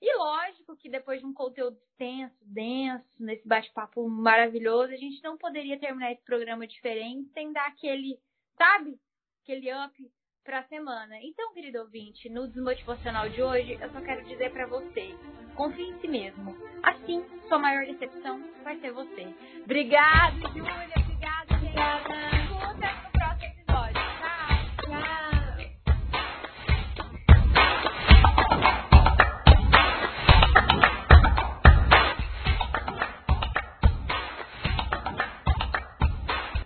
[0.01, 5.37] E lógico que depois de um conteúdo extenso, denso, nesse bate-papo maravilhoso, a gente não
[5.37, 8.19] poderia terminar esse programa diferente sem dar aquele,
[8.57, 8.99] sabe?
[9.41, 10.11] Aquele up
[10.43, 11.15] para a semana.
[11.21, 15.15] Então, querido ouvinte, no Desmotivacional de hoje, eu só quero dizer para você,
[15.55, 16.55] confie em si mesmo.
[16.83, 19.27] Assim, sua maior decepção vai ser você.
[19.63, 20.93] Obrigada, Júlia.
[20.97, 22.92] Obrigada, obrigada.